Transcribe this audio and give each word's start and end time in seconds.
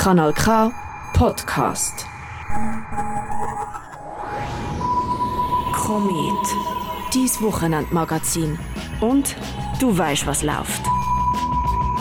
Kanal 0.00 0.32
K 0.32 0.72
Podcast. 1.12 2.06
Komet, 5.74 6.46
dies 7.12 7.42
Wochenendmagazin. 7.42 8.58
Und 9.02 9.36
du 9.78 9.98
weißt, 9.98 10.26
was 10.26 10.42
läuft. 10.42 10.80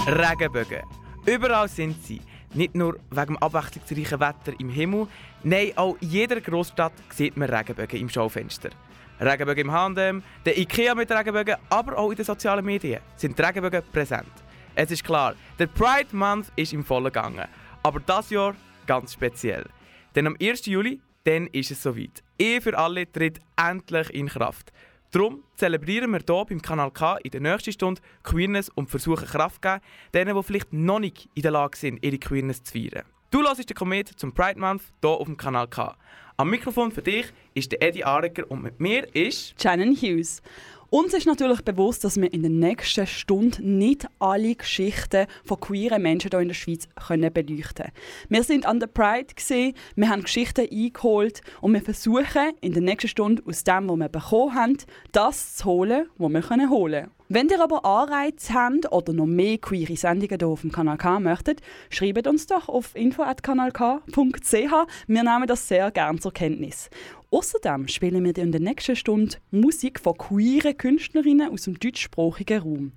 Regenbögen. 0.08 0.84
Überall 1.26 1.68
sind 1.68 2.02
sie. 2.06 2.22
Nicht 2.54 2.74
nur 2.74 2.98
wegen 3.12 3.34
dem 3.34 3.38
abwechslungsreichen 3.38 4.22
Wetter 4.22 4.58
im 4.58 4.70
Himmel, 4.70 5.08
nein, 5.44 5.74
auch 5.76 5.98
in 6.00 6.10
jeder 6.10 6.40
Großstadt 6.40 6.94
sieht 7.10 7.36
man 7.36 7.50
Regenbögen 7.50 8.00
im 8.00 8.08
Schaufenster. 8.08 8.70
Regenbögen 9.20 9.66
im 9.66 9.74
Handem, 9.74 10.24
der 10.46 10.58
Ikea 10.58 10.96
mit 10.96 11.12
Regenbögen, 11.12 11.58
aber 11.70 11.98
auch 11.98 12.12
in 12.12 12.16
den 12.16 12.26
sozialen 12.26 12.64
Medien 12.64 13.02
sind 13.18 13.38
Regenbögen 13.38 13.84
präsent. 13.92 14.32
Es 14.74 14.90
ist 14.90 15.04
klar, 15.04 15.34
der 15.60 15.68
Pride 15.68 16.16
Month 16.16 16.54
ist 16.56 16.72
im 16.72 16.86
vollen 16.86 17.12
Gange. 17.12 17.50
Aber 17.90 18.02
das 18.02 18.30
Jahr 18.30 18.56
ganz 18.86 19.14
speziell. 19.14 19.66
Denn 20.14 20.28
am 20.28 20.38
1. 20.40 20.68
Juli, 20.68 21.02
dann 21.24 21.48
ist 21.48 21.72
es 21.72 21.82
soweit. 21.82 22.22
Ehe 22.38 22.62
für 22.62 22.78
alle 22.78 23.12
tritt 23.12 23.40
endlich 23.58 24.14
in 24.14 24.28
Kraft. 24.28 24.72
Darum 25.10 25.44
zelebrieren 25.56 26.12
wir 26.12 26.20
hier 26.20 26.46
beim 26.46 26.62
Kanal 26.62 26.92
K 26.92 27.18
in 27.24 27.32
der 27.32 27.42
nächsten 27.42 27.72
Stunde 27.72 28.00
Queerness 28.22 28.70
und 28.70 28.92
versuchen 28.92 29.26
Kraft 29.26 29.56
zu 29.56 29.62
geben, 29.62 29.82
denen, 30.14 30.36
die 30.36 30.44
vielleicht 30.44 30.72
noch 30.72 31.00
nicht 31.00 31.30
in 31.34 31.42
der 31.42 31.50
Lage 31.50 31.80
sind, 31.80 32.06
ihre 32.06 32.20
Queerness 32.20 32.62
zu 32.62 32.74
feiern. 32.74 33.08
Du 33.32 33.42
hörst 33.42 33.68
den 33.68 33.76
Komet 33.76 34.10
zum 34.10 34.34
Pride 34.34 34.60
Month 34.60 34.84
hier 35.02 35.10
auf 35.10 35.26
dem 35.26 35.36
Kanal 35.36 35.68
K. 35.68 35.98
Am 36.38 36.52
Mikrofon 36.52 36.92
für 36.92 37.02
dich 37.02 37.34
ist 37.56 37.72
der 37.72 37.82
Eddie 37.82 38.06
Arecker 38.06 38.44
und 38.52 38.62
mit 38.62 38.80
mir 38.80 39.08
ist 39.16 39.60
Shannon 39.60 39.96
Hughes. 39.96 40.44
Uns 40.92 41.14
ist 41.14 41.28
natürlich 41.28 41.62
bewusst, 41.62 42.04
dass 42.04 42.20
wir 42.20 42.34
in 42.34 42.42
der 42.42 42.50
nächsten 42.50 43.06
Stunde 43.06 43.62
nicht 43.62 44.08
alle 44.18 44.56
Geschichten 44.56 45.28
von 45.46 45.60
queeren 45.60 46.02
Menschen 46.02 46.32
hier 46.32 46.40
in 46.40 46.48
der 46.48 46.56
Schweiz 46.56 46.90
können 46.96 47.32
beleuchten 47.32 47.86
können. 47.86 47.92
Wir 48.30 48.42
sind 48.42 48.66
an 48.66 48.80
der 48.80 48.88
Pride, 48.88 49.36
gewesen, 49.36 49.76
wir 49.96 50.10
haben 50.10 50.24
Geschichten 50.24 50.68
eingeholt 50.72 51.42
und 51.62 51.74
wir 51.74 51.82
versuchen 51.84 52.54
in 52.62 52.74
der 52.74 52.82
nächsten 52.82 53.08
Stunde 53.08 53.44
aus 53.46 53.64
dem, 53.64 53.88
was 53.88 53.98
wir 53.98 54.10
bekommen 54.10 54.56
haben, 54.56 54.78
das 55.12 55.58
zu 55.58 55.66
holen, 55.66 56.08
was 56.18 56.32
wir 56.32 56.70
holen 56.70 56.70
können. 56.70 57.12
Wenn 57.32 57.48
ihr 57.50 57.62
aber 57.62 57.86
Anreize 57.86 58.56
habt 58.56 58.92
oder 58.92 59.14
noch 59.14 59.28
mehr 59.28 59.60
queere 59.60 59.96
Sendungen 59.96 60.40
hier 60.40 60.48
auf 60.48 60.62
dem 60.62 60.72
Kanal 60.72 60.98
K 60.98 61.20
möchtet, 61.20 61.62
schreibt 61.92 62.26
uns 62.26 62.48
doch 62.48 62.68
auf 62.68 62.96
info.kanalk.ch. 62.96 64.54
Wir 65.06 65.24
nehmen 65.24 65.46
das 65.46 65.68
sehr 65.68 65.92
gerne 65.92 66.20
zur 66.20 66.34
Kenntnis. 66.34 66.90
Außerdem 67.32 67.88
spielen 67.88 68.26
wir 68.26 68.36
in 68.38 68.52
der 68.52 68.60
nächsten 68.60 68.96
Stunde 68.96 69.38
Musik 69.52 70.00
von 70.00 70.18
queeren 70.18 70.76
Künstlerinnen 70.76 71.52
aus 71.52 71.64
dem 71.64 71.80
deutschsprachigen 71.80 72.60
Raum. 72.60 72.92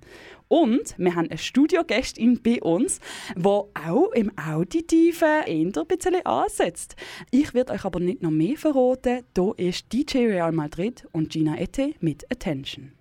Und 0.47 0.95
wir 0.97 1.13
haben 1.13 1.29
eine 1.29 1.37
Studiogästin 1.37 2.41
bei 2.41 2.59
uns, 2.61 2.99
die 3.35 3.45
auch 3.45 4.11
im 4.15 4.31
Auditiven 4.35 5.43
eher 5.45 5.45
ein 5.47 5.87
bisschen 5.87 6.25
ansetzt. 6.25 6.95
Ich 7.29 7.53
werde 7.53 7.73
euch 7.73 7.85
aber 7.85 7.99
nicht 7.99 8.23
noch 8.23 8.31
mehr 8.31 8.57
verraten. 8.57 9.23
Hier 9.35 9.53
ist 9.57 9.93
DJ 9.93 10.25
Real 10.25 10.51
Madrid 10.51 11.07
und 11.11 11.29
Gina 11.29 11.55
Ette 11.55 11.93
mit 11.99 12.25
Attention. 12.31 12.91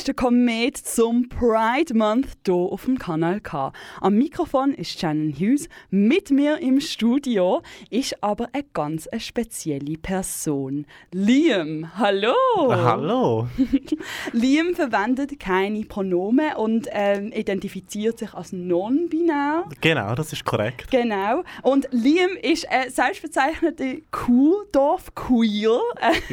Hörst 0.00 0.08
den 0.08 0.16
Komet 0.16 0.78
zum 0.78 1.28
Pride 1.28 1.92
Month 1.92 2.28
hier 2.46 2.54
auf 2.54 2.86
dem 2.86 2.98
Kanal 2.98 3.38
K. 3.40 3.70
Am 4.00 4.14
Mikrofon 4.14 4.72
ist 4.72 4.98
Shannon 4.98 5.30
Hughes. 5.30 5.68
Mit 5.90 6.30
mir 6.30 6.56
im 6.56 6.80
Studio 6.80 7.60
ist 7.90 8.22
aber 8.22 8.48
eine 8.54 8.64
ganz 8.72 9.08
eine 9.08 9.20
spezielle 9.20 9.98
Person. 9.98 10.86
Liam, 11.12 11.98
hallo! 11.98 12.32
Hallo! 12.70 13.48
Liam 14.32 14.74
verwendet 14.74 15.38
keine 15.38 15.84
Pronomen 15.84 16.54
und 16.54 16.88
ähm, 16.92 17.30
identifiziert 17.32 18.20
sich 18.20 18.32
als 18.32 18.54
non-binär. 18.54 19.66
Genau, 19.82 20.14
das 20.14 20.32
ist 20.32 20.46
korrekt. 20.46 20.90
Genau. 20.90 21.42
Und 21.60 21.88
Liam 21.90 22.30
ist 22.40 22.66
ein 22.70 22.88
selbstbezeichnete 22.88 24.00
Kuhdorf-Queer. 24.12 25.78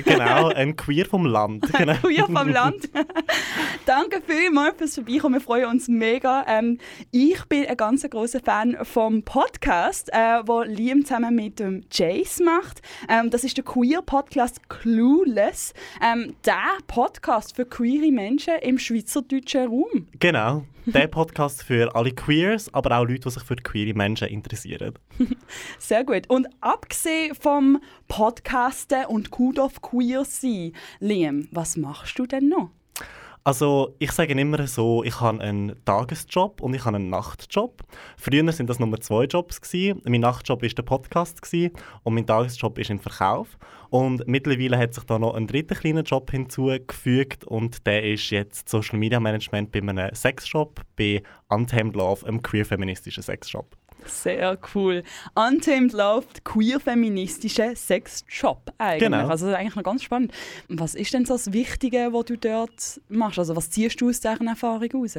genau, 0.05 0.47
ein 0.51 0.77
Queer 0.77 1.05
vom 1.05 1.25
Land. 1.25 1.65
Genau. 1.77 1.93
Queer 1.95 2.25
vom 2.25 2.47
Land. 2.47 2.89
Danke 3.86 4.21
vielmals 4.25 4.77
fürs 4.77 4.95
Vorbeikommen. 4.95 5.36
Wir 5.36 5.42
freuen 5.42 5.65
uns 5.69 5.88
mega. 5.88 6.45
Ähm, 6.48 6.77
ich 7.12 7.44
bin 7.45 7.65
ein 7.65 7.77
ganz 7.77 8.07
großer 8.07 8.39
Fan 8.39 8.77
vom 8.83 9.24
Podcast, 9.24 10.09
äh, 10.12 10.42
wo 10.45 10.62
Liam 10.62 11.06
zusammen 11.06 11.36
mit 11.36 11.59
dem 11.59 11.83
Jace 11.92 12.42
macht. 12.42 12.81
Ähm, 13.09 13.30
das 13.30 13.44
ist 13.44 13.57
der 13.57 13.63
Queer 13.63 14.01
Podcast 14.01 14.68
Clueless. 14.69 15.74
Ähm, 16.01 16.36
der 16.45 16.77
Podcast 16.88 17.56
für 17.56 17.65
queere 17.65 18.12
Menschen 18.12 18.56
im 18.62 18.77
schweizerdeutschen 18.77 19.68
Raum. 19.68 20.07
Genau. 20.19 20.63
Der 20.86 21.07
Podcast 21.07 21.63
für 21.63 21.94
alle 21.95 22.12
Queers, 22.12 22.74
aber 22.74 22.98
auch 22.98 23.06
Leute, 23.06 23.21
die 23.21 23.30
sich 23.30 23.44
für 23.44 23.57
queere 23.57 23.94
Menschen 23.94 24.30
interessieren. 24.30 24.94
Sehr 25.80 26.06
gut. 26.06 26.30
Und 26.30 26.48
abgesehen 26.62 27.36
vom 27.36 27.81
Podcasten 28.07 29.06
und 29.06 29.30
gut 29.31 29.60
auf 29.60 29.81
Queer 29.81 30.24
sein, 30.24 30.71
Liam, 31.00 31.50
was 31.51 31.75
machst 31.75 32.18
du 32.18 32.25
denn 32.25 32.48
noch? 32.48 32.71
Also 33.47 33.95
ich 33.99 34.11
sage 34.11 34.33
immer 34.33 34.67
so, 34.67 35.05
ich 35.05 35.21
habe 35.21 35.39
einen 35.39 35.73
Tagesjob 35.85 36.59
und 36.61 36.73
ich 36.73 36.83
habe 36.83 36.97
einen 36.97 37.09
Nachtjob. 37.09 37.81
Früher 38.17 38.51
sind 38.51 38.69
das 38.69 38.77
nur 38.77 38.99
zwei 38.99 39.23
Jobs 39.23 39.61
gewesen. 39.61 40.01
Mein 40.03 40.19
Nachtjob 40.19 40.63
ist 40.63 40.77
der 40.77 40.83
Podcast 40.83 41.41
gewesen, 41.41 41.71
und 42.03 42.15
mein 42.15 42.27
Tagesjob 42.27 42.77
ist 42.77 42.89
im 42.89 42.99
Verkauf. 42.99 43.57
Und 43.89 44.27
mittlerweile 44.27 44.77
hat 44.77 44.94
sich 44.94 45.05
da 45.05 45.17
noch 45.17 45.33
ein 45.33 45.47
dritter 45.47 45.75
kleiner 45.75 46.01
Job 46.01 46.29
hinzugefügt 46.29 47.45
und 47.45 47.88
der 47.88 48.03
ist 48.03 48.29
jetzt 48.31 48.67
Social 48.67 48.99
Media 48.99 49.21
Management 49.21 49.71
bei 49.71 49.79
einem 49.79 50.13
Sexshop, 50.13 50.81
bei 50.97 51.23
Untamed 51.47 51.95
Love, 51.95 52.27
einem 52.27 52.41
queer-feministischen 52.41 53.23
Sexshop. 53.23 53.77
Sehr 54.05 54.57
cool. 54.73 55.03
Untamed 55.35 55.93
Love, 55.93 56.27
queer-feministische 56.43 57.75
Sexshop 57.75 58.71
eigentlich. 58.77 59.09
Genau. 59.09 59.27
Also 59.27 59.45
das 59.45 59.53
ist 59.53 59.59
eigentlich 59.59 59.75
noch 59.75 59.83
ganz 59.83 60.03
spannend. 60.03 60.31
Was 60.69 60.95
ist 60.95 61.13
denn 61.13 61.25
so 61.25 61.33
das 61.33 61.51
Wichtige, 61.51 62.09
was 62.11 62.25
du 62.25 62.38
dort 62.38 63.01
machst? 63.09 63.37
Also 63.39 63.56
was 63.56 63.69
ziehst 63.69 64.00
du 64.01 64.10
aus 64.10 64.19
dieser 64.19 64.39
Erfahrung 64.45 64.89
raus? 64.94 65.18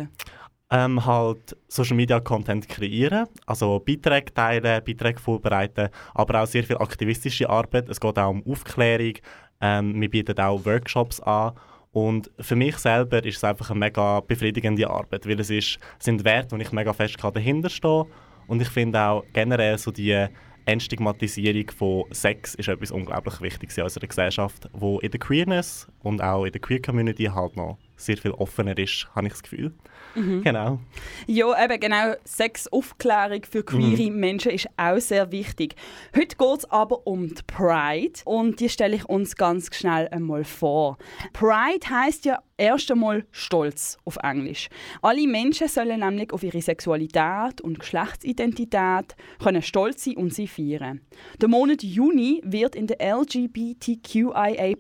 Ähm, 0.70 1.04
halt 1.06 1.56
Social 1.68 1.96
Media 1.96 2.20
Content 2.20 2.68
kreieren, 2.68 3.26
also 3.46 3.80
Beiträge 3.80 4.34
teilen, 4.34 4.84
Beiträge 4.84 5.18
vorbereiten, 5.18 5.88
aber 6.14 6.42
auch 6.42 6.46
sehr 6.46 6.62
viel 6.62 6.76
aktivistische 6.76 7.48
Arbeit. 7.48 7.88
Es 7.88 7.98
geht 7.98 8.18
auch 8.18 8.30
um 8.30 8.46
Aufklärung. 8.46 9.14
Ähm, 9.60 9.98
wir 9.98 10.10
bieten 10.10 10.38
auch 10.38 10.64
Workshops 10.66 11.20
an. 11.20 11.52
Und 11.90 12.30
für 12.38 12.54
mich 12.54 12.76
selber 12.76 13.24
ist 13.24 13.38
es 13.38 13.44
einfach 13.44 13.70
eine 13.70 13.80
mega 13.80 14.20
befriedigende 14.20 14.88
Arbeit, 14.88 15.26
weil 15.26 15.40
es 15.40 15.48
ist, 15.48 15.78
sind 15.98 16.22
Werte, 16.24 16.54
wo 16.54 16.60
ich 16.60 16.70
mega 16.70 16.92
fest 16.92 17.16
dahinter 17.20 17.70
stehe. 17.70 18.06
Und 18.46 18.60
ich 18.60 18.68
finde 18.68 19.00
auch 19.00 19.24
generell 19.32 19.78
so 19.78 19.90
die 19.90 20.28
Entstigmatisierung 20.68 21.70
von 21.70 22.04
Sex 22.10 22.54
ist 22.54 22.68
etwas 22.68 22.90
unglaublich 22.90 23.40
Wichtiges 23.40 23.78
in 23.78 23.84
unserer 23.84 24.06
Gesellschaft, 24.06 24.68
wo 24.74 24.98
in 25.00 25.10
der 25.10 25.18
Queerness 25.18 25.88
und 26.00 26.22
auch 26.22 26.44
in 26.44 26.52
der 26.52 26.60
Queer 26.60 26.82
Community 26.82 27.24
halt 27.24 27.56
noch 27.56 27.78
sehr 27.98 28.16
viel 28.16 28.30
offener 28.30 28.78
ist, 28.78 29.08
habe 29.14 29.26
ich 29.26 29.32
das 29.32 29.42
Gefühl. 29.42 29.72
Mhm. 30.14 30.42
Genau. 30.42 30.78
Ja, 31.26 31.64
eben 31.64 31.80
genau. 31.80 32.14
Sexaufklärung 32.24 33.42
für 33.48 33.62
queere 33.62 34.10
Mhm. 34.10 34.20
Menschen 34.20 34.52
ist 34.52 34.68
auch 34.76 34.98
sehr 34.98 35.30
wichtig. 35.32 35.74
Heute 36.16 36.36
geht 36.36 36.58
es 36.58 36.70
aber 36.70 37.06
um 37.06 37.28
die 37.28 37.42
Pride 37.46 38.20
und 38.24 38.60
die 38.60 38.68
stelle 38.68 38.96
ich 38.96 39.04
uns 39.04 39.36
ganz 39.36 39.74
schnell 39.74 40.08
einmal 40.08 40.44
vor. 40.44 40.96
Pride 41.32 41.88
heißt 41.88 42.24
ja 42.24 42.38
erst 42.56 42.90
einmal 42.90 43.26
Stolz 43.30 43.98
auf 44.04 44.16
Englisch. 44.22 44.68
Alle 45.02 45.26
Menschen 45.26 45.68
sollen 45.68 46.00
nämlich 46.00 46.32
auf 46.32 46.42
ihre 46.42 46.62
Sexualität 46.62 47.60
und 47.60 47.78
Geschlechtsidentität 47.80 49.16
können 49.42 49.62
stolz 49.62 50.04
sein 50.04 50.16
und 50.16 50.32
sie 50.32 50.48
feiern. 50.48 51.00
Der 51.40 51.48
Monat 51.48 51.82
Juni 51.82 52.40
wird 52.44 52.74
in 52.74 52.86
der 52.86 52.98
LGBTQIA 53.00 54.76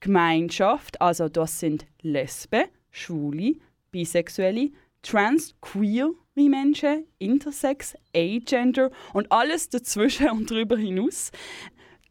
Gemeinschaft, 0.00 1.00
also 1.00 1.28
das 1.28 1.60
sind 1.60 1.86
Lesben, 2.02 2.64
Schwule, 2.90 3.56
Bisexuelle, 3.90 4.70
Trans, 5.02 5.54
Queer 5.60 6.10
wie 6.34 6.48
Menschen, 6.48 7.06
Intersex, 7.18 7.94
Agender 8.14 8.90
und 9.12 9.30
alles 9.32 9.68
dazwischen 9.68 10.30
und 10.30 10.50
darüber 10.50 10.76
hinaus. 10.76 11.30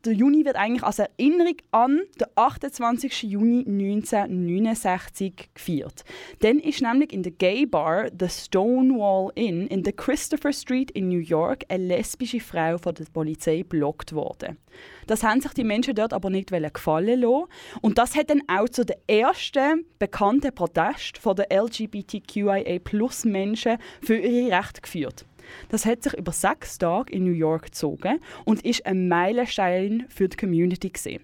Der 0.05 0.13
Juni 0.13 0.45
wird 0.45 0.55
eigentlich 0.55 0.83
als 0.83 0.99
Erinnerung 0.99 1.57
an 1.71 2.01
den 2.19 2.27
28. 2.35 3.23
Juni 3.23 3.65
1969 3.65 5.49
gefeiert. 5.55 6.05
Dann 6.41 6.59
ist 6.59 6.83
nämlich 6.83 7.11
in 7.11 7.23
der 7.23 7.31
Gay 7.31 7.65
Bar 7.65 8.09
The 8.17 8.29
Stonewall 8.29 9.31
Inn 9.33 9.65
in 9.65 9.81
der 9.81 9.93
Christopher 9.93 10.53
Street 10.53 10.91
in 10.91 11.09
New 11.09 11.17
York 11.17 11.63
eine 11.69 11.87
lesbische 11.87 12.39
Frau 12.39 12.77
von 12.77 12.93
der 12.93 13.05
Polizei 13.11 13.63
blockt 13.63 14.13
worden. 14.13 14.59
Das 15.07 15.23
haben 15.23 15.41
sich 15.41 15.53
die 15.53 15.63
Menschen 15.63 15.95
dort 15.95 16.13
aber 16.13 16.29
nicht 16.29 16.51
gefallen 16.51 17.21
lassen. 17.21 17.45
Und 17.81 17.97
das 17.97 18.15
hat 18.15 18.29
dann 18.29 18.43
auch 18.47 18.69
zu 18.69 18.85
den 18.85 18.97
ersten 19.07 19.87
bekannten 19.97 20.53
Protest 20.53 21.17
von 21.17 21.35
den 21.35 21.47
LGBTQIA-Plus-Menschen 21.51 23.79
für 24.01 24.17
ihre 24.17 24.55
Rechte 24.55 24.81
geführt. 24.81 25.25
Das 25.69 25.85
hat 25.85 26.03
sich 26.03 26.13
über 26.13 26.31
sechs 26.31 26.77
Tage 26.77 27.13
in 27.13 27.25
New 27.25 27.31
York 27.31 27.65
gezogen 27.65 28.19
und 28.45 28.65
ist 28.65 28.85
ein 28.85 29.07
Meilenstein 29.07 30.05
für 30.09 30.29
die 30.29 30.37
Community 30.37 30.89
gesehen. 30.89 31.23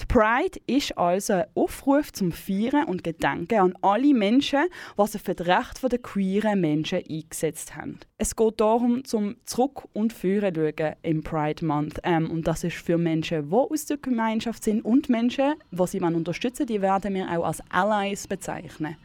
Die 0.00 0.06
Pride 0.06 0.60
ist 0.66 0.96
also 0.96 1.34
ein 1.34 1.44
Aufruf 1.54 2.12
zum 2.12 2.32
Feiern 2.32 2.84
und 2.84 3.04
Gedenken 3.04 3.58
an 3.58 3.74
alle 3.82 4.14
Menschen, 4.14 4.64
die 4.98 5.06
sich 5.06 5.22
für 5.22 5.34
das 5.34 5.46
Recht 5.46 5.80
der 5.82 5.98
queeren 5.98 6.60
Menschen 6.60 7.02
eingesetzt 7.08 7.76
haben. 7.76 7.98
Es 8.18 8.34
geht 8.34 8.60
darum, 8.60 9.04
zum 9.04 9.36
Zurück- 9.44 9.88
und 9.92 10.12
Führen 10.12 10.54
schauen 10.54 10.94
im 11.02 11.22
Pride 11.22 11.64
Month. 11.64 12.00
Ähm, 12.02 12.30
und 12.30 12.46
das 12.46 12.64
ist 12.64 12.76
für 12.76 12.98
Menschen, 12.98 13.50
die 13.50 13.54
aus 13.54 13.86
der 13.86 13.98
Gemeinschaft 13.98 14.64
sind 14.64 14.84
und 14.84 15.08
Menschen, 15.08 15.54
die 15.70 15.86
sie 15.86 16.00
unterstützen 16.00 16.66
die 16.66 16.80
werden 16.82 17.14
wir 17.14 17.30
auch 17.30 17.46
als 17.46 17.62
Allies 17.70 18.26
bezeichnen. 18.26 18.96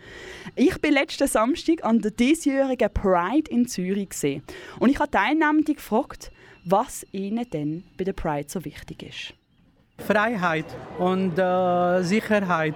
Ich 0.56 0.80
bin 0.80 0.94
letzten 0.94 1.28
Samstag 1.28 1.84
an 1.84 2.00
der 2.00 2.12
diesjährigen 2.12 2.94
Pride 2.94 3.50
in 3.52 3.68
Zürich 3.68 4.10
gesehen. 4.10 4.44
Und 4.80 4.90
ich 4.90 5.00
habe 5.00 5.12
Teilnehmende 5.12 5.74
gefragt, 5.74 6.32
was 6.64 7.06
ihnen 7.12 7.50
denn 7.50 7.84
bei 7.98 8.04
der 8.04 8.14
Pride 8.14 8.50
so 8.50 8.64
wichtig 8.66 9.04
ist. 9.04 9.41
Freiheit 10.02 10.66
und 11.00 11.38
äh, 11.38 12.02
Sicherheit 12.04 12.76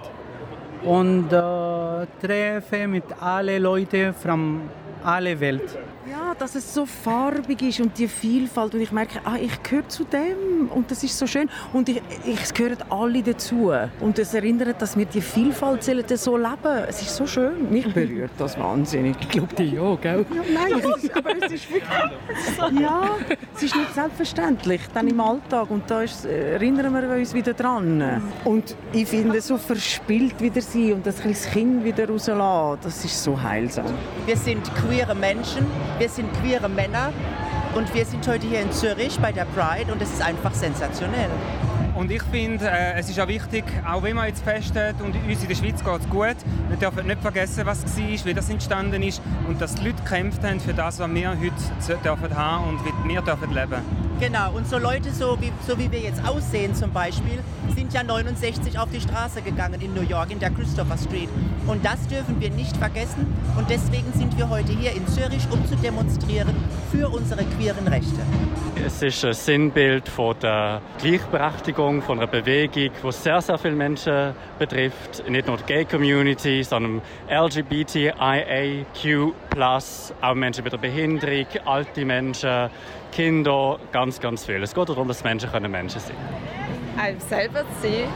und 0.84 1.32
äh, 1.32 2.06
Treffen 2.20 2.90
mit 2.90 3.04
allen 3.20 3.62
Leuten 3.62 4.14
von 4.14 4.62
aller 5.04 5.38
Welt. 5.40 5.78
Ja, 6.10 6.34
dass 6.38 6.54
es 6.54 6.72
so 6.72 6.86
farbig 6.86 7.62
ist 7.62 7.80
und 7.80 7.98
die 7.98 8.06
Vielfalt 8.06 8.74
und 8.74 8.80
ich 8.80 8.92
merke, 8.92 9.18
ah, 9.24 9.36
ich 9.40 9.60
gehöre 9.64 9.88
zu 9.88 10.04
dem 10.04 10.68
und 10.72 10.88
das 10.88 11.02
ist 11.02 11.18
so 11.18 11.26
schön 11.26 11.48
und 11.72 11.88
ich, 11.88 12.00
ich 12.24 12.54
gehören 12.54 12.78
alle 12.90 13.22
dazu 13.22 13.72
und 13.98 14.16
es 14.18 14.32
erinnert, 14.32 14.80
dass 14.80 14.96
wir 14.96 15.06
die 15.06 15.20
Vielfalt 15.20 15.82
so 15.82 16.36
leben. 16.36 16.84
Es 16.88 17.02
ist 17.02 17.16
so 17.16 17.26
schön. 17.26 17.70
Mich 17.70 17.92
berührt 17.92 18.30
das 18.38 18.56
wahnsinnig. 18.56 19.16
Ich 19.20 19.28
glaube, 19.30 19.52
die 19.56 19.74
ja, 19.74 19.94
gell? 19.96 20.24
Ja, 20.32 20.42
nein, 20.54 20.80
es 20.94 21.04
ist, 21.04 21.16
aber 21.16 21.30
es 21.44 21.52
ist 21.52 21.70
wirklich, 21.70 22.80
ja, 22.80 23.16
es 23.56 23.62
ist 23.64 23.74
nicht 23.74 23.94
selbstverständlich 23.94 24.82
dann 24.94 25.08
im 25.08 25.18
Alltag 25.18 25.70
und 25.70 25.90
da 25.90 26.02
ist, 26.02 26.24
äh, 26.24 26.52
erinnern 26.52 26.94
wir 26.94 27.16
uns 27.16 27.34
wieder 27.34 27.52
dran. 27.52 28.22
Und 28.44 28.76
ich 28.92 29.08
finde, 29.08 29.40
so 29.40 29.58
verspielt 29.58 30.40
wieder 30.40 30.60
sein 30.60 30.92
und 30.94 31.06
das 31.06 31.18
kleines 31.20 31.50
Kind 31.50 31.84
wieder 31.84 32.08
rauslassen, 32.08 32.80
das 32.84 33.04
ist 33.04 33.24
so 33.24 33.40
heilsam. 33.40 33.86
Wir 34.24 34.36
sind 34.36 34.70
queere 34.76 35.14
Menschen, 35.14 35.66
wir 35.98 36.08
sind 36.08 36.30
queere 36.40 36.68
Männer 36.68 37.12
und 37.74 37.92
wir 37.94 38.04
sind 38.04 38.26
heute 38.28 38.46
hier 38.46 38.60
in 38.60 38.72
Zürich 38.72 39.18
bei 39.18 39.32
der 39.32 39.46
Pride 39.46 39.92
und 39.92 40.02
es 40.02 40.12
ist 40.12 40.22
einfach 40.22 40.52
sensationell. 40.52 41.30
Und 41.96 42.10
ich 42.10 42.22
finde, 42.24 42.68
äh, 42.68 42.98
es 42.98 43.08
ist 43.08 43.18
auch 43.18 43.26
wichtig, 43.26 43.64
auch 43.88 44.02
wenn 44.02 44.16
man 44.16 44.26
jetzt 44.26 44.44
festhält 44.44 44.96
und 45.00 45.16
uns 45.16 45.42
in 45.42 45.48
der 45.48 45.54
Schweiz 45.54 45.82
geht 45.82 46.00
es 46.00 46.10
gut, 46.10 46.36
wir 46.68 46.76
dürfen 46.76 47.06
nicht 47.06 47.22
vergessen, 47.22 47.64
was 47.64 47.84
es 47.84 47.96
war, 47.96 48.26
wie 48.26 48.34
das 48.34 48.50
entstanden 48.50 49.02
ist 49.02 49.22
und 49.48 49.58
dass 49.62 49.76
die 49.76 49.86
Leute 49.86 50.02
gekämpft 50.02 50.44
haben 50.44 50.60
für 50.60 50.74
das, 50.74 50.98
was 50.98 51.10
wir 51.10 51.30
heute 51.30 51.98
dürfen 52.04 52.36
haben 52.36 52.68
und 52.68 52.80
wie 52.84 53.08
wir 53.08 53.22
dürfen 53.22 53.50
leben 53.54 53.80
Genau, 54.18 54.52
und 54.52 54.66
so 54.66 54.78
Leute, 54.78 55.10
so 55.12 55.36
wie, 55.40 55.52
so 55.66 55.78
wie 55.78 55.90
wir 55.92 55.98
jetzt 55.98 56.26
aussehen 56.26 56.74
zum 56.74 56.90
Beispiel, 56.90 57.38
sind 57.74 57.92
ja 57.92 58.02
69 58.02 58.78
auf 58.78 58.88
die 58.90 59.00
Straße 59.00 59.42
gegangen 59.42 59.78
in 59.82 59.92
New 59.92 60.00
York, 60.00 60.30
in 60.30 60.38
der 60.38 60.50
Christopher 60.50 60.96
Street. 60.96 61.28
Und 61.66 61.84
das 61.84 62.06
dürfen 62.08 62.40
wir 62.40 62.48
nicht 62.50 62.74
vergessen. 62.78 63.26
Und 63.58 63.68
deswegen 63.68 64.10
sind 64.14 64.36
wir 64.38 64.48
heute 64.48 64.72
hier 64.72 64.92
in 64.92 65.06
Zürich, 65.08 65.46
um 65.50 65.66
zu 65.66 65.76
demonstrieren 65.76 66.54
für 66.90 67.10
unsere 67.10 67.44
queeren 67.44 67.86
Rechte. 67.88 68.20
Es 68.86 69.02
ist 69.02 69.22
ein 69.22 69.34
Sinnbild 69.34 70.08
von 70.08 70.34
der 70.40 70.80
Gleichberechtigung, 70.98 71.85
von 71.86 72.18
einer 72.18 72.26
Bewegung, 72.26 72.90
die 73.04 73.12
sehr, 73.12 73.40
sehr 73.40 73.58
viele 73.58 73.76
Menschen 73.76 74.34
betrifft. 74.58 75.28
Nicht 75.28 75.46
nur 75.46 75.56
die 75.56 75.64
Gay-Community, 75.64 76.64
sondern 76.64 77.00
LGBTIAQ+, 77.30 78.14
auch 80.20 80.34
Menschen 80.34 80.64
mit 80.64 80.72
einer 80.72 80.82
Behinderung, 80.82 81.46
alte 81.64 82.04
Menschen, 82.04 82.70
Kinder, 83.12 83.78
ganz, 83.92 84.20
ganz 84.20 84.44
viel. 84.44 84.62
Es 84.62 84.74
geht 84.74 84.88
darum, 84.88 85.08
dass 85.08 85.22
Menschen 85.22 85.48
Menschen 85.70 86.00
sein 86.00 86.16
können. 86.16 86.55
Einem 86.98 87.20
selber 87.20 87.60
zu 87.80 87.88
sein 87.88 88.08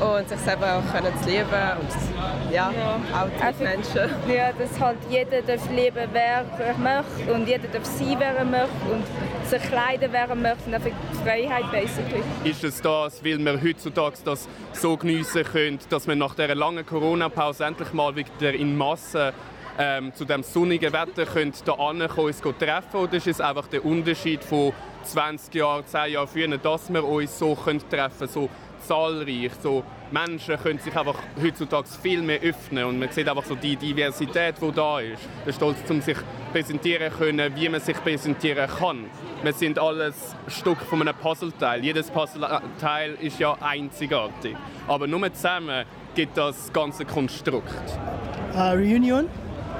und 0.00 0.28
sich 0.28 0.38
selber 0.38 0.76
auch 0.76 0.92
können 0.92 1.12
zu 1.22 1.28
lieben 1.28 1.44
und 1.44 2.54
ja, 2.54 2.68
auch 3.12 3.28
die 3.38 3.42
Also, 3.42 3.64
Menschen. 3.64 4.10
Ja, 4.28 4.52
dass 4.52 4.80
halt 4.80 4.98
jeder 5.10 5.42
darf 5.42 5.70
leben, 5.70 6.08
wer 6.12 6.44
er 6.58 6.78
möchte 6.78 7.32
und 7.32 7.46
jeder 7.46 7.68
darf 7.68 7.84
sein, 7.84 8.16
wer 8.18 8.36
er 8.36 8.44
möchte 8.44 8.68
und 8.90 9.04
sich 9.48 9.62
kleiden, 9.62 10.08
wer 10.12 10.28
er 10.28 10.34
möchte 10.34 10.64
und 10.66 10.74
einfach 10.74 10.90
die 10.90 11.16
Freiheit 11.24 11.70
basically. 11.70 12.22
Ist 12.44 12.64
es 12.64 12.80
das, 12.80 13.22
weil 13.24 13.38
wir 13.38 13.60
heutzutage 13.60 14.16
das 14.24 14.48
so 14.72 14.96
geniessen 14.96 15.44
können, 15.44 15.78
dass 15.90 16.06
wir 16.06 16.16
nach 16.16 16.34
dieser 16.34 16.54
langen 16.54 16.86
Corona-Pause 16.86 17.64
endlich 17.64 17.92
mal 17.92 18.14
wieder 18.16 18.54
in 18.54 18.76
Massen 18.76 19.32
ähm, 19.80 20.12
zu 20.14 20.26
dem 20.26 20.42
sonnigen 20.42 20.92
Wetter 20.92 21.24
können 21.24 21.54
da 21.64 21.72
uns 21.72 22.40
treffen 22.40 22.96
Oder 22.96 23.14
ist 23.14 23.26
es 23.26 23.40
einfach 23.40 23.66
der 23.66 23.84
Unterschied 23.84 24.44
von 24.44 24.74
20 25.04 25.54
Jahren, 25.54 25.86
10 25.86 26.12
Jahren 26.12 26.28
früher, 26.28 26.58
dass 26.58 26.92
wir 26.92 27.02
uns 27.02 27.38
so 27.38 27.54
können 27.54 27.80
treffen 27.88 28.28
so 28.28 28.50
zahlreich, 28.86 29.52
so 29.62 29.82
Menschen 30.10 30.56
können 30.58 30.78
sich 30.78 30.94
einfach 30.94 31.16
heutzutage 31.42 31.88
viel 32.02 32.20
mehr 32.20 32.40
öffnen 32.40 32.84
und 32.84 32.98
man 32.98 33.10
sieht 33.10 33.28
einfach 33.28 33.44
so 33.44 33.54
die 33.54 33.76
Diversität, 33.76 34.56
die 34.60 34.72
da 34.72 35.00
ist. 35.00 35.22
Der 35.46 35.52
Stolz, 35.52 35.78
um 35.88 36.00
sich 36.02 36.16
präsentieren 36.52 37.12
können, 37.12 37.54
wie 37.56 37.68
man 37.68 37.80
sich 37.80 37.96
präsentieren 38.02 38.68
kann. 38.68 39.06
Wir 39.42 39.52
sind 39.52 39.78
alles 39.78 40.34
Stück 40.48 40.78
von 40.78 41.00
einem 41.00 41.14
Puzzleteil. 41.14 41.82
Jedes 41.82 42.10
Puzzleteil 42.10 43.16
ist 43.20 43.38
ja 43.38 43.56
einzigartig. 43.60 44.56
Aber 44.88 45.06
nur 45.06 45.32
zusammen 45.32 45.86
gibt 46.14 46.36
das 46.36 46.70
ganze 46.72 47.04
Konstrukt. 47.04 47.98
a 48.54 48.74
reunion 48.74 49.28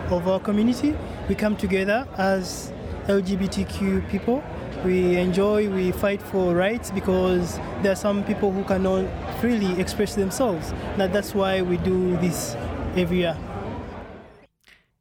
of 0.08 0.26
our 0.26 0.40
community. 0.40 0.94
We 1.28 1.34
come 1.34 1.56
together 1.56 2.08
as 2.16 2.72
LGBTQ 3.08 4.08
people. 4.10 4.42
We 4.84 5.18
enjoy, 5.18 5.68
we 5.68 5.92
fight 5.92 6.22
for 6.22 6.54
rights 6.54 6.90
because 6.90 7.58
there 7.82 7.92
are 7.92 7.96
some 7.96 8.24
people 8.24 8.50
who 8.50 8.64
cannot 8.64 9.04
freely 9.40 9.78
express 9.80 10.14
themselves. 10.14 10.72
Now 10.96 11.08
that's 11.08 11.34
why 11.34 11.60
we 11.62 11.76
do 11.78 12.16
this 12.18 12.56
every 12.96 13.18
year. 13.18 13.36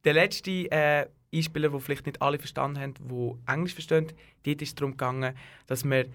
Der 0.04 0.14
letzte 0.14 0.72
äh, 0.72 1.08
Einspieler, 1.34 1.70
den 1.70 1.80
vielleicht 1.80 2.06
nicht 2.06 2.22
alle 2.22 2.38
verstanden 2.40 2.80
haben, 2.80 2.94
die 3.00 3.34
Englisch 3.52 3.74
verstehen, 3.74 4.12
dort 4.44 4.62
ist 4.62 4.70
es 4.70 4.76
darum 4.76 4.92
gegangen, 4.92 5.34
dass 5.68 5.84
wir 5.84 6.06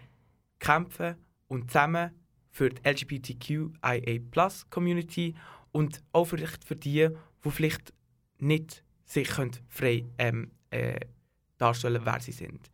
kämpfen 0.58 1.16
und 1.48 1.70
zusammen 1.70 2.12
für 2.50 2.70
die 2.70 2.80
LGBTQIA-Plus-Community 2.88 5.34
und 5.72 6.00
auch 6.12 6.24
vielleicht 6.24 6.64
für 6.64 6.76
die, 6.76 7.10
die 7.44 7.50
vielleicht 7.50 7.92
nicht 8.44 8.84
sich 9.04 9.28
können 9.28 9.52
frei 9.68 10.04
ähm, 10.18 10.50
äh, 10.70 11.00
darstellen 11.58 12.02
wer 12.04 12.20
sie 12.20 12.32
sind. 12.32 12.70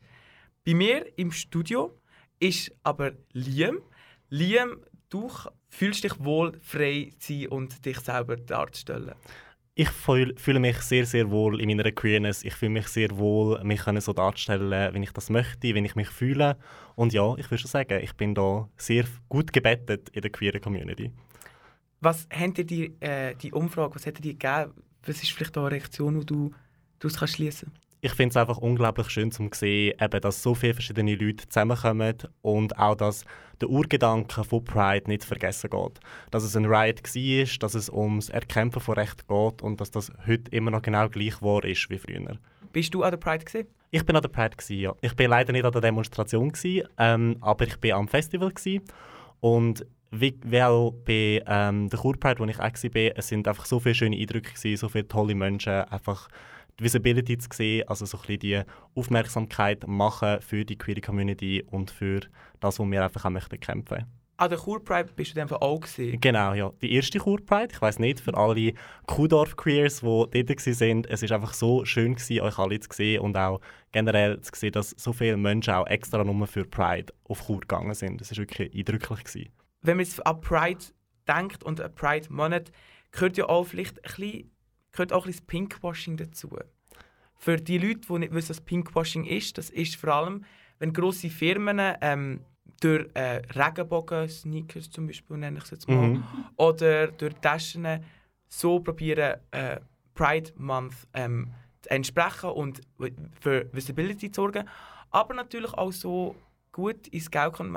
Bei 0.64 0.74
mir 0.74 1.06
im 1.18 1.32
Studio 1.32 1.98
ist 2.38 2.72
aber 2.82 3.12
Liam. 3.32 3.78
Liam, 4.28 4.80
du 5.08 5.30
fühlst 5.68 6.04
dich 6.04 6.18
wohl 6.22 6.58
frei 6.60 7.10
zu 7.18 7.34
sein 7.34 7.48
und 7.48 7.84
dich 7.84 7.98
selber 8.00 8.36
darzustellen. 8.36 9.14
Ich 9.74 9.88
fühl- 9.88 10.36
fühle 10.36 10.60
mich 10.60 10.76
sehr, 10.78 11.06
sehr 11.06 11.30
wohl 11.30 11.60
in 11.60 11.74
meiner 11.76 11.92
Queerness. 11.92 12.44
Ich 12.44 12.54
fühle 12.54 12.72
mich 12.72 12.88
sehr 12.88 13.16
wohl, 13.16 13.62
mich 13.64 13.80
können 13.80 14.00
so 14.00 14.12
darzustellen, 14.12 14.92
wenn 14.94 15.02
ich 15.02 15.12
das 15.12 15.30
möchte, 15.30 15.74
wenn 15.74 15.84
ich 15.84 15.94
mich 15.94 16.08
fühle. 16.08 16.58
Und 16.96 17.12
ja, 17.12 17.34
ich 17.36 17.50
würde 17.50 17.58
schon 17.62 17.70
sagen, 17.70 18.00
ich 18.02 18.12
bin 18.14 18.34
da 18.34 18.68
sehr 18.76 19.04
gut 19.28 19.52
gebettet 19.52 20.10
in 20.10 20.22
der 20.22 20.30
queeren 20.30 20.60
Community. 20.60 21.12
Was 22.00 22.28
dir 22.28 22.64
die, 22.64 22.96
äh, 23.00 23.34
die 23.36 23.52
Umfrage, 23.52 23.94
was 23.94 24.02
dir 24.02 24.12
die 24.12 24.38
gegeben? 24.38 24.72
Was 25.04 25.22
ist 25.22 25.32
vielleicht 25.32 25.56
auch 25.56 25.62
eine 25.62 25.72
Reaktion, 25.72 26.20
die 26.20 26.26
du 26.26 26.50
daraus 26.98 27.18
kannst 27.18 27.34
schließen 27.34 27.72
Ich 28.00 28.12
finde 28.12 28.30
es 28.30 28.36
einfach 28.36 28.58
unglaublich 28.58 29.08
schön 29.10 29.30
zu 29.30 29.48
sehen, 29.52 29.94
eben, 30.00 30.20
dass 30.20 30.42
so 30.42 30.54
viele 30.54 30.74
verschiedene 30.74 31.14
Leute 31.14 31.48
zusammenkommen 31.48 32.16
und 32.42 32.78
auch, 32.78 32.94
dass 32.94 33.24
der 33.60 33.70
Urgedanke 33.70 34.44
von 34.44 34.64
Pride 34.64 35.08
nicht 35.08 35.24
vergessen 35.24 35.70
geht. 35.70 36.00
Dass 36.30 36.44
es 36.44 36.56
ein 36.56 36.66
Riot 36.66 37.02
war, 37.02 37.58
dass 37.60 37.74
es 37.74 37.90
ums 37.90 38.28
Erkämpfen 38.28 38.80
von 38.80 38.94
Recht 38.94 39.26
geht 39.28 39.62
und 39.62 39.80
dass 39.80 39.90
das 39.90 40.12
heute 40.26 40.50
immer 40.50 40.70
noch 40.70 40.82
genau 40.82 41.08
gleich 41.08 41.40
wahr 41.42 41.64
ist 41.64 41.88
wie 41.90 41.98
früher. 41.98 42.38
Bist 42.72 42.94
du 42.94 43.02
an 43.02 43.10
der 43.10 43.18
Pride 43.18 43.44
gesehen? 43.44 43.66
Ich 43.90 44.04
bin 44.04 44.14
an 44.14 44.22
der 44.22 44.28
Pride, 44.28 44.56
gewesen, 44.56 44.80
ja. 44.80 44.94
Ich 45.00 45.16
bin 45.16 45.30
leider 45.30 45.52
nicht 45.52 45.64
an 45.64 45.72
der 45.72 45.80
Demonstration, 45.80 46.50
gewesen, 46.52 46.88
ähm, 46.96 47.36
aber 47.40 47.66
ich 47.66 47.76
bin 47.78 47.92
am 47.92 48.06
Festival. 48.06 48.50
Gewesen. 48.50 48.84
Und 49.40 49.84
wie, 50.10 50.38
wie 50.44 50.62
auch 50.62 50.92
bei 51.04 51.42
ähm, 51.46 51.88
der 51.88 52.00
Chur 52.00 52.18
Pride, 52.18 52.40
wo 52.40 52.44
ich 52.44 52.58
auch 52.58 52.62
war, 52.62 53.12
es 53.16 53.28
sind 53.28 53.46
einfach 53.46 53.66
so 53.66 53.78
viele 53.78 53.94
schöne 53.94 54.16
Eindrücke, 54.16 54.52
gewesen, 54.52 54.76
so 54.76 54.88
viele 54.88 55.06
tolle 55.06 55.34
Menschen, 55.34 55.72
einfach 55.72 56.28
die 56.78 56.84
Visibility 56.84 57.38
zu 57.38 57.48
sehen, 57.52 57.88
also 57.88 58.06
so 58.06 58.18
ein 58.18 58.22
bisschen 58.22 58.38
die 58.40 58.62
Aufmerksamkeit 58.94 59.86
machen 59.86 60.40
für 60.40 60.64
die 60.64 60.76
queere 60.76 61.00
Community 61.00 61.62
und 61.70 61.90
für 61.90 62.20
das, 62.58 62.78
was 62.78 62.90
wir 62.90 63.04
einfach 63.04 63.24
auch 63.24 63.30
möchten 63.30 63.60
kämpfen. 63.60 64.06
An 64.36 64.48
der 64.48 64.58
Chur 64.58 64.82
Pride 64.82 65.10
bist 65.14 65.36
du 65.36 65.46
Fall 65.46 65.58
auch 65.58 65.80
gesehen. 65.80 66.18
Genau, 66.18 66.54
ja. 66.54 66.72
Die 66.80 66.94
erste 66.94 67.18
Chur 67.18 67.44
Pride, 67.44 67.68
ich 67.72 67.82
weiß 67.82 67.98
nicht, 67.98 68.20
für 68.20 68.34
alle 68.34 68.72
Kudorf-Queers, 69.06 70.00
die 70.00 70.06
dort 70.06 70.66
waren, 70.66 71.04
es 71.04 71.22
war 71.22 71.32
einfach 71.32 71.52
so 71.52 71.84
schön, 71.84 72.14
gewesen, 72.14 72.40
euch 72.40 72.58
alle 72.58 72.80
zu 72.80 72.88
sehen 72.90 73.20
und 73.20 73.36
auch 73.36 73.60
generell 73.92 74.40
zu 74.40 74.50
sehen, 74.54 74.72
dass 74.72 74.90
so 74.96 75.12
viele 75.12 75.36
Menschen 75.36 75.74
auch 75.74 75.86
extra 75.86 76.24
nur 76.24 76.46
für 76.46 76.64
Pride 76.64 77.12
auf 77.24 77.46
Chur 77.46 77.60
gegangen 77.60 77.92
sind. 77.92 78.22
Das 78.22 78.30
war 78.30 78.38
wirklich 78.38 78.74
eindrücklich. 78.74 79.24
Gewesen. 79.24 79.59
Wenn 79.82 79.96
man 79.96 80.04
jetzt 80.06 80.24
an 80.26 80.40
Pride 80.40 80.84
denkt 81.26 81.62
und 81.64 81.80
an 81.80 81.94
Pride-Monat, 81.94 82.70
gehört 83.12 83.36
ja 83.36 83.48
auch 83.48 83.64
vielleicht 83.64 83.98
ein 83.98 84.02
bisschen, 84.16 84.50
gehört 84.92 85.12
auch 85.12 85.24
ein 85.24 85.26
bisschen 85.26 85.40
das 85.40 85.46
Pinkwashing 85.46 86.16
dazu. 86.16 86.50
Für 87.36 87.56
die 87.56 87.78
Leute, 87.78 88.00
die 88.00 88.18
nicht 88.18 88.34
wissen, 88.34 88.50
was 88.50 88.60
Pinkwashing 88.60 89.24
ist, 89.24 89.56
das 89.56 89.70
ist 89.70 89.96
vor 89.96 90.14
allem, 90.14 90.44
wenn 90.78 90.92
grosse 90.92 91.30
Firmen 91.30 91.80
ähm, 92.00 92.40
durch 92.80 93.08
äh, 93.14 93.42
Regenbogen-Sneakers 93.54 94.90
zum 94.90 95.06
Beispiel, 95.06 95.36
nenne 95.36 95.58
ich 95.58 95.64
es 95.64 95.70
jetzt 95.70 95.88
mal, 95.88 96.08
Mhm. 96.08 96.24
oder 96.56 97.08
durch 97.08 97.34
Taschen 97.34 97.86
so 98.48 98.80
probieren, 98.80 99.36
äh, 99.52 99.80
Pride 100.14 100.52
Month 100.56 100.94
ähm, 101.14 101.52
zu 101.82 101.90
entsprechen 101.90 102.50
und 102.50 102.80
für 103.40 103.72
Visibility 103.72 104.30
zu 104.30 104.42
sorgen, 104.42 104.68
aber 105.10 105.34
natürlich 105.34 105.72
auch 105.74 105.92
so 105.92 106.36
gut 106.72 107.08
ins 107.08 107.30
Geld 107.30 107.54
kommen 107.54 107.76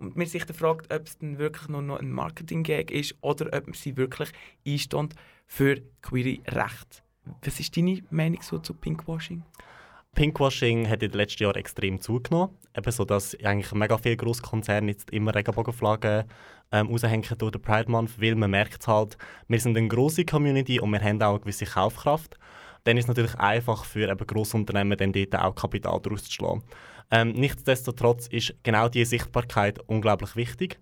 und 0.00 0.16
man 0.16 0.26
sich 0.26 0.44
dann 0.44 0.56
fragt, 0.56 0.92
ob 0.92 1.06
es 1.06 1.18
dann 1.18 1.38
wirklich 1.38 1.68
nur 1.68 1.82
noch 1.82 2.00
ein 2.00 2.10
Marketing-Gag 2.10 2.90
ist 2.90 3.14
oder 3.20 3.56
ob 3.56 3.76
sie 3.76 3.96
wirklich 3.96 4.30
einsteht 4.66 5.14
für 5.46 5.80
queere 6.02 6.38
Rechte. 6.48 7.02
Was 7.44 7.60
ist 7.60 7.76
deine 7.76 8.02
Meinung 8.10 8.42
so 8.42 8.58
zu 8.58 8.74
Pinkwashing? 8.74 9.42
Pinkwashing 10.14 10.88
hat 10.88 11.02
in 11.02 11.10
den 11.10 11.18
letzten 11.18 11.44
Jahren 11.44 11.56
extrem 11.56 12.00
zugenommen. 12.00 12.56
Eben 12.76 12.90
so, 12.90 13.04
dass 13.04 13.36
eigentlich 13.44 13.72
mega 13.72 13.96
viele 13.98 14.16
Grosskonzerne 14.16 14.90
jetzt 14.90 15.10
immer 15.10 15.34
Regenbogenflaggen 15.34 16.24
ähm, 16.72 16.88
raushängen 16.88 17.38
durch 17.38 17.52
den 17.52 17.62
Pride 17.62 17.90
Month, 17.90 18.20
weil 18.20 18.34
man 18.34 18.50
merkt 18.50 18.86
halt, 18.88 19.16
wir 19.48 19.60
sind 19.60 19.76
eine 19.76 19.88
grosse 19.88 20.24
Community 20.24 20.80
und 20.80 20.90
wir 20.90 21.00
haben 21.00 21.22
auch 21.22 21.30
eine 21.30 21.40
gewisse 21.40 21.64
Kaufkraft. 21.64 22.38
Dann 22.84 22.96
ist 22.96 23.04
es 23.04 23.08
natürlich 23.08 23.34
einfach 23.36 23.84
für 23.84 24.10
eben 24.10 24.26
Grossunternehmen 24.26 24.96
dann 24.96 25.12
dort 25.12 25.36
auch 25.36 25.54
Kapital 25.54 26.00
daraus 26.00 26.24
zu 26.24 26.32
schlagen. 26.32 26.62
Ähm, 27.10 27.32
nichtsdestotrotz 27.32 28.28
ist 28.28 28.54
genau 28.62 28.88
diese 28.88 29.10
Sichtbarkeit 29.10 29.78
unglaublich 29.88 30.36
wichtig. 30.36 30.78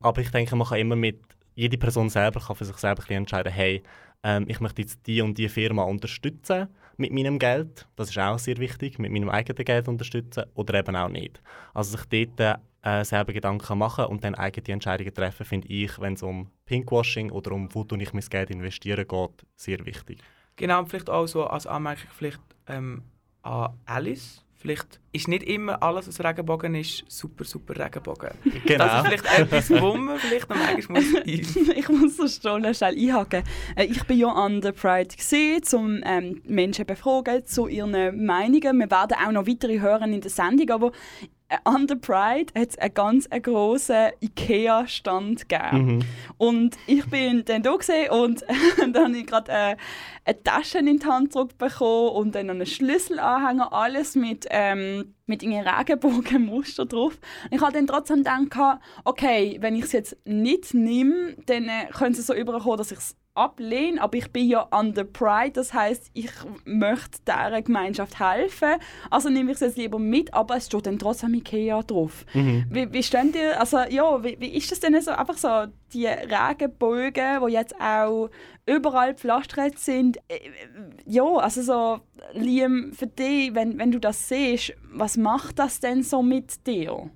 Aber 0.00 0.20
ich 0.20 0.30
denke, 0.30 0.56
man 0.56 0.66
kann 0.66 0.78
immer 0.78 0.96
mit, 0.96 1.20
jede 1.54 1.78
Person 1.78 2.08
selber 2.08 2.40
kann 2.40 2.56
für 2.56 2.64
sich 2.64 2.76
selber 2.76 3.08
entscheiden, 3.10 3.52
hey, 3.52 3.82
ähm, 4.22 4.44
ich 4.48 4.60
möchte 4.60 4.82
jetzt 4.82 5.06
die 5.06 5.20
und 5.20 5.36
die 5.38 5.48
Firma 5.48 5.82
unterstützen 5.84 6.68
mit 6.96 7.12
meinem 7.12 7.38
Geld. 7.38 7.86
Das 7.96 8.10
ist 8.10 8.18
auch 8.18 8.38
sehr 8.38 8.56
wichtig, 8.58 8.98
mit 8.98 9.12
meinem 9.12 9.28
eigenen 9.28 9.64
Geld 9.64 9.88
unterstützen 9.88 10.44
oder 10.54 10.78
eben 10.78 10.96
auch 10.96 11.08
nicht. 11.08 11.40
Also 11.74 11.96
sich 11.96 12.06
dort 12.06 12.60
äh, 12.82 13.04
selber 13.04 13.32
Gedanken 13.32 13.78
machen 13.78 14.06
und 14.06 14.24
dann 14.24 14.34
eigene 14.34 14.74
Entscheidungen 14.74 15.12
treffen, 15.12 15.44
finde 15.44 15.68
ich, 15.68 15.98
wenn 16.00 16.14
es 16.14 16.22
um 16.22 16.50
Pinkwashing 16.64 17.30
oder 17.30 17.52
um 17.52 17.68
wo 17.74 17.86
ich 17.90 18.12
mein 18.12 18.24
Geld 18.30 18.50
investieren 18.50 19.06
geht, 19.06 19.46
sehr 19.56 19.84
wichtig. 19.84 20.20
Genau, 20.56 20.84
vielleicht 20.86 21.10
auch 21.10 21.26
so 21.26 21.44
als 21.44 21.66
Anmerkung 21.66 22.08
vielleicht 22.16 22.40
ähm, 22.66 23.02
an 23.42 23.78
Alice 23.84 24.45
vielleicht 24.56 25.00
ist 25.12 25.28
nicht 25.28 25.44
immer 25.44 25.82
alles, 25.82 26.08
was 26.08 26.22
Regenbogen 26.22 26.74
ist, 26.74 27.04
super, 27.08 27.44
super 27.44 27.76
Regenbogen. 27.78 28.30
Genau. 28.66 28.84
Das 28.84 29.02
ist 29.02 29.06
vielleicht 29.26 29.38
etwas, 29.38 29.70
wo 29.70 29.94
man 29.94 30.18
vielleicht 30.18 30.48
noch 30.48 30.56
manchmal 30.56 31.02
muss 31.02 31.14
ich 31.24 31.88
muss 31.88 32.16
das 32.16 32.40
schon 32.42 32.74
schnell 32.74 32.94
einhaken. 32.94 33.42
Äh, 33.76 33.84
Ich 33.84 34.02
bin 34.04 34.18
ja 34.18 34.28
an 34.28 34.60
der 34.60 34.72
Pride 34.72 35.14
gesehen, 35.14 35.62
um 35.72 36.00
ähm, 36.04 36.42
Menschen 36.46 36.82
zu 36.82 36.84
befragen 36.84 37.46
zu 37.46 37.68
ihren 37.68 38.24
Meinungen. 38.24 38.78
Wir 38.78 38.90
werden 38.90 39.16
auch 39.24 39.32
noch 39.32 39.46
weitere 39.46 39.80
hören 39.80 40.12
in 40.12 40.20
der 40.20 40.30
Sendung, 40.30 40.70
aber 40.70 40.92
an 41.64 41.86
der 41.86 41.96
Pride 41.96 42.52
hat 42.58 42.70
es 42.70 42.78
einen 42.78 42.94
ganz 42.94 43.26
einen 43.28 43.42
grossen 43.42 44.10
Ikea-Stand 44.20 45.48
gegeben. 45.48 45.96
Mhm. 45.96 46.00
Und 46.38 46.76
ich 46.86 47.04
bin 47.06 47.44
dann 47.44 47.62
da 47.62 47.72
und 47.72 48.44
dann 48.78 48.96
habe 48.96 49.16
ich 49.16 49.26
gerade 49.26 49.52
äh, 49.52 49.76
eine 50.24 50.42
Tasche 50.42 50.78
in 50.78 50.98
die 50.98 51.06
Hand 51.06 51.32
zurückbekommen 51.32 52.10
und 52.10 52.34
dann 52.34 52.50
einen 52.50 52.66
Schlüsselanhänger, 52.66 53.72
alles 53.72 54.16
mit, 54.16 54.46
ähm, 54.50 55.14
mit 55.26 55.44
einem 55.44 55.66
Regenbogenmuster 55.66 56.86
drauf. 56.86 57.18
Und 57.44 57.56
ich 57.56 57.60
habe 57.60 57.72
dann 57.72 57.86
trotzdem 57.86 58.24
gedacht, 58.24 58.80
okay, 59.04 59.56
wenn 59.60 59.76
ich 59.76 59.84
es 59.84 59.92
jetzt 59.92 60.16
nicht 60.24 60.74
nehme, 60.74 61.36
dann 61.46 61.64
äh, 61.64 61.86
könnte 61.92 62.20
es 62.20 62.26
so 62.26 62.34
überkommen, 62.34 62.78
dass 62.78 62.90
ich 62.90 62.98
es 62.98 63.16
ablehne, 63.36 64.00
aber 64.00 64.16
ich 64.16 64.30
bin 64.30 64.48
ja 64.48 64.66
an 64.70 64.94
der 64.94 65.04
Pride, 65.04 65.52
das 65.52 65.72
heißt, 65.74 66.10
ich 66.14 66.30
möchte 66.64 67.18
dieser 67.26 67.62
Gemeinschaft 67.62 68.18
helfen, 68.18 68.74
also 69.10 69.28
nehme 69.28 69.50
ich 69.50 69.56
es 69.56 69.60
jetzt 69.60 69.78
lieber 69.78 69.98
mit, 69.98 70.32
aber 70.34 70.56
es 70.56 70.66
steht 70.66 70.86
dann 70.86 70.98
trotzdem 70.98 71.34
Ikea 71.34 71.82
drauf. 71.82 72.24
Mhm. 72.34 72.66
Wie, 72.70 72.92
wie 72.92 73.02
stehen 73.02 73.32
dir, 73.32 73.60
also 73.60 73.78
ja, 73.88 74.22
wie, 74.22 74.36
wie 74.40 74.48
ist 74.48 74.70
das 74.72 74.80
denn 74.80 75.00
so, 75.00 75.10
einfach 75.10 75.36
so, 75.36 75.66
die 75.92 76.06
Regenbögen, 76.06 77.46
die 77.46 77.52
jetzt 77.52 77.74
auch 77.80 78.28
überall 78.66 79.12
gepflastert 79.12 79.78
sind, 79.78 80.16
äh, 80.28 80.40
ja, 81.06 81.24
also 81.24 81.62
so, 81.62 82.00
Liam, 82.32 82.92
für 82.92 83.06
dich, 83.06 83.54
wenn, 83.54 83.78
wenn 83.78 83.92
du 83.92 84.00
das 84.00 84.28
siehst, 84.28 84.74
was 84.92 85.16
macht 85.16 85.58
das 85.58 85.80
denn 85.80 86.02
so 86.02 86.22
mit 86.22 86.66
dir? 86.66 87.10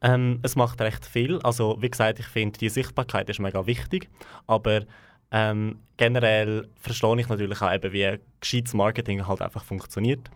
Ähm, 0.00 0.40
es 0.42 0.56
macht 0.56 0.80
recht 0.80 1.04
viel. 1.06 1.40
Also 1.42 1.76
wie 1.80 1.90
gesagt, 1.90 2.20
ich 2.20 2.26
finde, 2.26 2.58
die 2.58 2.68
Sichtbarkeit 2.68 3.28
ist 3.30 3.40
mega 3.40 3.66
wichtig, 3.66 4.08
aber 4.46 4.82
ähm, 5.30 5.80
generell 5.96 6.68
verstehe 6.80 7.20
ich 7.20 7.28
natürlich 7.28 7.60
auch 7.60 7.72
eben, 7.72 7.92
wie 7.92 8.18
gescheites 8.40 8.74
Marketing 8.74 9.26
halt 9.26 9.42
einfach 9.42 9.64
funktioniert. 9.64 10.30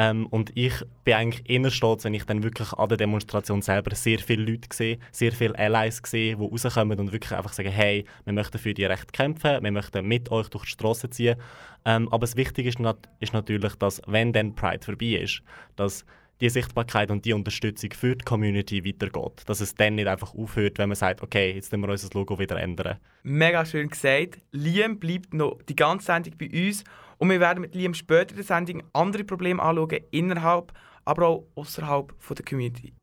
Ähm, 0.00 0.26
und 0.26 0.52
ich 0.56 0.74
bin 1.02 1.14
eigentlich 1.14 1.50
eher 1.50 1.70
stolz, 1.70 2.04
wenn 2.04 2.14
ich 2.14 2.24
dann 2.24 2.44
wirklich 2.44 2.72
an 2.72 2.88
der 2.88 2.98
Demonstration 2.98 3.62
selber 3.62 3.96
sehr 3.96 4.20
viele 4.20 4.44
Leute 4.44 4.68
sehe, 4.72 4.98
sehr 5.10 5.32
viele 5.32 5.58
Allies 5.58 6.00
sehe, 6.06 6.36
die 6.36 6.42
rauskommen 6.42 7.00
und 7.00 7.12
wirklich 7.12 7.32
einfach 7.32 7.52
sagen, 7.52 7.70
hey, 7.70 8.04
wir 8.24 8.32
möchten 8.32 8.58
für 8.58 8.72
die 8.72 8.84
Rechte 8.84 9.10
kämpfen, 9.10 9.62
wir 9.62 9.72
möchten 9.72 10.06
mit 10.06 10.30
euch 10.30 10.48
durch 10.50 10.64
die 10.66 10.70
Straße 10.70 11.10
ziehen. 11.10 11.36
Ähm, 11.84 12.08
aber 12.12 12.20
das 12.20 12.36
Wichtige 12.36 12.68
ist, 12.68 12.78
nat 12.78 13.08
ist 13.18 13.32
natürlich, 13.32 13.74
dass 13.74 14.00
wenn 14.06 14.32
dann 14.32 14.54
Pride 14.54 14.84
vorbei 14.84 15.20
ist, 15.20 15.42
dass 15.74 16.04
die 16.40 16.48
Sichtbarkeit 16.48 17.10
und 17.10 17.24
die 17.24 17.32
Unterstützung 17.32 17.92
für 17.92 18.16
die 18.16 18.24
Community 18.24 18.84
weitergeht. 18.84 19.42
Dass 19.46 19.60
es 19.60 19.74
dann 19.74 19.96
nicht 19.96 20.08
einfach 20.08 20.34
aufhört, 20.34 20.78
wenn 20.78 20.88
man 20.88 20.96
sagt, 20.96 21.22
okay, 21.22 21.52
jetzt 21.52 21.72
müssen 21.72 21.82
wir 21.82 21.90
unser 21.90 22.08
Logo 22.14 22.38
wieder 22.38 22.60
ändern. 22.60 22.98
Mega 23.22 23.64
schön 23.64 23.88
gesagt. 23.88 24.38
Liam 24.52 24.98
bleibt 24.98 25.34
noch 25.34 25.60
die 25.68 25.76
ganze 25.76 26.06
Sendung 26.06 26.34
bei 26.38 26.46
uns 26.46 26.84
und 27.18 27.30
wir 27.30 27.40
werden 27.40 27.60
mit 27.60 27.74
Liam 27.74 27.94
später 27.94 28.30
in 28.30 28.36
der 28.36 28.44
Sendung 28.44 28.82
andere 28.92 29.24
Probleme 29.24 29.62
anschauen, 29.62 30.00
innerhalb, 30.10 30.72
aber 31.04 31.26
auch 31.26 31.46
außerhalb 31.56 32.12
der 32.36 32.44
Community. 32.44 32.94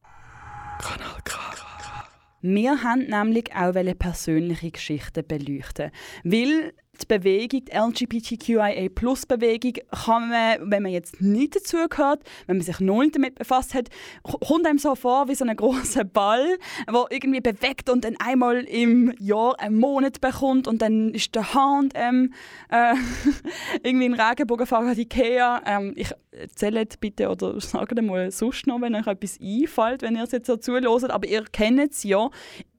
Kanal 0.79 1.21
K. 1.23 1.45
Wir 2.47 2.83
haben 2.83 3.07
nämlich 3.07 3.55
auch 3.55 3.73
persönliche 3.97 4.69
Geschichten 4.69 5.25
beleuchten. 5.27 5.89
Weil 6.23 6.73
die 7.01 7.05
Bewegung, 7.05 7.65
die 7.65 7.71
LGBTQIA-Plus-Bewegung, 7.71 9.73
kann 10.05 10.29
man, 10.29 10.71
wenn 10.71 10.83
man 10.83 10.91
jetzt 10.91 11.21
nicht 11.21 11.55
dazugehört, 11.55 12.23
wenn 12.47 12.57
man 12.57 12.65
sich 12.65 12.79
nicht 12.79 13.15
damit 13.15 13.35
befasst 13.35 13.73
hat, 13.73 13.89
kommt 14.23 14.67
einem 14.67 14.77
so 14.77 14.95
vor 14.95 15.27
wie 15.27 15.35
so 15.35 15.45
ein 15.45 15.55
großer 15.55 16.03
Ball, 16.03 16.57
der 16.87 17.05
irgendwie 17.09 17.41
bewegt 17.41 17.89
und 17.89 18.05
dann 18.05 18.15
einmal 18.19 18.63
im 18.63 19.13
Jahr 19.19 19.59
einen 19.59 19.79
Monat 19.79 20.21
bekommt 20.21 20.67
und 20.67 20.81
dann 20.81 21.13
ist 21.13 21.35
der 21.35 21.53
Hand 21.53 21.93
ähm, 21.95 22.33
äh, 22.69 22.95
irgendwie 23.83 24.05
ein 24.05 24.13
Regenbogenfahrer 24.13 24.89
an 24.89 24.97
Ikea. 24.97 25.61
Ähm, 25.65 25.93
ich 25.95 26.11
erzähle 26.31 26.85
bitte 26.99 27.29
oder 27.29 27.59
sagt 27.61 28.01
mal 28.01 28.31
sonst 28.31 28.67
noch, 28.67 28.81
wenn 28.81 28.95
euch 28.95 29.07
etwas 29.07 29.39
einfällt, 29.41 30.01
wenn 30.01 30.15
ihr 30.15 30.23
es 30.23 30.31
jetzt 30.31 30.47
so 30.47 30.57
zuhört, 30.57 31.11
aber 31.11 31.27
ihr 31.27 31.43
kennt 31.51 31.91
es 31.91 32.03
ja 32.03 32.29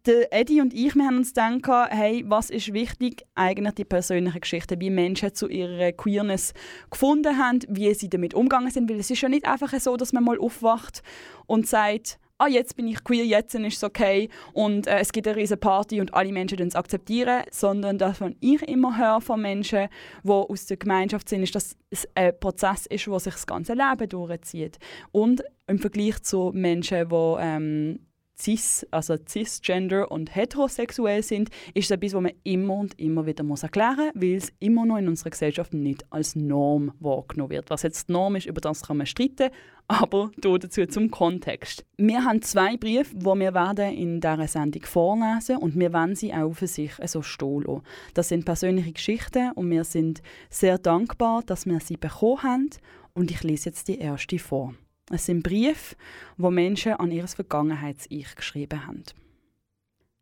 der 0.07 0.33
Eddie 0.33 0.61
und 0.61 0.73
ich, 0.73 0.95
wir 0.95 1.05
haben 1.05 1.19
uns 1.19 1.35
gedacht, 1.35 1.91
hey, 1.91 2.25
was 2.27 2.51
ist 2.51 2.73
wichtig? 2.73 3.25
Eigentlich 3.35 3.75
die 3.75 3.85
persönlichen 3.85 4.41
Geschichten, 4.41 4.81
wie 4.81 4.91
Menschen 4.91 5.35
zu 5.35 5.49
ihrer 5.49 5.93
Queerness 5.93 6.55
gefunden 6.91 7.39
haben, 7.39 7.61
wie 7.69 7.93
sie 7.95 8.09
damit 8.09 8.35
umgegangen 8.35 8.71
sind. 8.71 8.89
Weil 8.89 9.01
es 9.01 9.11
ist 9.11 9.21
ja 9.21 9.29
nicht 9.29 9.47
einfach 9.47 9.73
so, 9.79 9.97
dass 9.97 10.13
man 10.13 10.25
mal 10.25 10.39
aufwacht 10.39 11.03
und 11.47 11.67
sagt, 11.67 12.19
ah, 12.39 12.49
jetzt 12.49 12.77
bin 12.77 12.87
ich 12.89 13.03
queer, 13.03 13.25
jetzt 13.25 13.55
ist 13.55 13.77
es 13.77 13.85
okay 13.85 14.29
und 14.53 14.87
äh, 14.87 14.99
es 14.99 15.13
gibt 15.13 15.27
eine 15.27 15.37
riesige 15.37 15.57
Party 15.57 16.01
und 16.01 16.13
alle 16.15 16.33
Menschen 16.33 16.61
es 16.61 16.77
akzeptieren, 16.77 17.45
sondern 17.51 17.99
das, 17.99 18.21
was 18.21 18.33
ich 18.41 18.63
immer 18.63 18.99
höre 18.99 19.21
von 19.21 19.41
Menschen, 19.41 19.89
die 20.23 20.31
aus 20.31 20.67
der 20.67 20.77
Gemeinschaft 20.77 21.29
sind, 21.29 21.43
ist, 21.43 21.55
dass 21.55 21.77
es 21.91 22.07
ein 22.15 22.39
Prozess 22.39 22.87
ist, 22.87 23.07
der 23.07 23.21
sich 23.21 23.33
das 23.33 23.47
ganze 23.47 23.75
Leben 23.75 24.09
durchzieht. 24.09 24.79
Und 25.13 25.43
im 25.67 25.79
Vergleich 25.79 26.23
zu 26.23 26.51
Menschen, 26.55 27.09
die 27.09 27.37
ähm, 27.39 28.01
cis, 28.39 28.87
also 28.91 29.17
cisgender 29.17 30.11
und 30.11 30.35
heterosexuell 30.35 31.23
sind, 31.23 31.51
ist 31.75 31.91
etwas, 31.91 32.15
was 32.15 32.23
man 32.23 32.33
immer 32.45 32.75
und 32.75 32.99
immer 33.01 33.27
wieder 33.27 33.45
muss 33.45 33.63
erklären 33.63 34.11
muss, 34.15 34.23
weil 34.23 34.35
es 34.35 34.53
immer 34.59 34.85
noch 34.85 34.99
in 34.99 35.09
unserer 35.09 35.31
Gesellschaft 35.31 35.75
nicht 35.75 36.05
als 36.11 36.37
Norm 36.37 36.93
wahrgenommen 37.01 37.51
wird. 37.51 37.71
Was 37.71 37.83
jetzt 37.83 38.09
die 38.09 38.13
Norm 38.13 38.37
ist, 38.37 38.47
über 38.47 38.61
das 38.61 38.83
kann 38.83 38.99
man 38.99 39.07
streiten, 39.07 39.51
aber 39.89 40.31
dazu 40.39 40.87
zum 40.87 41.11
Kontext. 41.11 41.85
Wir 41.97 42.25
haben 42.25 42.43
zwei 42.43 42.77
Briefe, 42.77 43.15
die 43.15 43.25
wir 43.25 43.55
werden 43.55 43.95
in 43.95 44.21
dieser 44.21 44.49
Sendung 44.49 44.83
vorlesen 44.83 45.59
und 45.59 45.79
wir 45.79 45.93
wollen 45.93 46.17
sie 46.17 46.35
auch 46.35 46.53
für 46.53 46.67
sich 46.67 46.93
so 47.07 47.23
stehen 47.23 47.63
lassen. 47.63 47.83
Das 48.15 48.29
sind 48.29 48.45
persönliche 48.45 48.93
Geschichten 48.93 49.53
und 49.53 49.71
wir 49.71 49.85
sind 49.85 50.23
sehr 50.51 50.79
dankbar, 50.79 51.43
dass 51.47 51.67
wir 51.67 51.81
sie 51.81 51.97
bekommen 51.97 52.43
haben 52.43 52.71
und 53.15 53.31
ich 53.31 53.43
lese 53.43 53.71
jetzt 53.71 53.89
die 53.89 53.99
erste 53.99 54.39
vor. 54.39 54.75
Es 55.09 55.27
sind 55.27 55.45
Briefe, 55.45 55.95
wo 56.37 56.51
Menschen 56.51 56.95
an 56.95 57.13
ihr 57.13 57.29
Vergangenheits-Ich 57.29 58.35
geschrieben 58.35 58.87
haben. 58.87 59.05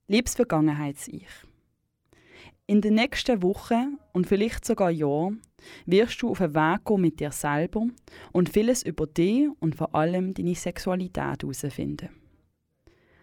Liebes 0.09 0.35
Vergangenheits-Ich. 0.35 1.27
In 2.67 2.83
den 2.83 2.95
nächsten 2.95 3.43
Wochen 3.43 3.99
und 4.13 4.27
vielleicht 4.27 4.65
sogar 4.67 4.91
Jahren 4.91 5.41
wirst 5.87 6.21
du 6.21 6.31
auf 6.31 6.43
einen 6.43 6.55
Weg 6.55 6.85
gehen 6.85 7.01
mit 7.01 7.21
dir 7.21 7.31
selber 7.31 7.87
und 8.33 8.51
vieles 8.51 8.83
über 8.83 9.07
dich 9.07 9.49
und 9.61 9.75
vor 9.75 9.95
allem 9.95 10.35
deine 10.35 10.55
Sexualität 10.55 11.43
herausfinden. 11.43 12.11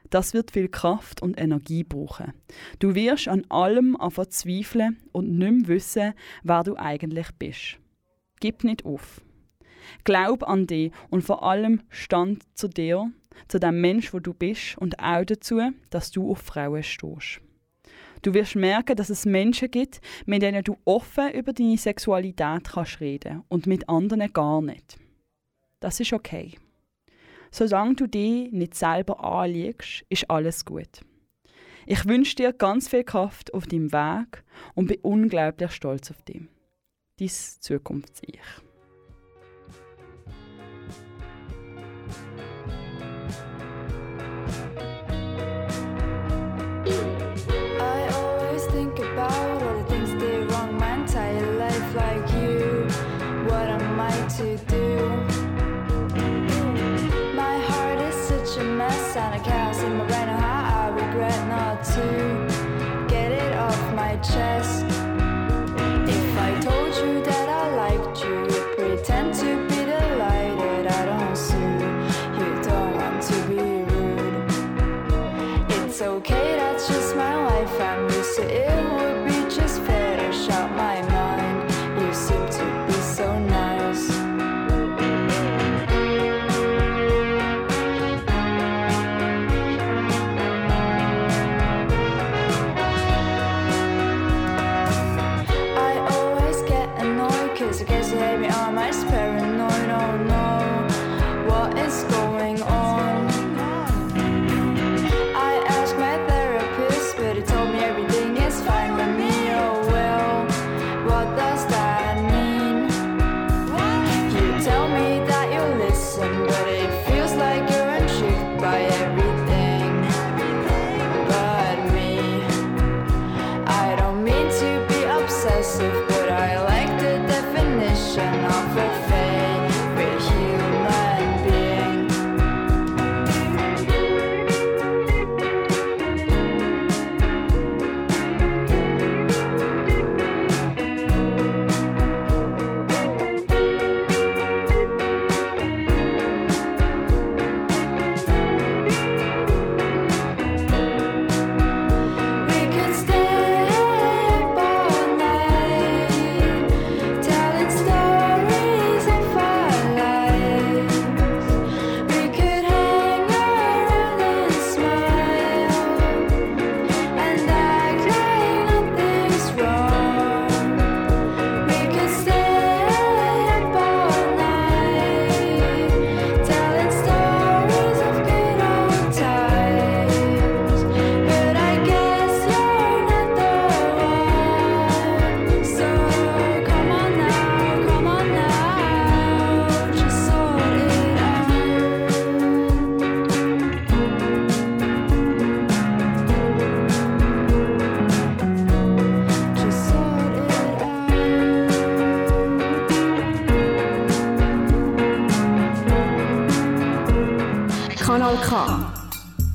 Das 0.10 0.34
wird 0.34 0.52
viel 0.52 0.68
Kraft 0.68 1.22
und 1.22 1.40
Energie 1.40 1.84
brauchen. 1.84 2.34
Du 2.80 2.96
wirst 2.96 3.28
an 3.28 3.46
allem 3.50 3.96
anfangen 3.96 4.32
zweifeln 4.32 4.98
und 5.12 5.38
nicht 5.38 5.52
mehr 5.52 5.68
wissen, 5.68 6.14
wer 6.42 6.64
du 6.64 6.76
eigentlich 6.76 7.28
bist. 7.38 7.78
Gib 8.40 8.64
nicht 8.64 8.84
auf. 8.84 9.22
Glaub 10.04 10.44
an 10.48 10.68
dich 10.68 10.92
und 11.10 11.24
vor 11.24 11.44
allem 11.44 11.82
stand 11.90 12.44
zu 12.58 12.68
dir, 12.68 13.12
zu 13.48 13.60
dem 13.60 13.82
Mensch, 13.82 14.14
wo 14.14 14.20
du 14.20 14.34
bist 14.34 14.78
und 14.78 15.00
auch 15.00 15.26
dazu, 15.26 15.62
dass 15.90 16.12
du 16.12 16.32
auf 16.32 16.40
Frauen 16.40 16.84
stehst. 16.84 17.42
Du 18.22 18.34
wirst 18.34 18.56
merken, 18.56 18.96
dass 18.96 19.10
es 19.10 19.26
Menschen 19.26 19.72
gibt, 19.72 20.00
mit 20.26 20.44
denen 20.44 20.64
du 20.64 20.78
offen 20.86 21.32
über 21.32 21.54
deine 21.54 21.78
Sexualität 21.78 22.70
kannst 22.72 23.00
reden 23.00 23.44
und 23.50 23.66
mit 23.66 23.90
anderen 23.90 24.32
gar 24.32 24.62
nicht. 24.62 24.98
Das 25.80 26.00
ist 26.00 26.14
okay. 26.14 26.54
Solange 27.50 27.96
du 27.96 28.08
dich 28.08 28.52
nicht 28.52 28.76
selber 28.76 29.24
anlegst, 29.24 30.06
ist 30.10 30.30
alles 30.30 30.64
gut. 30.64 31.02
Ich 31.88 32.06
wünsche 32.06 32.36
dir 32.36 32.54
ganz 32.54 32.88
viel 32.88 33.04
Kraft 33.04 33.54
auf 33.54 33.66
deinem 33.66 33.92
Weg 33.92 34.44
und 34.76 34.88
bin 34.88 35.00
unglaublich 35.02 35.72
stolz 35.72 36.12
auf 36.12 36.22
dich. 36.22 36.42
Dein 37.20 37.28
Zukunfts-Ich. 37.28 38.40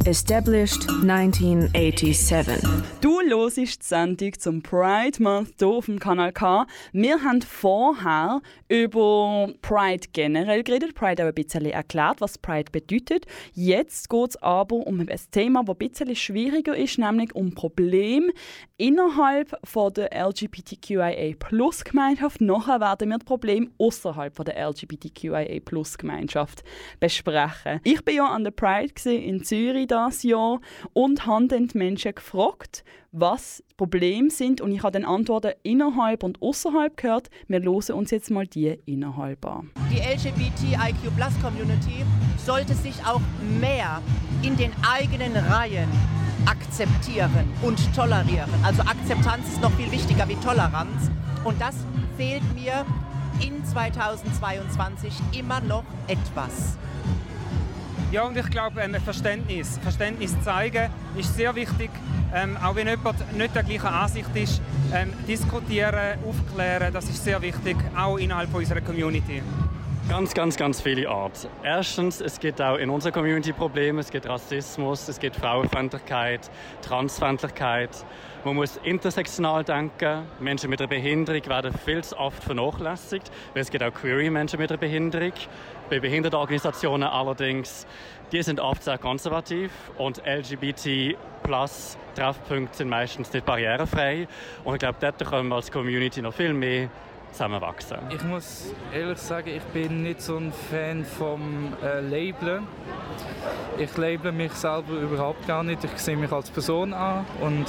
Established 0.07 0.87
1987. 1.03 2.96
Du 3.29 3.39
hörst 3.39 3.57
die 3.57 3.67
Sendung 3.67 4.39
zum 4.39 4.63
Pride 4.63 5.21
Month 5.21 5.55
hier 5.59 5.67
auf 5.67 5.87
dem 5.87 5.99
Kanal 5.99 6.33
K. 6.33 6.65
Wir 6.93 7.21
haben 7.25 7.43
vorher 7.43 8.41
über 8.69 9.53
Pride 9.63 10.07
generell 10.13 10.63
geredet, 10.63 10.95
Pride 10.95 11.25
auch 11.25 11.29
ein 11.29 11.35
bisschen 11.35 11.67
erklärt, 11.67 12.21
was 12.21 12.39
Pride 12.39 12.71
bedeutet. 12.71 13.27
Jetzt 13.53 14.09
geht 14.09 14.31
es 14.31 14.41
aber 14.41 14.77
um 14.77 15.01
ein 15.01 15.09
Thema, 15.33 15.65
das 15.65 15.75
ein 15.75 15.79
bisschen 15.79 16.15
schwieriger 16.15 16.77
ist, 16.77 16.99
nämlich 16.99 17.35
um 17.35 17.53
Probleme 17.53 18.33
innerhalb 18.77 19.59
von 19.65 19.93
der 19.93 20.13
LGBTQIA-Plus-Gemeinschaft. 20.13 22.41
Nachher 22.41 22.81
werden 22.81 23.09
wir 23.09 23.19
das 23.19 23.27
Problem 23.27 23.73
außerhalb 23.79 24.37
der 24.45 24.69
LGBTQIA-Plus-Gemeinschaft 24.69 26.63
besprechen. 27.01 27.81
Ich 27.83 28.05
bin 28.05 28.15
ja 28.17 28.27
an 28.27 28.45
der 28.45 28.53
Pride 28.53 28.93
in 29.11 29.43
Zürich 29.43 29.89
das 29.89 30.23
Jahr 30.23 30.61
und 30.93 31.27
habe 31.27 31.49
dann 31.49 31.67
die 31.67 31.77
Menschen 31.77 32.15
gefragt, 32.15 32.85
was 33.19 33.63
Probleme 33.79 34.31
sind 34.31 34.61
und 34.61 34.73
ich 34.73 34.83
habe 34.83 34.93
dann 34.93 35.05
Antworten 35.05 35.53
innerhalb 35.63 36.23
und 36.23 36.43
außerhalb 36.43 36.97
gehört. 36.97 37.31
Wir 37.49 37.63
hören 37.63 37.95
uns 37.95 38.11
jetzt 38.11 38.31
mal 38.31 38.47
die 38.47 38.79
innerhalb 38.85 39.45
an. 39.47 39.71
Die 39.91 40.01
LGBTIQ-Plus-Community 40.01 42.05
sollte 42.45 42.75
sich 42.75 42.95
auch 43.07 43.21
mehr 43.59 44.03
in 44.43 44.57
den 44.57 44.73
eigenen 44.87 45.35
Reihen 45.35 45.89
akzeptieren 46.45 47.49
und 47.63 47.79
tolerieren. 47.95 48.51
Also 48.63 48.83
Akzeptanz 48.83 49.49
ist 49.49 49.63
noch 49.63 49.73
viel 49.73 49.91
wichtiger 49.91 50.29
wie 50.29 50.37
Toleranz. 50.37 51.11
Und 51.45 51.61
das 51.61 51.77
fehlt 52.17 52.43
mir 52.55 52.85
in 53.41 53.65
2022 53.65 55.13
immer 55.39 55.61
noch 55.63 55.85
etwas. 56.07 56.77
Ja, 58.13 58.23
und 58.23 58.37
ich 58.37 58.49
glaube, 58.51 58.81
ähm, 58.81 58.95
Verständnis, 59.05 59.79
Verständnis 59.83 60.35
zeigen 60.43 60.91
ist 61.17 61.35
sehr 61.35 61.55
wichtig. 61.55 61.91
Ähm, 62.33 62.57
auch 62.63 62.75
wenn 62.77 62.87
jemand 62.87 63.37
nicht 63.37 63.55
der 63.55 63.65
gleichen 63.65 63.87
Ansicht 63.87 64.31
ist, 64.35 64.61
ähm, 64.95 65.13
diskutieren, 65.27 66.19
aufklären, 66.25 66.93
das 66.93 67.07
ist 67.07 67.25
sehr 67.25 67.43
wichtig, 67.43 67.77
auch 67.97 68.17
innerhalb 68.17 68.55
unserer 68.55 68.81
Community. 68.81 69.43
Ganz, 70.09 70.35
ganz, 70.35 70.57
ganz 70.57 70.81
viele 70.81 71.09
Arten. 71.09 71.49
Erstens, 71.65 72.21
es 72.21 72.39
gibt 72.39 72.63
auch 72.63 72.77
in 72.77 72.91
unserer 72.91 73.11
Community 73.11 73.53
Probleme. 73.53 74.01
Es 74.01 74.09
gibt 74.09 74.29
Rassismus, 74.29 75.09
es 75.09 75.19
gibt 75.19 75.35
Frauenfeindlichkeit, 75.35 76.49
Transfeindlichkeit. 76.81 77.91
Man 78.45 78.55
muss 78.55 78.77
intersektional 78.85 79.65
denken. 79.65 80.23
Menschen 80.39 80.71
mit 80.71 80.81
einer 80.81 80.87
Behinderung 80.87 81.45
werden 81.47 81.75
viel 81.85 82.05
zu 82.05 82.17
oft 82.17 82.41
vernachlässigt, 82.45 83.33
weil 83.53 83.63
es 83.63 83.71
gibt 83.71 83.83
auch 83.83 83.93
Query-Menschen 83.93 84.61
mit 84.61 84.71
einer 84.71 84.79
Behinderung. 84.79 85.33
Bei 85.89 86.01
Behindertenorganisationen 86.01 87.09
allerdings, 87.09 87.87
die 88.33 88.43
sind 88.43 88.59
oft 88.59 88.83
sehr 88.83 88.99
konservativ 88.99 89.71
und 89.99 90.21
LGBT 90.27 91.17
plus 91.45 91.97
Treffpunkte 92.17 92.79
sind 92.79 92.89
meistens 92.89 93.33
nicht 93.33 93.47
barrierefrei. 93.47 94.27
Und 94.65 94.75
ich 94.75 94.81
glaube, 94.81 94.97
dort 95.01 95.25
können 95.25 95.49
wir 95.49 95.55
als 95.55 95.71
Community 95.71 96.23
noch 96.23 96.35
viel 96.35 96.53
mehr 96.53 96.89
zusammenwachsen. 97.37 97.99
Ich 98.11 98.25
muss 98.25 98.73
ehrlich 98.93 99.19
sagen, 99.19 99.49
ich 99.49 99.63
bin 99.65 100.03
nicht 100.03 100.23
so 100.23 100.39
ein 100.39 100.53
Fan 100.53 101.05
vom 101.05 101.75
äh, 101.83 102.01
Labeln. 102.01 102.67
Ich 103.79 103.95
label 103.97 104.33
mich 104.33 104.53
selber 104.53 104.95
überhaupt 104.95 105.47
gar 105.47 105.63
nicht. 105.63 105.85
Ich 105.85 105.99
sehe 105.99 106.17
mich 106.17 106.33
als 106.33 106.51
Person 106.51 106.95
an 106.95 107.27
und 107.43 107.67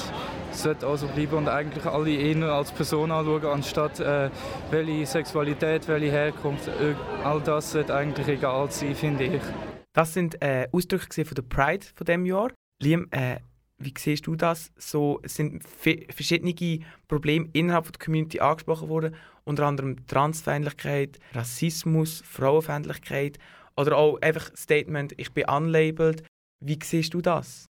es 0.51 0.63
sollte 0.63 0.87
auch 0.87 0.95
so 0.95 1.07
bleiben 1.07 1.35
und 1.35 1.49
eigentlich 1.49 1.85
alle 1.85 2.11
eher 2.11 2.51
als 2.51 2.71
Person 2.71 3.11
anschauen, 3.11 3.45
anstatt 3.45 3.99
äh, 3.99 4.29
welche 4.71 5.05
Sexualität, 5.05 5.87
welche 5.87 6.11
Herkunft. 6.11 6.69
Äh, 6.69 6.95
all 7.23 7.41
das 7.41 7.73
sollte 7.73 7.93
eigentlich 7.93 8.27
egal 8.27 8.71
sein, 8.71 8.95
finde 8.95 9.25
ich. 9.25 9.41
Das 9.93 10.13
sind 10.13 10.41
äh, 10.41 10.67
Ausdrücke 10.71 11.25
von 11.25 11.35
der 11.35 11.41
Pride 11.41 11.85
von 11.93 12.05
dem 12.05 12.25
Jahr. 12.25 12.51
Liam, 12.81 13.07
äh, 13.11 13.37
wie 13.79 13.93
siehst 13.97 14.27
du 14.27 14.35
das? 14.35 14.71
So 14.77 15.19
es 15.23 15.35
sind 15.35 15.63
verschiedene 15.63 16.55
Probleme 17.07 17.49
innerhalb 17.53 17.91
der 17.91 18.03
Community 18.03 18.39
angesprochen 18.39 18.89
worden, 18.89 19.15
unter 19.47 19.65
anderem 19.65 20.05
Transfeindlichkeit, 20.07 21.19
Rassismus, 21.33 22.21
Frauenfeindlichkeit 22.25 23.39
oder 23.77 23.97
auch 23.97 24.21
einfach 24.21 24.51
Statement, 24.55 25.13
ich 25.17 25.31
bin 25.31 25.45
unlabeled. 25.45 26.23
Wie 26.59 26.77
siehst 26.83 27.13
du 27.13 27.21
das? 27.21 27.65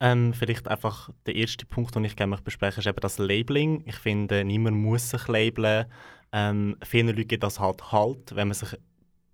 Ähm, 0.00 0.32
vielleicht 0.32 0.66
einfach 0.68 1.10
der 1.26 1.36
erste 1.36 1.66
Punkt, 1.66 1.94
den 1.94 2.04
ich 2.04 2.16
gerne 2.16 2.36
besprechen 2.42 2.80
ist 2.80 2.86
eben 2.86 3.00
das 3.00 3.18
Labeling. 3.18 3.84
Ich 3.86 3.96
finde, 3.96 4.44
niemand 4.44 4.76
muss 4.76 5.10
sich 5.10 5.28
labeln. 5.28 5.86
Ähm, 6.32 6.76
vielen 6.82 7.08
Leuten 7.08 7.28
gibt 7.28 7.44
das 7.44 7.60
halt 7.60 7.92
halt, 7.92 8.34
wenn 8.34 8.48
man 8.48 8.54
sich 8.54 8.76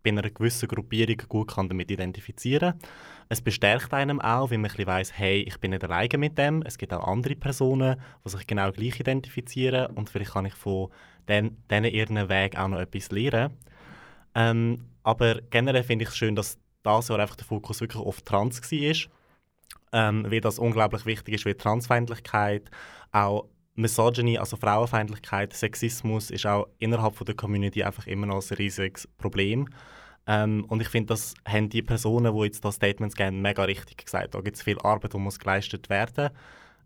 bei 0.02 0.10
einer 0.10 0.28
gewissen 0.28 0.68
Gruppierung 0.68 1.16
gut 1.28 1.54
kann 1.54 1.68
damit 1.68 1.90
identifizieren 1.90 2.72
kann. 2.72 2.90
Es 3.28 3.40
bestärkt 3.40 3.92
einem 3.92 4.20
auch, 4.20 4.50
wenn 4.50 4.62
man 4.62 4.70
ein 4.70 4.86
weiss, 4.86 5.12
hey, 5.16 5.42
ich 5.42 5.58
bin 5.58 5.72
nicht 5.72 5.84
alleine 5.84 6.18
mit 6.18 6.38
dem. 6.38 6.62
Es 6.62 6.78
gibt 6.78 6.92
auch 6.92 7.06
andere 7.06 7.36
Personen, 7.36 8.00
die 8.24 8.30
sich 8.30 8.46
genau 8.46 8.72
gleich 8.72 8.98
identifizieren 8.98 9.94
und 9.94 10.08
vielleicht 10.08 10.32
kann 10.32 10.46
ich 10.46 10.54
von 10.54 10.88
denen 11.28 11.84
ihren 11.84 12.28
Weg 12.28 12.58
auch 12.58 12.68
noch 12.68 12.80
etwas 12.80 13.10
lernen. 13.10 13.56
Ähm, 14.34 14.84
aber 15.02 15.40
generell 15.50 15.82
finde 15.82 16.04
ich 16.04 16.10
es 16.10 16.16
schön, 16.16 16.36
dass 16.36 16.58
das 16.82 17.08
Jahr 17.08 17.18
einfach 17.18 17.36
der 17.36 17.46
Fokus 17.46 17.80
wirklich 17.80 18.02
auf 18.02 18.22
Trans 18.22 18.60
war. 18.60 19.12
Ähm, 19.90 20.30
weil 20.30 20.40
das 20.40 20.58
unglaublich 20.58 21.06
wichtig 21.06 21.34
ist, 21.34 21.46
wie 21.46 21.54
Transfeindlichkeit, 21.54 22.70
auch 23.10 23.48
Misogyny, 23.74 24.38
also 24.38 24.56
Frauenfeindlichkeit, 24.56 25.54
Sexismus 25.54 26.30
ist 26.30 26.46
auch 26.46 26.66
innerhalb 26.78 27.14
von 27.14 27.24
der 27.24 27.36
Community 27.36 27.84
einfach 27.84 28.06
immer 28.06 28.26
noch 28.26 28.42
ein 28.42 28.56
riesiges 28.56 29.08
Problem. 29.16 29.68
Ähm, 30.26 30.64
und 30.68 30.82
ich 30.82 30.88
finde, 30.88 31.06
das 31.06 31.34
haben 31.46 31.70
die 31.70 31.82
Personen, 31.82 32.34
die 32.34 32.44
jetzt 32.44 32.64
das 32.64 32.74
Statement 32.74 33.16
geben, 33.16 33.40
mega 33.40 33.62
richtig 33.62 34.04
gesagt. 34.04 34.34
Da 34.34 34.40
gibt 34.40 34.56
es 34.56 34.62
viel 34.62 34.78
Arbeit, 34.80 35.14
die 35.14 35.18
muss 35.18 35.38
geleistet 35.38 35.88
werden. 35.88 36.30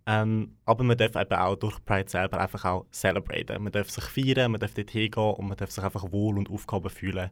Ähm, 0.06 0.56
aber 0.64 0.82
man 0.84 0.96
darf 0.96 1.14
eben 1.14 1.34
auch 1.34 1.56
durch 1.56 1.84
Pride 1.84 2.10
selber 2.10 2.40
einfach 2.40 2.64
auch 2.64 2.86
celebraten. 2.90 3.62
Man 3.62 3.72
darf 3.72 3.90
sich 3.90 4.04
feiern, 4.04 4.50
man 4.50 4.60
darf 4.60 4.74
dort 4.74 4.90
hingehen 4.90 5.34
und 5.34 5.48
man 5.48 5.56
darf 5.56 5.70
sich 5.70 5.84
einfach 5.84 6.10
wohl 6.10 6.38
und 6.38 6.50
aufgehoben 6.50 6.90
fühlen, 6.90 7.30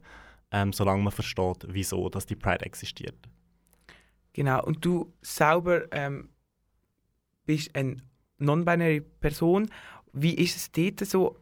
ähm, 0.51 0.71
solange 0.71 1.03
man 1.03 1.11
versteht, 1.11 1.65
wieso 1.67 2.09
dass 2.09 2.25
die 2.25 2.35
Pride 2.35 2.65
existiert. 2.65 3.17
Genau, 4.33 4.63
und 4.63 4.85
du 4.85 5.13
selber 5.21 5.91
ähm, 5.91 6.29
bist 7.45 7.75
eine 7.75 7.97
non-binary 8.37 9.01
Person. 9.01 9.69
Wie 10.13 10.35
ist 10.35 10.55
es 10.55 10.71
dort 10.71 11.05
so? 11.05 11.37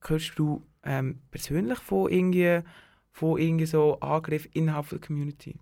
Hörst 0.00 0.38
du 0.38 0.64
ähm, 0.84 1.20
persönlich 1.32 1.78
von 1.80 2.10
irgendwie 2.10 2.62
von 3.10 3.40
irgendwie 3.40 3.66
so 3.66 3.98
Angriffen 4.00 4.50
innerhalb 4.52 4.88
der 4.90 5.00
Community? 5.00 5.56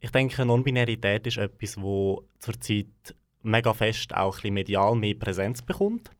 Ich 0.00 0.10
denke, 0.10 0.44
Non-Binarität 0.44 1.26
ist 1.26 1.38
etwas, 1.38 1.80
wo 1.80 2.28
zurzeit 2.38 3.14
mega 3.44 3.72
fest 3.72 4.14
auch 4.14 4.42
ein 4.42 4.54
medial 4.54 4.96
mehr 4.96 5.14
Präsenz 5.14 5.62
bekommt. 5.62 6.10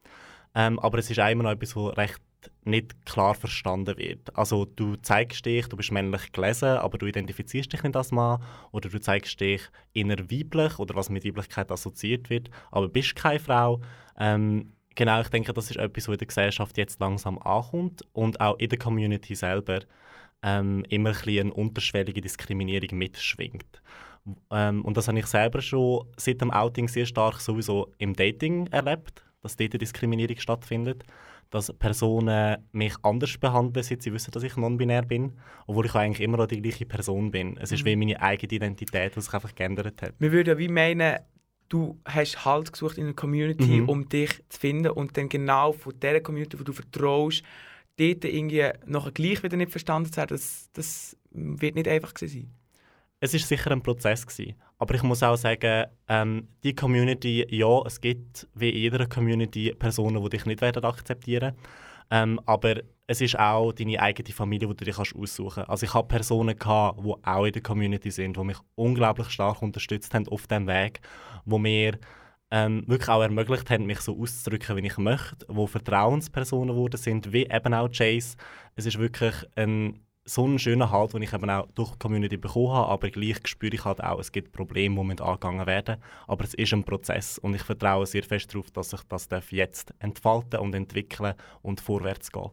Ähm, 0.55 0.79
aber 0.79 0.99
es 0.99 1.11
ist 1.11 1.19
auch 1.19 1.31
immer 1.31 1.45
noch 1.45 1.51
etwas, 1.51 1.75
was 1.75 1.97
recht 1.97 2.21
nicht 2.65 3.07
klar 3.07 3.35
verstanden 3.35 3.97
wird. 3.97 4.37
Also 4.37 4.65
du 4.65 4.97
zeigst 4.97 5.45
dich, 5.47 5.67
du 5.67 5.77
bist 5.77 5.93
männlich 5.93 6.33
gelesen, 6.33 6.69
aber 6.69 6.99
du 6.99 7.07
identifizierst 7.07 7.73
dich 7.73 7.83
nicht 7.83 7.97
als 7.97 8.13
Mann 8.13 8.43
oder 8.71 8.89
du 8.89 9.01
zeigst 9.01 9.41
dich 9.41 9.63
inner 9.93 10.19
weiblich 10.31 10.79
oder 10.79 10.95
was 10.95 11.11
mit 11.11 11.25
Weiblichkeit 11.25 11.71
assoziiert 11.71 12.31
wird, 12.31 12.51
aber 12.71 12.89
bist 12.89 13.17
keine 13.17 13.41
Frau. 13.41 13.81
Ähm, 14.19 14.73
genau, 14.95 15.21
ich 15.21 15.29
denke, 15.29 15.53
das 15.53 15.71
ist 15.71 15.77
etwas, 15.77 16.09
was 16.09 16.15
in 16.15 16.19
der 16.19 16.27
Gesellschaft 16.29 16.77
jetzt 16.77 17.01
langsam 17.01 17.39
ankommt 17.39 18.03
und 18.13 18.41
auch 18.41 18.59
in 18.59 18.69
der 18.69 18.79
Community 18.79 19.35
selber 19.35 19.81
ähm, 20.43 20.85
immer 20.91 21.11
ein 21.11 21.39
eine 21.39 21.55
unterschwellige 21.55 22.21
Diskriminierung 22.21 22.99
mitschwingt. 22.99 23.83
Ähm, 24.51 24.85
und 24.85 24.97
das 24.97 25.09
habe 25.09 25.19
ich 25.19 25.27
selber 25.27 25.61
schon 25.61 26.07
seit 26.17 26.41
dem 26.41 26.51
Outing 26.51 26.89
sehr 26.89 27.07
stark 27.07 27.41
sowieso 27.41 27.93
im 27.99 28.15
Dating 28.15 28.67
erlebt, 28.69 29.25
dass 29.43 29.57
dort 29.57 29.81
Diskriminierung 29.81 30.39
stattfindet, 30.39 31.05
dass 31.51 31.73
Personen 31.73 32.57
mich 32.73 32.95
anders 33.03 33.37
behandeln, 33.39 33.85
seit 33.85 34.03
sie 34.03 34.13
wissen, 34.13 34.31
dass 34.31 34.43
ich 34.43 34.57
non-binär 34.57 35.03
bin, 35.03 35.35
obwohl 35.67 35.87
ich 35.87 35.95
eigentlich 35.95 36.21
immer 36.21 36.39
noch 36.39 36.47
die 36.47 36.61
gleiche 36.61 36.87
Person 36.87 37.31
bin. 37.31 37.57
Es 37.59 37.71
ist 37.71 37.83
mhm. 37.83 37.87
wie 37.87 37.97
meine 37.97 38.23
eigene 38.23 38.53
Identität, 38.53 39.15
die 39.15 39.21
sich 39.21 39.33
einfach 39.33 39.55
geändert 39.55 40.01
hat. 40.03 40.15
Wir 40.19 40.33
würden 40.33 40.49
ja 40.49 40.59
wie 40.59 40.69
meinen, 40.69 41.19
du 41.69 42.01
hast 42.05 42.45
Halt 42.45 42.73
gesucht 42.73 42.99
in 42.99 43.05
der 43.05 43.15
Community, 43.15 43.83
mhm. 43.83 43.89
um 43.89 44.09
dich 44.09 44.43
zu 44.49 44.59
finden 44.59 44.91
und 44.91 45.17
dann 45.17 45.29
genau 45.29 45.73
von 45.73 45.99
der 46.01 46.23
Community, 46.23 46.59
wo 46.59 46.65
du 46.65 46.73
vertraust, 46.73 47.43
dort 47.99 48.25
irgendwie 48.25 48.71
nachher 48.87 49.13
gleich 49.13 49.43
wieder 49.43 49.57
nicht 49.57 49.71
verstanden 49.71 50.11
zu 50.11 50.21
haben, 50.21 50.29
das, 50.29 50.71
das 50.73 51.17
wird 51.31 51.75
nicht 51.75 51.89
einfach 51.89 52.13
sein. 52.19 52.51
Es 53.25 53.33
war 53.33 53.41
sicher 53.41 53.71
ein 53.71 53.83
Prozess 53.83 54.27
gewesen. 54.27 54.55
Aber 54.79 54.95
ich 54.95 55.03
muss 55.03 55.23
auch 55.23 55.37
sagen, 55.37 55.87
ähm, 56.09 56.49
die 56.63 56.75
Community, 56.75 57.47
ja, 57.49 57.81
es 57.87 57.99
gibt 57.99 58.47
wie 58.55 58.69
in 58.69 58.77
jeder 58.77 59.07
Community 59.07 59.75
Personen, 59.75 60.23
die 60.23 60.29
dich 60.29 60.45
nicht 60.45 60.61
werden 60.61 60.85
akzeptieren 60.85 61.55
ähm, 62.11 62.39
aber 62.45 62.77
es 63.07 63.23
ist 63.23 63.39
auch 63.39 63.73
deine 63.73 63.99
eigene 63.99 64.35
Familie, 64.35 64.69
die 64.69 64.77
du 64.77 64.85
dich 64.85 64.99
aussuchen 64.99 65.55
kannst. 65.55 65.71
Also 65.71 65.87
ich 65.87 65.95
habe 65.95 66.07
Personen 66.07 66.59
gehabt, 66.59 67.01
die 67.03 67.15
auch 67.27 67.45
in 67.47 67.53
der 67.53 67.63
Community 67.63 68.11
sind, 68.11 68.37
die 68.37 68.45
mich 68.45 68.59
unglaublich 68.75 69.31
stark 69.31 69.63
unterstützt 69.63 70.13
haben 70.13 70.29
auf 70.29 70.47
dem 70.47 70.67
Weg, 70.67 71.01
wo 71.47 71.59
mir 71.59 71.99
ähm, 72.51 72.85
wirklich 72.87 73.09
auch 73.09 73.23
ermöglicht 73.23 73.71
haben, 73.71 73.87
mich 73.87 74.01
so 74.01 74.21
auszudrücken, 74.21 74.77
wie 74.77 74.87
ich 74.87 74.99
möchte, 74.99 75.47
wo 75.49 75.67
Vertrauenspersonen 75.67 76.75
geworden 76.75 76.99
sind, 76.99 77.33
wie 77.33 77.47
eben 77.47 77.75
auch 77.75 77.89
Chase. 77.89 78.37
Es 78.77 78.87
ist 78.87 78.99
wirklich 78.99 79.35
ein 79.57 80.04
so 80.25 80.47
ein 80.47 80.59
schöner 80.59 80.91
Halt, 80.91 81.13
den 81.13 81.23
ich 81.23 81.33
eben 81.33 81.51
auch 81.51 81.67
durch 81.75 81.93
die 81.93 81.99
Community 81.99 82.37
bekommen 82.37 82.73
habe, 82.73 82.89
aber 82.89 83.11
gleich 83.11 83.37
spüre 83.47 83.75
ich 83.75 83.85
halt 83.85 84.03
auch, 84.03 84.19
es 84.19 84.33
gibt 84.33 84.53
Probleme, 84.53 85.15
die 85.15 85.23
angegangen 85.23 85.67
werden 85.67 85.97
Aber 86.27 86.45
es 86.45 86.55
ist 86.55 86.73
ein 86.73 86.85
Prozess 86.85 87.39
und 87.39 87.55
ich 87.55 87.63
vertraue 87.63 88.07
sehr 88.07 88.23
fest 88.23 88.53
darauf, 88.53 88.71
dass 88.71 88.91
sich 88.91 89.03
das 89.09 89.29
jetzt 89.51 89.93
entfalten 89.99 90.61
und 90.61 90.75
entwickeln 90.75 91.35
und 91.63 91.81
vorwärts 91.81 92.33
gehen 92.33 92.51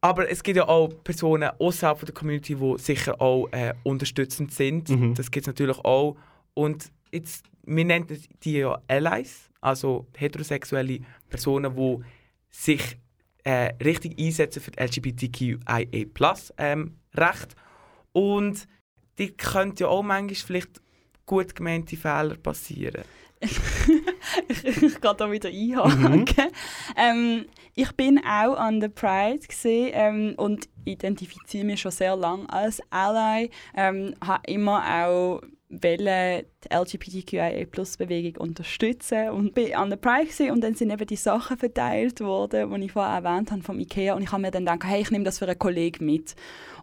Aber 0.00 0.28
es 0.28 0.42
gibt 0.42 0.56
ja 0.56 0.68
auch 0.68 0.88
Personen 1.04 1.50
außerhalb 1.58 2.04
der 2.04 2.14
Community, 2.14 2.56
die 2.56 2.78
sicher 2.78 3.20
auch 3.20 3.48
äh, 3.52 3.74
unterstützend 3.84 4.52
sind. 4.52 4.88
Mhm. 4.88 5.14
Das 5.14 5.30
gibt 5.30 5.44
es 5.44 5.46
natürlich 5.46 5.78
auch. 5.78 6.16
Und 6.54 6.90
jetzt, 7.12 7.46
wir 7.64 7.84
nennen 7.84 8.06
die 8.42 8.52
ja 8.58 8.80
Allies, 8.88 9.48
also 9.60 10.06
heterosexuelle 10.16 11.00
Personen, 11.28 11.74
die 11.76 11.98
sich 12.50 12.98
äh, 13.44 13.74
richtig 13.82 14.18
einsetzen 14.18 14.62
für 14.62 14.70
die 14.70 14.82
LGBTQIA+ 14.82 16.36
ähm, 16.58 16.96
Recht. 17.14 17.54
Und 18.12 18.66
die 19.18 19.30
könnte 19.30 19.84
ja 19.84 19.88
auch 19.88 20.02
manchmal 20.02 20.34
vielleicht 20.34 20.80
gut 21.26 21.54
gemeinte 21.54 21.96
Fehler 21.96 22.36
passieren. 22.36 23.04
ich 24.48 25.00
gehe 25.00 25.14
da 25.14 25.30
wieder 25.30 25.50
einhaken. 25.50 26.50
Ähm, 26.96 27.46
ich 27.74 27.92
bin 27.92 28.18
auch 28.18 28.56
an 28.56 28.80
der 28.80 28.88
Pride 28.88 29.46
gesehen 29.46 29.90
ähm, 29.94 30.34
und 30.36 30.68
identifiziere 30.84 31.64
mich 31.64 31.80
schon 31.80 31.92
sehr 31.92 32.16
lange 32.16 32.48
als 32.50 32.80
Ally. 32.90 33.50
Ähm, 33.76 34.14
habe 34.24 34.42
immer 34.46 34.84
auch 35.04 35.40
wollen 35.82 36.44
die 36.64 36.74
LGBTQIA-Plus-Bewegung 36.74 38.36
unterstützen 38.40 39.30
und 39.30 39.54
bin 39.54 39.74
an 39.74 39.90
der 39.90 39.96
Pride 39.96 40.26
gewesen, 40.26 40.50
und 40.52 40.60
dann 40.62 40.74
sind 40.74 40.90
eben 40.90 41.06
die 41.06 41.16
Sachen 41.16 41.56
verteilt 41.56 42.20
worden, 42.20 42.72
die 42.72 42.86
ich 42.86 42.92
vorher 42.92 43.16
erwähnt 43.16 43.50
habe 43.50 43.62
vom 43.62 43.80
Ikea 43.80 44.14
und 44.14 44.22
ich 44.22 44.32
habe 44.32 44.42
mir 44.42 44.50
dann 44.50 44.66
gedacht, 44.66 44.84
hey, 44.84 45.02
ich 45.02 45.10
nehme 45.10 45.24
das 45.24 45.38
für 45.38 45.46
einen 45.46 45.58
Kollegen 45.58 46.06
mit 46.06 46.36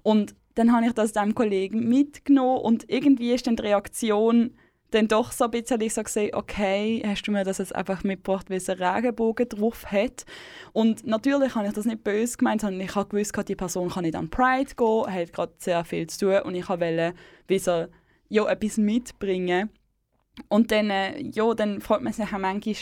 und 0.04 0.36
dann 0.56 0.74
habe 0.74 0.86
ich 0.86 0.94
das 0.94 1.14
dem 1.14 1.34
Kollegen 1.34 1.88
mitgenommen 1.88 2.62
und 2.62 2.90
irgendwie 2.90 3.32
ist 3.32 3.48
dann 3.48 3.56
die 3.56 3.64
Reaktion 3.64 4.56
dann 4.92 5.08
doch 5.08 5.32
so 5.32 5.46
ein 5.46 5.52
bisschen 5.52 5.90
so 5.90 6.04
gesehen, 6.04 6.36
okay, 6.36 7.02
hast 7.06 7.24
du 7.24 7.32
mir 7.32 7.44
das 7.44 7.58
jetzt 7.58 7.74
einfach 7.74 8.04
mitgebracht, 8.04 8.50
weil 8.50 8.58
es 8.58 8.70
einen 8.70 8.84
Regenbogen 8.84 9.48
drauf 9.50 9.86
hat. 9.92 10.26
Und 10.74 11.08
natürlich 11.08 11.56
habe 11.56 11.68
ich 11.68 11.74
das 11.74 11.86
nicht 11.86 12.04
böse 12.04 12.38
gemeint, 12.38 12.62
sondern 12.62 12.82
ich 12.82 12.94
habe 12.96 13.10
gewusst, 13.10 13.34
die 13.48 13.56
Person 13.56 13.90
kann 13.90 14.04
nicht 14.04 14.16
an 14.16 14.30
Pride 14.30 14.76
gehen, 14.76 15.14
hat 15.14 15.34
gerade 15.34 15.54
sehr 15.58 15.84
viel 15.86 16.08
zu 16.08 16.20
tun 16.26 16.42
und 16.44 16.56
ich 16.56 16.68
wollte 16.70 17.14
wie 17.48 17.60
so, 17.60 17.88
ja, 18.30 18.48
etwas 18.48 18.78
mitbringen. 18.78 19.70
Und 20.48 20.72
dann, 20.72 20.90
äh, 20.90 21.22
ja, 21.22 21.54
dann 21.54 21.82
freut 21.82 22.02
man 22.02 22.14
sich 22.14 22.26
auch 22.26 22.38
manchmal 22.38 22.76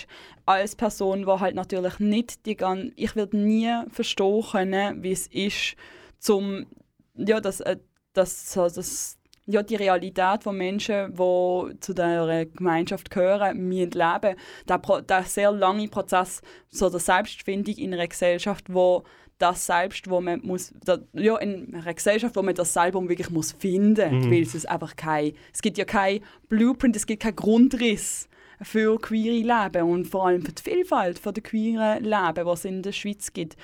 als 0.45 0.75
Person, 0.75 1.21
die 1.25 1.39
halt 1.39 1.55
natürlich 1.55 1.99
nicht 1.99 2.45
die 2.45 2.55
ganze, 2.55 2.91
ich 2.95 3.15
würde 3.15 3.37
nie 3.37 3.71
verstehen 3.91 4.43
können, 4.51 5.03
wie 5.03 5.11
es 5.11 5.27
ist, 5.27 5.75
zum, 6.19 6.67
ja, 7.15 7.39
das, 7.39 7.59
äh, 7.61 7.77
das, 8.13 8.53
so, 8.53 8.63
das 8.63 9.18
ja, 9.49 9.63
die 9.63 9.75
Realität 9.75 10.43
von 10.43 10.55
Menschen, 10.57 11.11
die 11.13 11.79
zu 11.79 11.93
dieser 11.93 12.45
Gemeinschaft 12.45 13.09
gehören, 13.09 13.57
müssen 13.67 13.91
leben. 13.91 14.35
Der, 14.67 14.77
der 15.01 15.23
sehr 15.23 15.51
lange 15.51 15.87
Prozess 15.87 16.41
so 16.69 16.89
der 16.89 16.99
Selbstfindung 16.99 17.75
in 17.75 17.93
einer 17.93 18.07
Gesellschaft, 18.07 18.65
wo 18.71 19.03
das 19.39 19.65
selbst, 19.65 20.09
wo 20.09 20.21
man 20.21 20.41
muss, 20.43 20.73
da, 20.83 20.99
ja, 21.13 21.37
in 21.37 21.73
einer 21.73 21.93
Gesellschaft, 21.93 22.35
wo 22.35 22.41
man 22.43 22.53
das 22.53 22.73
selber 22.73 23.01
wirklich 23.07 23.29
muss 23.29 23.53
finden, 23.53 24.19
Mhm. 24.19 24.31
weil 24.31 24.41
es 24.43 24.53
ist 24.53 24.69
einfach 24.69 24.95
kein, 24.95 25.33
es 25.53 25.61
gibt 25.61 25.77
ja 25.77 25.85
kein 25.85 26.19
Blueprint, 26.49 26.95
es 26.95 27.07
gibt 27.07 27.23
keinen 27.23 27.37
Grundriss 27.37 28.27
für 28.61 28.99
queere 28.99 29.63
Leben 29.63 29.89
und 29.89 30.05
vor 30.05 30.27
allem 30.27 30.43
für 30.43 30.51
die 30.51 30.61
Vielfalt 30.61 31.17
von 31.17 31.33
der 31.33 31.41
queeren 31.41 32.03
Leben, 32.03 32.45
was 32.45 32.59
es 32.59 32.65
in 32.65 32.83
der 32.83 32.91
Schweiz 32.91 33.31
gibt. 33.33 33.55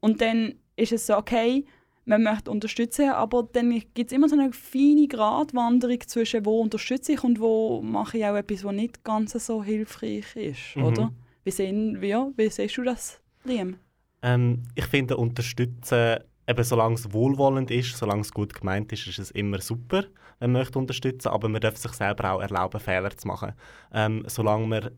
Und 0.00 0.20
dann 0.20 0.54
ist 0.76 0.92
es 0.92 1.06
so, 1.06 1.16
okay, 1.16 1.64
man 2.08 2.22
möchte 2.22 2.50
unterstützen, 2.50 3.10
aber 3.10 3.48
dann 3.52 3.70
gibt 3.94 4.10
es 4.10 4.12
immer 4.12 4.28
so 4.28 4.36
eine 4.38 4.52
feine 4.52 5.06
Gratwanderung 5.06 6.00
zwischen 6.06 6.44
wo 6.46 6.60
unterstütze 6.60 7.12
ich 7.12 7.22
und 7.22 7.38
wo 7.38 7.82
mache 7.82 8.18
ich 8.18 8.24
auch 8.24 8.34
etwas, 8.34 8.64
was 8.64 8.74
nicht 8.74 9.04
ganz 9.04 9.32
so 9.32 9.62
hilfreich 9.62 10.34
ist, 10.34 10.76
Mhm. 10.76 10.82
oder? 10.84 11.12
Wie, 11.44 11.50
sehen, 11.50 12.00
wie, 12.00 12.14
wie 12.36 12.48
siehst 12.48 12.76
du 12.78 12.82
das, 12.82 13.20
Liam? 13.44 13.76
Ähm, 14.22 14.62
ich 14.74 14.86
finde, 14.86 15.16
unterstützen, 15.16 16.18
eben 16.46 16.64
solange 16.64 16.94
es 16.94 17.12
wohlwollend 17.12 17.70
ist, 17.70 17.96
solange 17.96 18.22
es 18.22 18.32
gut 18.32 18.54
gemeint 18.54 18.92
ist, 18.92 19.06
ist 19.06 19.18
es 19.18 19.30
immer 19.30 19.60
super, 19.60 20.04
wenn 20.40 20.52
man 20.52 20.62
möchte 20.62 20.78
unterstützen 20.78 21.28
aber 21.28 21.48
man 21.48 21.60
darf 21.60 21.76
sich 21.76 21.92
selber 21.92 22.32
auch 22.32 22.40
erlauben, 22.40 22.80
Fehler 22.80 23.16
zu 23.16 23.26
machen. 23.28 23.52
Ähm, 23.92 24.24
solange 24.26 24.66
man 24.66 24.90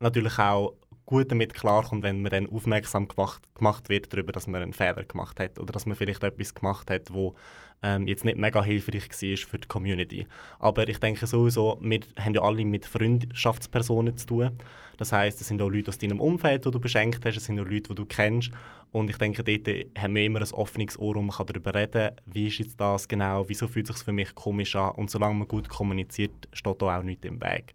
natürlich 0.00 0.38
auch 0.38 0.74
gut 1.06 1.30
damit 1.30 1.54
klarkommt, 1.54 2.02
wenn 2.02 2.22
man 2.22 2.30
dann 2.30 2.48
aufmerksam 2.48 3.08
gemacht, 3.08 3.42
gemacht 3.54 3.88
wird 3.88 4.12
darüber, 4.12 4.32
dass 4.32 4.46
man 4.46 4.62
einen 4.62 4.72
Fehler 4.72 5.04
gemacht 5.04 5.38
hat 5.40 5.58
oder 5.58 5.72
dass 5.72 5.86
man 5.86 5.96
vielleicht 5.96 6.24
etwas 6.24 6.54
gemacht 6.54 6.90
hat, 6.90 7.12
wo 7.12 7.34
ähm, 7.82 8.06
jetzt 8.06 8.24
nicht 8.24 8.38
mega 8.38 8.62
hilfreich 8.62 9.10
war 9.10 9.48
für 9.48 9.58
die 9.58 9.68
Community. 9.68 10.26
Aber 10.58 10.88
ich 10.88 10.98
denke 10.98 11.26
sowieso, 11.26 11.78
wir 11.80 12.00
haben 12.18 12.34
ja 12.34 12.42
alle 12.42 12.64
mit 12.64 12.86
Freundschaftspersonen 12.86 14.16
zu 14.16 14.26
tun. 14.26 14.58
Das 14.96 15.12
heißt, 15.12 15.40
es 15.40 15.48
sind 15.48 15.60
auch 15.60 15.68
Leute 15.68 15.88
aus 15.88 15.98
deinem 15.98 16.20
Umfeld, 16.20 16.64
die 16.64 16.70
du 16.70 16.80
beschenkt 16.80 17.24
hast, 17.26 17.36
es 17.36 17.44
sind 17.44 17.60
auch 17.60 17.64
Leute, 17.64 17.88
die 17.88 17.94
du 17.94 18.06
kennst. 18.06 18.50
Und 18.92 19.10
ich 19.10 19.18
denke, 19.18 19.42
dort 19.42 19.68
haben 19.98 20.14
wir 20.14 20.24
immer 20.24 20.40
ein 20.40 20.52
offenes 20.52 20.98
Ohr 20.98 21.16
und 21.16 21.26
man 21.26 21.36
kann 21.36 21.46
darüber 21.46 21.74
reden, 21.74 22.12
wie 22.26 22.46
ist 22.46 22.58
jetzt 22.58 22.80
das 22.80 23.08
genau, 23.08 23.48
wieso 23.48 23.66
fühlt 23.66 23.90
es 23.90 23.96
sich 23.96 24.04
für 24.04 24.12
mich 24.12 24.34
komisch 24.34 24.76
an. 24.76 24.92
Und 24.92 25.10
solange 25.10 25.34
man 25.34 25.48
gut 25.48 25.68
kommuniziert, 25.68 26.48
steht 26.52 26.80
da 26.80 26.98
auch 26.98 27.02
nichts 27.02 27.26
im 27.26 27.42
Weg. 27.42 27.74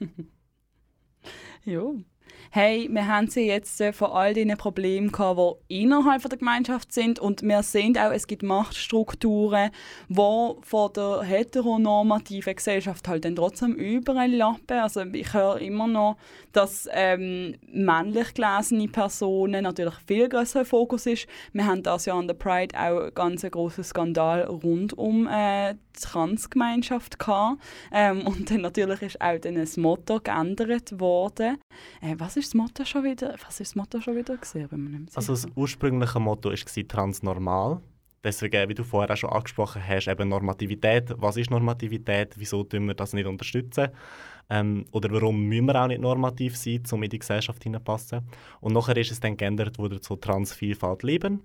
Ja. 1.64 1.82
Hey, 2.50 2.88
wir 2.90 3.06
haben 3.06 3.28
sie 3.28 3.46
jetzt 3.46 3.78
äh, 3.82 3.92
von 3.92 4.10
all 4.10 4.32
diesen 4.32 4.56
Problemen 4.56 5.12
gehabt, 5.12 5.38
die 5.68 5.82
innerhalb 5.82 6.22
der 6.22 6.38
Gemeinschaft 6.38 6.94
sind 6.94 7.18
und 7.18 7.42
wir 7.42 7.62
sehen 7.62 7.96
auch, 7.98 8.10
es 8.10 8.26
gibt 8.26 8.42
Machtstrukturen, 8.42 9.70
die 10.08 10.54
von 10.62 10.92
der 10.96 11.22
heteronormativen 11.24 12.56
Gesellschaft 12.56 13.06
halt 13.06 13.26
dann 13.26 13.36
trotzdem 13.36 13.74
überall 13.74 14.32
lappen. 14.32 14.78
Also 14.78 15.02
ich 15.02 15.34
höre 15.34 15.60
immer 15.60 15.86
noch, 15.86 16.16
dass 16.52 16.88
ähm, 16.92 17.56
männlich 17.70 18.32
gelesene 18.32 18.88
Personen 18.88 19.64
natürlich 19.64 19.94
viel 20.06 20.30
größer 20.30 20.64
Fokus 20.64 21.04
ist. 21.04 21.26
Wir 21.52 21.66
haben 21.66 21.82
das 21.82 22.06
ja 22.06 22.14
an 22.14 22.28
der 22.28 22.34
Pride 22.34 22.74
auch 22.78 23.00
einen 23.00 23.14
ganz 23.14 23.42
großen 23.42 23.84
Skandal 23.84 24.44
rund 24.44 24.96
um 24.96 25.26
äh, 25.26 25.74
Transgemeinschaft 26.00 27.18
gehabt. 27.18 27.62
Ähm, 27.92 28.26
und 28.26 28.50
dann 28.50 28.62
natürlich 28.62 29.02
ist 29.02 29.20
auch 29.20 29.38
dann 29.38 29.54
das 29.54 29.76
Motto 29.76 30.20
geändert 30.20 30.98
worden. 30.98 31.58
Äh, 32.00 32.14
was 32.18 32.36
ist 32.36 32.48
das 32.48 32.54
Motto 32.54 32.84
schon 32.84 33.04
wieder? 33.04 33.34
Was 33.44 33.60
ist 33.60 33.72
das 33.72 33.76
Motto 33.76 34.00
schon 34.00 34.16
wieder 34.16 34.38
mehr 34.52 35.00
Also 35.14 35.32
das 35.32 35.46
ursprüngliche 35.54 36.20
Motto 36.20 36.50
war 36.50 36.88
transnormal. 36.88 37.80
Deswegen, 38.24 38.68
wie 38.68 38.74
du 38.74 38.82
vorher 38.82 39.12
auch 39.14 39.16
schon 39.16 39.30
angesprochen 39.30 39.82
hast, 39.86 40.08
eben 40.08 40.28
Normativität. 40.28 41.14
Was 41.18 41.36
ist 41.36 41.50
Normativität? 41.50 42.34
Wieso 42.36 42.64
tun 42.64 42.86
wir 42.86 42.94
das 42.94 43.12
nicht 43.12 43.26
unterstützen? 43.26 43.88
Ähm, 44.50 44.86
oder 44.90 45.10
warum 45.12 45.44
müssen 45.44 45.66
wir 45.66 45.80
auch 45.80 45.86
nicht 45.86 46.00
normativ 46.00 46.56
sein, 46.56 46.82
um 46.90 47.02
in 47.02 47.10
die 47.10 47.18
Gesellschaft 47.18 47.62
hineinpassen? 47.62 48.22
Und 48.60 48.72
nachher 48.72 48.96
ist 48.96 49.12
es 49.12 49.20
dann 49.20 49.36
geändert, 49.36 49.78
wurde 49.78 50.00
zu 50.00 50.16
Transvielfalt 50.16 51.02
leben. 51.04 51.42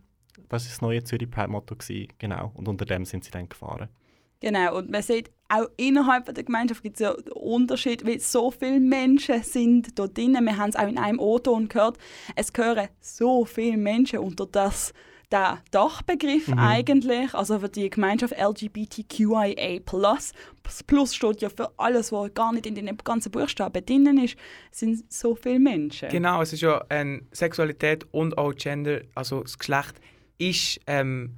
Das 0.50 0.64
war 0.64 0.70
das 0.70 0.82
neue 0.82 1.04
Zürich 1.04 1.30
Pride-Motto. 1.30 1.76
gewesen, 1.76 2.08
Genau. 2.18 2.52
Und 2.56 2.68
unter 2.68 2.86
dem 2.86 3.06
sind 3.06 3.24
sie 3.24 3.32
dann 3.32 3.50
gefahren. 3.50 3.90
Genau, 4.44 4.78
und 4.78 4.92
man 4.92 5.02
sieht, 5.02 5.32
auch 5.48 5.68
innerhalb 5.78 6.34
der 6.34 6.44
Gemeinschaft 6.44 6.84
gibt 6.84 6.98
es 6.98 7.00
ja 7.00 7.12
Unterschied, 7.34 8.06
weil 8.06 8.20
so 8.20 8.52
viele 8.52 8.80
Menschen 8.82 9.42
sind 9.42 9.98
dort 9.98 10.18
drin. 10.18 10.34
Wir 10.34 10.58
haben 10.58 10.70
es 10.70 10.76
auch 10.76 10.88
in 10.88 10.98
einem 10.98 11.20
O-Ton 11.20 11.70
gehört. 11.70 11.98
Es 12.36 12.52
gehören 12.52 12.90
so 13.00 13.46
viele 13.46 13.78
Menschen 13.78 14.20
unter 14.20 14.46
das 14.46 14.94
der 15.32 15.60
Dachbegriff 15.72 16.48
Mhm. 16.50 16.60
eigentlich, 16.60 17.34
also 17.34 17.58
für 17.60 17.70
die 17.70 17.90
Gemeinschaft 17.90 18.34
LGBTQIA+. 18.38 19.80
Das 20.64 20.84
Plus 20.84 21.16
steht 21.16 21.42
ja 21.42 21.50
für 21.50 21.72
alles, 21.78 22.12
was 22.12 22.34
gar 22.34 22.54
nicht 22.54 22.66
in 22.68 22.76
den 22.76 22.96
ganzen 23.04 23.32
Buchstaben 23.32 23.84
drin 23.86 24.18
ist, 24.24 24.36
sind 24.72 25.12
so 25.12 25.36
viele 25.36 25.60
Menschen. 25.60 26.10
Genau, 26.10 26.42
es 26.42 26.54
ist 26.54 26.62
ja 26.62 26.84
ähm, 26.90 27.28
Sexualität 27.32 28.06
und 28.12 28.38
auch 28.38 28.54
Gender, 28.54 29.02
also 29.16 29.42
das 29.42 29.58
Geschlecht 29.58 29.96
ist 30.38 30.80
ähm, 30.86 31.38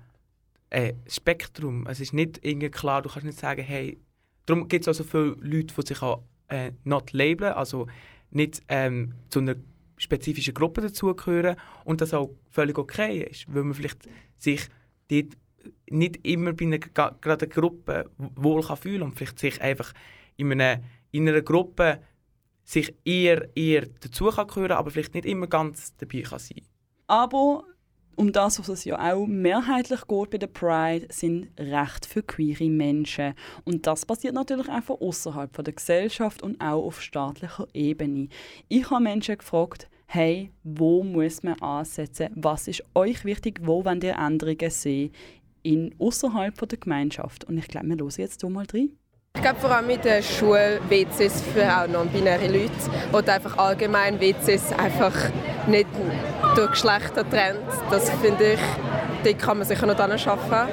ein 0.70 1.02
Spektrum. 1.08 1.88
Es 1.88 2.00
ist 2.00 2.14
nicht 2.14 2.44
irgendwie 2.44 2.70
klar, 2.70 3.02
du 3.02 3.10
kannst 3.10 3.26
nicht 3.26 3.40
sagen, 3.40 3.64
hey, 3.64 4.00
darum 4.46 4.68
gibt 4.68 4.88
es 4.88 4.88
auch 4.88 4.98
so 4.98 5.04
viele 5.04 5.36
Leute, 5.40 5.74
die 5.74 5.88
sich 5.88 6.02
auch 6.02 6.24
äh, 6.48 6.72
not 6.84 7.14
labeln, 7.14 7.54
also 7.54 7.88
nicht 8.32 8.62
ähm, 8.68 9.14
zu 9.30 9.40
einer 9.40 9.56
spezifischen 9.98 10.54
Gruppe 10.54 10.82
dazugehören 10.82 11.56
und 11.86 12.02
das 12.02 12.14
auch 12.14 12.32
völlig 12.52 12.78
okay 12.78 13.22
ist, 13.24 13.46
weil 13.54 13.64
man 13.64 13.74
vielleicht 13.74 14.08
sich 14.38 14.68
dort 15.10 15.38
nicht 15.90 16.26
immer 16.26 16.54
bei 16.54 16.66
einer 16.66 16.80
gerade 16.80 17.48
Gruppe 17.48 18.10
wohl 18.18 18.62
kann 18.62 18.78
fühlen 18.78 19.02
und 19.04 19.16
vielleicht 19.16 19.40
sich 19.40 19.62
einfach 19.62 19.94
in 20.36 20.52
einer, 20.52 20.82
in 21.12 21.28
einer 21.28 21.42
Gruppe 21.42 22.02
sich 22.64 22.94
eher, 23.06 23.56
eher 23.56 23.88
dazu 24.02 24.30
kann 24.30 24.48
gehören, 24.48 24.74
aber 24.74 24.92
vielleicht 24.92 25.14
nicht 25.14 25.26
immer 25.26 25.48
ganz 25.48 25.96
dabei 25.96 26.22
kann 26.22 26.40
sein. 26.40 26.62
Aber 27.08 27.64
um 28.16 28.32
das, 28.32 28.60
was 28.60 28.70
es 28.70 28.86
ja 28.86 28.98
auch 28.98 29.26
mehrheitlich 29.28 30.08
geht 30.08 30.30
bei 30.30 30.38
der 30.38 30.48
Pride, 30.48 31.08
sind 31.10 31.50
Rechte 31.60 32.08
für 32.08 32.24
queere 32.24 32.70
Menschen. 32.70 33.34
Und 33.64 33.88
das 33.88 34.06
passiert 34.06 34.34
natürlich 34.34 34.70
auch 34.70 34.84
von 34.84 34.98
außerhalb 35.00 35.64
der 35.64 35.74
Gesellschaft 35.74 36.42
und 36.42 36.60
auch 36.62 36.86
auf 36.86 37.02
staatlicher 37.02 37.68
Ebene. 37.74 38.30
Ich 38.68 38.90
habe 38.90 39.04
Menschen 39.04 39.38
gefragt, 39.38 39.90
hey, 40.08 40.52
wo 40.64 41.04
muss 41.04 41.44
man 41.44 41.60
ansetzen? 41.62 42.30
Was 42.36 42.68
ist 42.68 42.84
euch 42.94 43.26
wichtig? 43.26 43.60
Wo 43.64 43.84
wollt 43.84 44.04
ihr 44.04 44.18
Änderungen 44.18 44.70
sehen? 44.70 45.12
in 45.66 45.96
außerhalb 45.98 46.56
der 46.70 46.78
Gemeinschaft. 46.78 47.44
Und 47.46 47.58
ich 47.58 47.68
glaube, 47.68 47.88
wir 47.88 47.98
hören 47.98 48.12
jetzt 48.18 48.42
hier 48.42 48.50
mal 48.50 48.66
rein. 48.72 48.92
Ich 49.36 49.42
glaube 49.42 49.60
vor 49.60 49.72
allem 49.72 49.88
mit 49.88 50.06
den 50.06 50.24
Schul-WCs 50.24 51.42
für 51.54 51.68
auch 51.68 51.88
non-binäre 51.88 52.48
Leute 52.48 52.72
oder 53.12 53.34
einfach 53.34 53.58
allgemein 53.58 54.20
WCs 54.22 54.72
einfach 54.72 55.14
nicht 55.68 55.88
durch 56.56 56.72
Geschlechter 56.72 57.30
trennt. 57.30 57.60
Das 57.92 58.10
finde 58.10 58.54
ich, 58.54 58.60
dort 59.24 59.40
kann 59.40 59.58
man 59.58 59.68
sicher 59.68 59.86
noch 59.86 59.96
arbeiten. 60.28 60.72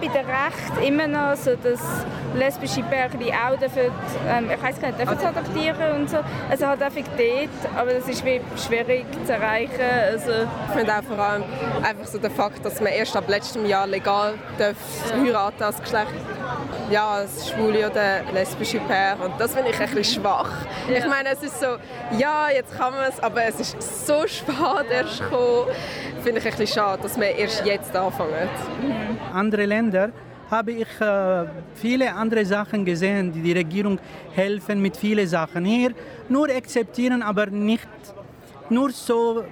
Bei 0.00 0.08
den 0.08 0.26
Rechten 0.26 0.82
immer 0.84 1.06
noch 1.06 1.36
so, 1.36 1.54
dass 1.56 1.80
lesbische 2.34 2.82
Pärchen 2.82 3.20
auch 3.32 3.58
dürfen, 3.58 3.90
ähm, 4.28 4.50
ich 4.54 4.62
weiß 4.62 4.80
gar 4.80 4.88
nicht, 4.88 5.00
dürfen 5.00 5.26
adoptieren 5.26 6.00
und 6.00 6.10
so. 6.10 6.18
Also 6.50 6.66
halt 6.66 6.82
einfach 6.82 7.02
dort, 7.16 7.76
aber 7.76 7.94
das 7.94 8.08
ist 8.08 8.24
wie 8.24 8.40
schwierig 8.56 9.06
zu 9.24 9.32
erreichen. 9.32 9.72
Also 10.10 10.30
ich 10.68 10.76
finde 10.76 10.92
auch 10.92 11.02
vor 11.02 11.18
allem 11.18 11.44
einfach 11.82 12.06
so 12.06 12.18
der 12.18 12.30
Fakt, 12.30 12.64
dass 12.64 12.80
man 12.80 12.92
erst 12.92 13.16
ab 13.16 13.24
letztem 13.28 13.64
Jahr 13.66 13.86
legal 13.86 14.34
darf 14.58 14.76
heiraten 15.14 15.62
als 15.62 15.80
Geschlecht 15.80 16.12
ja, 16.90 17.08
als 17.08 17.50
schwule 17.50 17.90
oder 17.90 18.22
lesbische 18.32 18.78
Paar. 18.80 19.20
Und 19.24 19.40
das 19.40 19.54
finde 19.54 19.70
ich 19.70 19.80
ein 19.80 19.90
bisschen 19.94 20.22
schwach. 20.22 20.50
Ja. 20.88 20.98
Ich 20.98 21.06
meine, 21.06 21.30
es 21.30 21.42
ist 21.42 21.60
so, 21.60 21.76
ja, 22.16 22.48
jetzt 22.50 22.76
kann 22.76 22.92
man 22.94 23.10
es, 23.10 23.20
aber 23.20 23.44
es 23.44 23.60
ist 23.60 24.06
so 24.06 24.26
spät 24.26 24.54
erst 24.90 25.20
gekommen. 25.20 25.68
Finde 26.22 26.40
ich 26.40 26.46
ein 26.46 26.50
bisschen 26.50 26.66
schade, 26.66 27.02
dass 27.02 27.18
wir 27.18 27.34
erst 27.36 27.64
jetzt 27.64 27.94
anfangen. 27.94 28.48
Mhm. 28.80 29.18
Andere 29.32 29.66
Länder 29.66 29.85
habe 30.50 30.72
ich 30.72 31.00
äh, 31.00 31.44
viele 31.74 32.12
andere 32.14 32.44
Sachen 32.44 32.84
gesehen, 32.84 33.32
die 33.32 33.40
die 33.40 33.52
Regierung 33.52 33.98
helfen 34.34 34.80
mit 34.80 34.96
vielen 34.96 35.26
Sachen. 35.26 35.64
Hier 35.64 35.92
nur 36.28 36.48
akzeptieren, 36.48 37.22
aber 37.22 37.46
nicht 37.46 37.88
nur 38.70 38.90
so, 38.90 39.44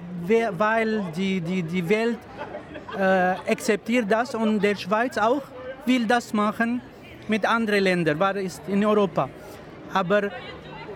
weil 0.57 1.03
die, 1.15 1.41
die, 1.41 1.63
die 1.63 1.89
Welt 1.89 2.19
äh, 2.97 3.51
akzeptiert 3.51 4.05
das 4.09 4.35
und 4.35 4.61
der 4.61 4.75
Schweiz 4.75 5.17
auch 5.17 5.41
will 5.85 6.05
das 6.05 6.33
machen 6.33 6.81
mit 7.27 7.45
anderen 7.45 7.83
Ländern, 7.83 8.19
war 8.19 8.35
es 8.35 8.61
in 8.67 8.85
Europa. 8.85 9.29
Aber 9.93 10.31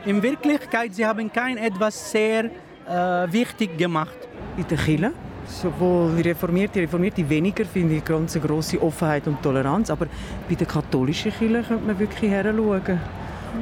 in 0.05 0.21
Wirklichkeit, 0.21 0.93
sie 0.93 1.05
haben 1.05 1.31
kein 1.31 1.57
etwas 1.57 2.11
sehr 2.11 2.45
äh, 2.45 3.31
wichtig 3.31 3.77
gemacht. 3.77 4.17
In 4.57 4.67
der 4.67 4.77
Kirche? 4.77 5.11
Sowohl 5.49 6.21
Reformierte, 6.21 6.79
Reformierte 6.81 7.27
weniger, 7.29 7.65
finde 7.65 7.95
ich 7.95 8.05
ganz 8.05 8.35
eine 8.35 8.45
grosse 8.45 8.81
Offenheit 8.81 9.27
und 9.27 9.41
Toleranz. 9.41 9.89
Aber 9.89 10.07
bei 10.47 10.55
der 10.55 10.67
katholischen 10.67 11.31
Kirche 11.31 11.63
könnte 11.63 11.85
man 11.85 11.99
wirklich 11.99 12.31
heranschauen. 12.31 12.99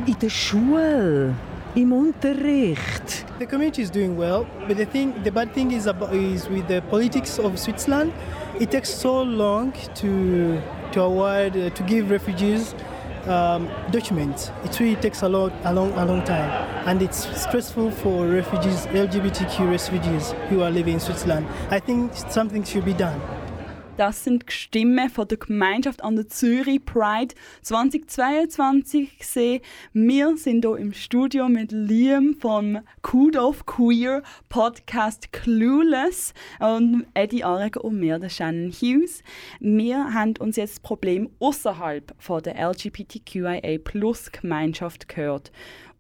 In 0.06 0.16
der 0.22 0.30
Schule, 0.30 1.34
im 1.76 1.92
Unterricht. 1.94 3.26
The 3.40 3.46
community 3.46 3.82
is 3.82 3.92
doing 3.92 4.18
well, 4.18 4.46
but 4.68 4.78
the 4.78 4.86
thing, 4.86 5.14
the 5.24 5.32
bad 5.32 5.54
thing 5.54 5.72
is, 5.72 5.88
about, 5.88 6.14
is 6.14 6.50
with 6.50 6.68
the 6.68 6.82
politics 6.82 7.40
of 7.40 7.58
Switzerland. 7.58 8.12
It 8.60 8.72
takes 8.72 8.90
so 8.90 9.24
long 9.24 9.72
to 10.02 10.60
to 10.92 11.02
award 11.04 11.56
uh, 11.56 11.70
to 11.70 11.84
give 11.84 12.10
refugees 12.10 12.74
um, 13.28 13.70
documents. 13.92 14.52
It 14.64 14.80
really 14.80 14.96
takes 14.96 15.22
a 15.22 15.30
long, 15.30 15.52
a 15.64 15.74
long, 15.74 15.92
a 15.94 16.06
long 16.06 16.24
time, 16.24 16.50
and 16.88 17.02
it's 17.02 17.28
stressful 17.40 17.92
for 17.92 18.28
refugees, 18.28 18.86
LGBTQ 18.88 19.70
refugees 19.70 20.32
who 20.50 20.62
are 20.62 20.72
living 20.72 20.96
in 20.96 21.00
Switzerland. 21.00 21.48
I 21.70 21.80
think 21.80 22.14
something 22.16 22.64
should 22.64 22.86
be 22.86 22.94
done. 22.94 23.22
Das 23.98 24.24
sind 24.24 24.48
die 24.48 24.54
Stimmen 24.54 25.10
von 25.10 25.28
der 25.28 25.40
Gemeinschaft 25.40 26.04
an 26.04 26.16
der 26.16 26.28
Zürich 26.28 26.86
Pride 26.86 27.34
2022 27.64 29.18
gesehen. 29.18 29.62
Wir 29.92 30.38
sind 30.38 30.64
hier 30.64 30.78
im 30.78 30.94
Studio 30.94 31.50
mit 31.50 31.72
Liam 31.72 32.36
vom 32.40 32.78
Kudof 33.02 33.66
Queer 33.66 34.22
Podcast 34.50 35.34
Clueless 35.34 36.36
und 36.60 37.08
Eddie 37.16 37.44
Areger 37.44 37.84
und 37.84 38.00
mir, 38.00 38.20
der 38.20 38.30
Shannon 38.30 38.70
Hughes. 38.72 39.24
Wir 39.60 40.14
haben 40.14 40.36
uns 40.38 40.58
jetzt 40.58 40.76
das 40.76 40.80
Problem 40.82 41.32
außerhalb 41.40 42.14
der 42.44 42.70
LGBTQIA 42.70 43.80
Gemeinschaft 44.32 45.10
gehört. 45.10 45.52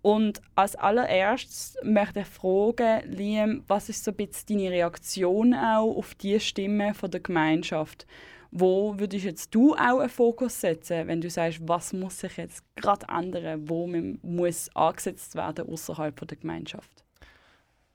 Und 0.07 0.41
als 0.55 0.77
allererstes 0.77 1.75
möchte 1.83 2.21
ich 2.21 2.27
fragen, 2.27 3.11
Liam, 3.11 3.65
was 3.67 3.89
ist 3.89 4.05
so 4.05 4.11
ein 4.11 4.15
bisschen 4.15 4.57
deine 4.57 4.71
Reaktion 4.71 5.53
auch 5.53 5.97
auf 5.97 6.15
die 6.15 6.39
Stimme 6.39 6.93
von 6.93 7.11
der 7.11 7.19
Gemeinschaft? 7.19 8.07
Wo 8.49 8.97
würdest 8.97 9.25
jetzt 9.25 9.53
du 9.53 9.73
auch 9.73 9.99
einen 9.99 10.07
Fokus 10.07 10.61
setzen, 10.61 11.09
wenn 11.09 11.19
du 11.19 11.29
sagst, 11.29 11.59
was 11.63 11.91
muss 11.91 12.19
sich 12.19 12.37
jetzt 12.37 12.63
gerade 12.77 13.05
ändern, 13.09 13.67
wo 13.67 13.85
man 13.85 14.17
muss 14.21 14.73
angesetzt 14.73 15.35
werden 15.35 15.67
außerhalb 15.67 16.25
der 16.25 16.37
Gemeinschaft? 16.37 17.03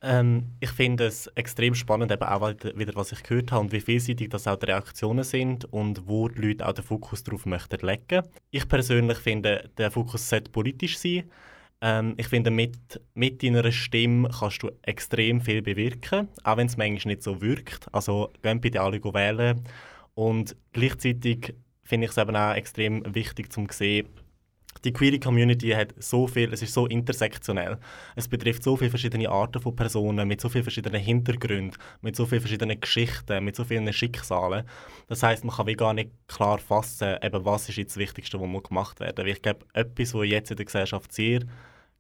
Ähm, 0.03 0.49
ich 0.61 0.71
finde 0.73 1.07
es 1.07 1.29
extrem 1.29 1.75
spannend, 1.75 2.13
eben 2.13 2.25
auch 2.25 2.47
wieder, 2.75 2.95
was 2.95 3.13
ich 3.13 3.23
gehört 3.23 3.53
habe 3.53 3.63
und 3.63 3.73
wie 3.73 3.81
vielseitig 3.81 4.29
das 4.29 4.47
auch 4.47 4.57
die 4.57 4.67
Reaktionen 4.67 5.25
sind 5.25 5.65
und 5.73 6.07
wo 6.07 6.29
die 6.29 6.43
Leute 6.43 6.69
auch 6.69 6.75
den 6.75 6.85
Fokus 6.85 7.25
darauf 7.25 7.47
möchten 7.47 7.87
legen. 7.87 8.29
Ich 8.51 8.69
persönlich 8.69 9.17
finde, 9.17 9.71
der 9.79 9.91
Fokus 9.91 10.29
sollte 10.29 10.51
politisch 10.51 10.99
sein. 10.99 11.31
Ähm, 11.83 12.15
ich 12.17 12.29
finde, 12.29 12.51
mit, 12.51 13.01
mit 13.15 13.43
deiner 13.43 13.71
Stimme 13.73 14.31
kannst 14.31 14.63
du 14.63 14.71
extrem 14.83 15.41
viel 15.41 15.63
bewirken, 15.63 16.29
auch 16.45 16.57
wenn 16.57 16.69
es 16.69 16.77
manchmal 16.77 17.15
nicht 17.15 17.25
so 17.25 17.43
wirkt. 17.43 17.93
Also 17.93 18.33
gehen 18.41 18.61
bitte 18.61 18.81
alle 18.81 19.03
wählen. 19.03 19.63
Und 20.15 20.57
gleichzeitig 20.73 21.55
finde 21.83 22.07
ich 22.07 22.13
es 22.13 22.19
eben 22.19 22.37
auch 22.37 22.55
extrem 22.55 23.03
wichtig 23.15 23.53
zu 23.53 23.67
sehen, 23.71 24.09
die 24.85 24.93
Queer 24.93 25.21
Community 25.21 25.71
hat 25.71 25.95
so 25.99 26.27
viel, 26.27 26.53
es 26.53 26.63
ist 26.63 26.75
so 26.75 26.87
intersektionell. 26.87 27.79
Es 28.17 28.27
betrifft 28.27 28.65
so 28.65 28.77
viele 28.77 28.91
verschiedene 28.91 29.29
Arten 29.29 29.61
von 29.61 29.77
Personen 29.77 30.27
mit 30.27 30.41
so 30.41 30.49
vielen 30.49 30.65
verschiedenen 30.65 31.01
Hintergründen, 31.01 31.79
mit 32.01 32.17
so 32.17 32.27
vielen 32.27 32.41
verschiedenen 32.41 32.81
Geschichten, 32.81 33.45
mit 33.45 33.55
so 33.55 33.65
vielen 33.65 33.93
Schicksalen. 33.93 34.65
Das 35.09 35.23
heißt, 35.23 35.45
man 35.45 35.55
kann 35.55 35.67
wie 35.67 35.75
gar 35.75 35.95
nicht 35.95 36.11
klar 36.27 36.59
fassen, 36.59 37.17
eben, 37.23 37.45
was 37.45 37.69
ist 37.69 37.77
jetzt 37.77 37.93
das 37.93 37.99
Wichtigste, 37.99 38.41
was 38.41 38.63
gemacht 38.63 38.99
werden. 38.99 39.19
Weil 39.19 39.29
ich 39.29 39.43
glaube, 39.43 39.67
etwas, 39.73 40.15
was 40.15 40.27
jetzt 40.27 40.51
in 40.51 40.57
der 40.57 40.67
Gesellschaft 40.67 41.13
sehr 41.13 41.41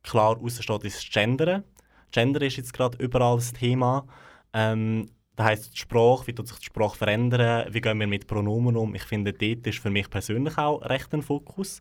klar 0.02 0.36
raussteht, 0.36 0.84
ist 0.84 1.12
Gendern. 1.12 1.64
Gender 2.10 2.42
ist 2.42 2.56
jetzt 2.56 2.72
gerade 2.72 2.98
überall 3.02 3.36
das 3.36 3.52
Thema. 3.52 4.06
Ähm, 4.52 5.10
das 5.34 5.46
heisst, 5.46 5.74
die 5.74 5.78
Sprache, 5.78 6.26
wie 6.26 6.34
tut 6.34 6.48
sich 6.48 6.58
die 6.58 6.66
Sprache 6.66 6.96
verändern, 6.96 7.72
wie 7.72 7.80
gehen 7.80 7.98
wir 7.98 8.06
mit 8.06 8.26
Pronomen 8.26 8.76
um. 8.76 8.94
Ich 8.94 9.04
finde, 9.04 9.32
dort 9.32 9.66
ist 9.66 9.78
für 9.78 9.90
mich 9.90 10.10
persönlich 10.10 10.58
auch 10.58 10.82
recht 10.82 11.12
ein 11.14 11.22
Fokus. 11.22 11.80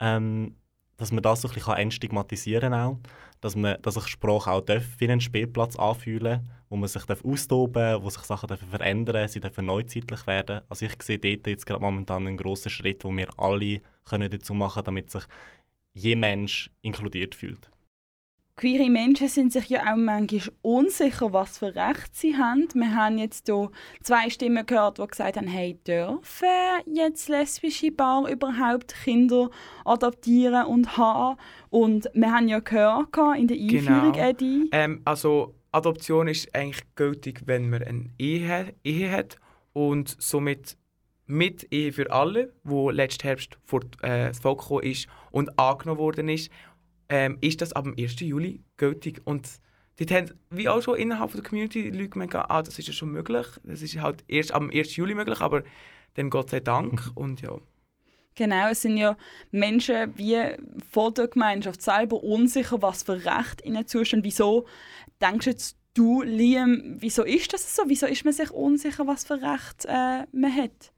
Ähm, 0.00 0.56
dass 0.96 1.10
man 1.10 1.22
das 1.22 1.40
so 1.40 1.48
ein 1.48 1.54
bisschen 1.54 1.74
entstigmatisieren 1.74 2.72
kann. 2.72 3.00
Dass, 3.40 3.56
man, 3.56 3.80
dass 3.82 3.94
sich 3.94 4.06
Sprache 4.06 4.50
auch 4.50 4.60
darf 4.60 4.84
wie 4.98 5.10
einen 5.10 5.20
Spielplatz 5.20 5.76
anfühlen 5.76 6.48
wo 6.74 6.76
man 6.76 6.88
sich 6.88 7.04
austoben 7.08 7.74
darf, 7.74 8.02
wo 8.02 8.10
sich 8.10 8.22
Sachen 8.22 8.48
dürfen 8.48 8.68
verändern 8.68 9.28
sie 9.28 9.38
dürfen 9.38 9.66
neuzeitlich 9.66 10.26
werden. 10.26 10.62
Also 10.68 10.86
ich 10.86 11.00
sehe 11.02 11.18
dort 11.18 11.46
jetzt 11.46 11.66
gerade 11.66 11.80
momentan 11.80 12.26
einen 12.26 12.36
grossen 12.36 12.68
Schritt, 12.68 13.04
wo 13.04 13.16
wir 13.16 13.28
alle 13.36 13.80
können 14.04 14.28
dazu 14.28 14.54
machen 14.54 14.82
können, 14.82 14.86
damit 14.86 15.10
sich 15.10 15.22
je 15.94 16.16
Mensch 16.16 16.70
inkludiert 16.82 17.34
fühlt. 17.34 17.70
Queere 18.56 18.88
Menschen 18.88 19.26
sind 19.26 19.52
sich 19.52 19.68
ja 19.68 19.82
auch 19.82 19.96
manchmal 19.96 20.54
unsicher, 20.62 21.32
was 21.32 21.58
für 21.58 21.74
Rechte 21.74 22.10
sie 22.12 22.36
haben. 22.36 22.68
Wir 22.74 22.94
haben 22.94 23.18
jetzt 23.18 23.46
hier 23.46 23.68
zwei 24.00 24.30
Stimmen 24.30 24.64
gehört, 24.64 24.98
die 24.98 25.06
gesagt 25.08 25.36
haben, 25.36 25.48
hey, 25.48 25.76
dürfen 25.84 26.46
jetzt 26.86 27.28
lesbische 27.28 27.90
Paare 27.90 28.30
überhaupt 28.30 28.94
Kinder 29.02 29.50
adoptieren 29.84 30.66
und 30.66 30.96
haben? 30.96 31.36
Und 31.70 32.08
wir 32.14 32.30
haben 32.30 32.46
ja 32.46 32.60
gehört 32.60 33.08
in 33.36 33.48
der 33.48 33.56
Einführung, 33.56 34.12
genau. 34.12 34.28
Eddie. 34.28 34.68
Ähm, 34.70 35.00
also 35.04 35.56
Adoption 35.72 36.28
ist 36.28 36.54
eigentlich 36.54 36.84
gültig, 36.94 37.42
wenn 37.46 37.70
man 37.70 37.82
eine 37.82 38.10
Ehe, 38.18 38.72
Ehe 38.84 39.10
hat 39.10 39.38
und 39.72 40.14
somit 40.20 40.76
mit 41.26 41.72
Ehe 41.72 41.92
für 41.92 42.12
alle, 42.12 42.52
wo 42.62 42.90
letzten 42.90 43.26
Herbst 43.26 43.58
vor 43.64 43.80
äh, 44.02 44.28
das 44.28 44.38
Volk 44.38 44.60
gekommen 44.60 44.84
ist 44.84 45.08
und 45.34 45.58
angenommen 45.58 45.98
worden 45.98 46.28
ist, 46.28 46.50
ähm, 47.08 47.38
ist 47.40 47.60
das 47.60 47.72
ab 47.72 47.84
dem 47.84 47.96
1. 47.98 48.20
Juli 48.20 48.62
gültig. 48.76 49.20
Und 49.24 49.48
dort 49.98 50.10
haben, 50.12 50.30
wie 50.50 50.68
auch 50.68 50.80
schon 50.80 50.96
innerhalb 50.96 51.32
der 51.32 51.42
Community, 51.42 51.90
Leute 51.90 52.10
gemeint, 52.10 52.34
ah, 52.36 52.62
das 52.62 52.78
ist 52.78 52.86
ja 52.86 52.94
schon 52.94 53.10
möglich. 53.10 53.46
Das 53.64 53.82
ist 53.82 54.00
halt 54.00 54.22
erst 54.28 54.52
ab 54.52 54.60
dem 54.60 54.70
1. 54.70 54.94
Juli 54.94 55.14
möglich, 55.14 55.40
aber 55.40 55.64
dann 56.14 56.30
Gott 56.30 56.50
sei 56.50 56.60
Dank. 56.60 57.10
Und 57.16 57.42
ja. 57.42 57.58
Genau, 58.36 58.68
es 58.68 58.82
sind 58.82 58.96
ja 58.96 59.16
Menschen 59.50 60.16
wie 60.16 60.40
vor 60.88 61.12
der 61.12 61.26
Gemeinschaft 61.26 61.82
selber 61.82 62.22
unsicher, 62.22 62.80
was 62.80 63.02
für 63.02 63.24
Recht 63.24 63.64
ihnen 63.64 63.88
zustehen. 63.88 64.22
Wieso 64.22 64.66
denkst 65.20 65.46
jetzt 65.46 65.76
du, 65.94 66.22
Liam, 66.22 66.96
wieso 67.00 67.24
ist 67.24 67.52
das 67.52 67.74
so? 67.74 67.82
Wieso 67.88 68.06
ist 68.06 68.24
man 68.24 68.34
sich 68.34 68.52
unsicher, 68.52 69.06
was 69.08 69.24
für 69.24 69.34
Recht 69.42 69.84
äh, 69.86 70.26
man 70.30 70.56
hat? 70.56 70.93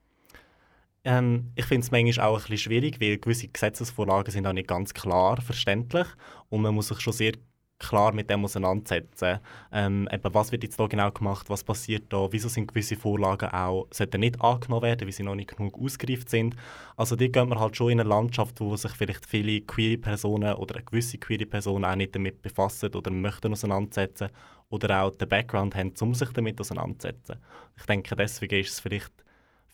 Ähm, 1.07 1.52
ich 1.54 1.66
finde 1.66 1.84
es 1.84 1.92
manchmal 1.92 2.26
auch 2.26 2.34
ein 2.34 2.40
bisschen 2.42 2.59
schwierig, 2.59 3.00
weil 3.00 3.18
gewisse 3.18 3.46
Gesetzesvorlagen 3.46 4.32
sind 4.32 4.44
auch 4.44 4.52
nicht 4.52 4.66
ganz 4.66 4.92
klar 4.92 5.40
verständlich 5.40 6.07
und 6.48 6.62
man 6.62 6.74
muss 6.74 6.88
sich 6.88 6.98
schon 6.98 7.12
sehr 7.12 7.34
klar 7.78 8.12
mit 8.12 8.28
dem 8.28 8.44
auseinandersetzen. 8.44 9.38
Ähm, 9.70 10.09
eben, 10.11 10.34
was 10.34 10.50
wird 10.50 10.64
jetzt 10.64 10.80
da 10.80 10.88
genau 10.88 11.12
gemacht, 11.12 11.48
was 11.48 11.62
passiert 11.62 12.12
da, 12.12 12.26
wieso 12.32 12.48
sind 12.48 12.66
gewisse 12.66 12.96
Vorlagen 12.96 13.50
auch, 13.50 13.86
sollten 13.92 14.18
nicht 14.20 14.40
angenommen 14.40 14.82
werden, 14.82 15.07
weil 15.07 15.12
sie 15.12 15.22
noch 15.22 15.36
nicht 15.36 15.57
genug 15.57 15.78
ausgereift 15.78 16.28
sind. 16.28 16.57
Also 16.96 17.14
die 17.14 17.30
geht 17.30 17.48
man 17.48 17.61
halt 17.61 17.76
schon 17.76 17.92
in 17.92 18.00
eine 18.00 18.09
Landschaft, 18.09 18.61
wo 18.61 18.74
sich 18.74 18.90
vielleicht 18.90 19.26
viele 19.26 19.61
queere 19.61 19.98
Personen 19.98 20.54
oder 20.54 20.82
gewisse 20.82 21.18
queere 21.18 21.46
Personen 21.46 21.84
auch 21.84 21.94
nicht 21.94 22.16
damit 22.16 22.42
befassen 22.42 22.92
oder 22.92 23.12
möchten 23.12 23.52
auseinandersetzen 23.52 24.30
oder 24.70 25.04
auch 25.04 25.14
den 25.14 25.28
Background 25.28 25.76
haben, 25.76 25.92
um 26.00 26.14
sich 26.14 26.30
damit 26.30 26.61
auseinandersetzen. 26.61 27.36
Ich 27.76 27.86
denke, 27.86 28.16
deswegen 28.16 28.59
ist 28.59 28.72
es 28.72 28.80
vielleicht 28.80 29.25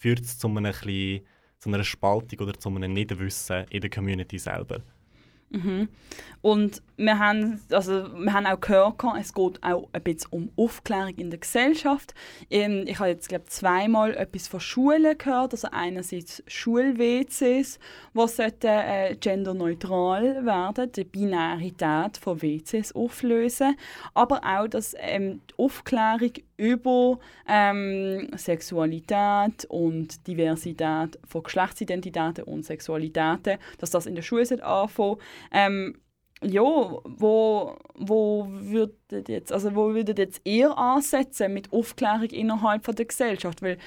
führt 0.03 0.25
es 0.25 0.37
zu, 0.37 0.49
einem 0.49 0.75
zu 1.61 1.69
einer 1.69 1.85
Spaltung 1.85 2.41
oder 2.41 2.59
zu 2.59 2.69
einem 2.69 2.93
Nichtwissen 2.93 3.67
in 3.71 3.81
der 3.81 3.91
Community 3.91 4.37
selber. 4.37 4.83
Mhm. 5.53 5.89
Und 6.43 6.83
wir 6.97 7.19
haben, 7.19 7.61
also, 7.71 8.13
wir 8.15 8.33
haben 8.33 8.47
auch 8.47 8.61
gehört, 8.61 8.97
es 9.19 9.33
geht 9.33 9.63
auch 9.63 9.89
ein 9.93 10.03
bisschen 10.03 10.31
um 10.31 10.51
Aufklärung 10.57 11.15
in 11.17 11.31
der 11.31 11.39
Gesellschaft. 11.39 12.15
Ähm, 12.51 12.85
ich 12.87 12.99
habe 12.99 13.11
jetzt 13.11 13.29
glaube 13.29 13.47
zweimal 13.47 14.15
etwas 14.15 14.49
von 14.49 14.61
Schulen 14.61 15.17
gehört, 15.17 15.53
also 15.53 15.69
einerseits 15.71 16.43
Schul-WCs, 16.49 17.79
die 18.15 18.67
äh, 18.67 19.17
genderneutral 19.17 20.45
werden, 20.45 20.91
die 20.93 21.05
Binarität 21.05 22.17
von 22.19 22.43
WCs 22.43 22.93
auflösen, 22.93 23.77
aber 24.15 24.41
auch, 24.45 24.67
dass 24.67 24.95
ähm, 24.99 25.41
die 25.51 25.63
Aufklärung 25.63 26.33
über 26.57 27.19
ähm, 27.49 28.29
Sexualität 28.37 29.65
und 29.69 30.27
Diversität 30.27 31.19
von 31.27 31.43
Geschlechtsidentitäten 31.43 32.45
und 32.45 32.65
Sexualitäten, 32.65 33.59
dass 33.79 33.91
das 33.91 34.07
in 34.07 34.15
der 34.15 34.23
Schule 34.23 34.63
anfangen 34.65 35.17
ähm, 35.51 35.97
ja, 36.43 36.63
wo, 36.63 37.77
wo 37.95 38.47
würdet 38.49 39.29
jetzt, 39.29 39.53
also 39.53 39.75
wo 39.75 39.95
würdet 39.95 40.19
jetzt 40.19 40.41
ihr 40.45 40.77
ansetzen 40.77 41.55
mit 41.55 41.73
Aufklärung 41.73 42.31
innerhalb 42.31 42.85
von 42.85 42.95
der 42.95 43.07
Gesellschaft? 43.07 43.63
Weil 43.63 43.79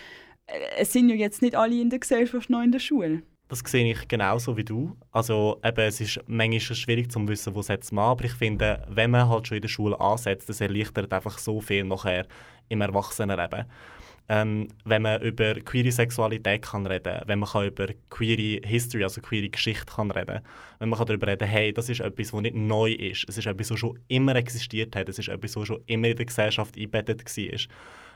äh, 0.47 0.59
es 0.77 0.93
sind 0.93 1.09
ja 1.09 1.15
jetzt 1.15 1.41
nicht 1.41 1.55
alle 1.55 1.79
in 1.79 1.89
der 1.89 1.99
Gesellschaft 1.99 2.49
noch 2.49 2.61
in 2.61 2.71
der 2.71 2.79
Schule. 2.79 3.23
Das 3.47 3.59
sehe 3.59 3.91
ich 3.91 4.07
genauso 4.07 4.57
wie 4.57 4.63
du. 4.63 4.97
Also 5.11 5.59
eben, 5.63 5.81
es 5.81 6.01
ist 6.01 6.19
manchmal 6.25 6.75
schwierig 6.75 7.11
zu 7.11 7.27
wissen, 7.27 7.53
wo 7.53 7.61
setzt 7.61 7.91
man 7.91 8.05
an, 8.05 8.11
aber 8.11 8.25
ich 8.25 8.33
finde, 8.33 8.83
wenn 8.89 9.11
man 9.11 9.29
halt 9.29 9.47
schon 9.47 9.57
in 9.57 9.61
der 9.61 9.69
Schule 9.69 9.99
ansetzt, 9.99 10.49
das 10.49 10.61
erleichtert 10.61 11.13
einfach 11.13 11.37
so 11.37 11.61
viel 11.61 11.83
nachher 11.83 12.25
im 12.69 12.81
Erwachsenenleben. 12.81 13.65
Ähm, 14.27 14.69
wenn 14.85 15.03
man 15.03 15.21
über 15.21 15.53
queere 15.55 15.91
Sexualität 15.91 16.63
kann 16.63 16.87
reden, 16.87 17.21
wenn 17.27 17.39
man 17.39 17.49
kann 17.49 17.67
über 17.67 17.87
queere 18.09 18.65
History, 18.67 19.03
also 19.03 19.21
queere 19.21 19.49
Geschichte 19.49 19.85
kann 19.85 20.09
reden, 20.09 20.41
wenn 20.79 20.89
man 20.89 20.97
kann 20.97 21.07
darüber 21.07 21.27
reden, 21.27 21.47
hey, 21.47 21.71
das 21.71 21.89
ist 21.89 21.99
etwas, 21.99 22.33
was 22.33 22.41
nicht 22.41 22.55
neu 22.55 22.91
ist, 22.91 23.25
es 23.29 23.37
ist 23.37 23.45
etwas, 23.45 23.69
was 23.69 23.79
schon 23.79 23.99
immer 24.07 24.35
existiert 24.35 24.95
hat, 24.95 25.09
es 25.09 25.19
ist 25.19 25.29
etwas, 25.29 25.55
was 25.55 25.67
schon 25.67 25.83
immer 25.85 26.07
in 26.07 26.15
der 26.15 26.25
Gesellschaft 26.25 26.75
eingebettet 26.75 27.23
war. 27.23 27.59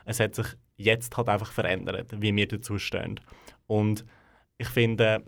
Es 0.04 0.18
hat 0.18 0.34
sich 0.34 0.46
jetzt 0.76 1.16
halt 1.16 1.28
einfach 1.28 1.52
verändert, 1.52 2.10
wie 2.20 2.34
wir 2.34 2.48
dazu 2.48 2.78
stehen. 2.78 3.20
Und 3.68 4.04
ich 4.58 4.68
finde, 4.68 5.24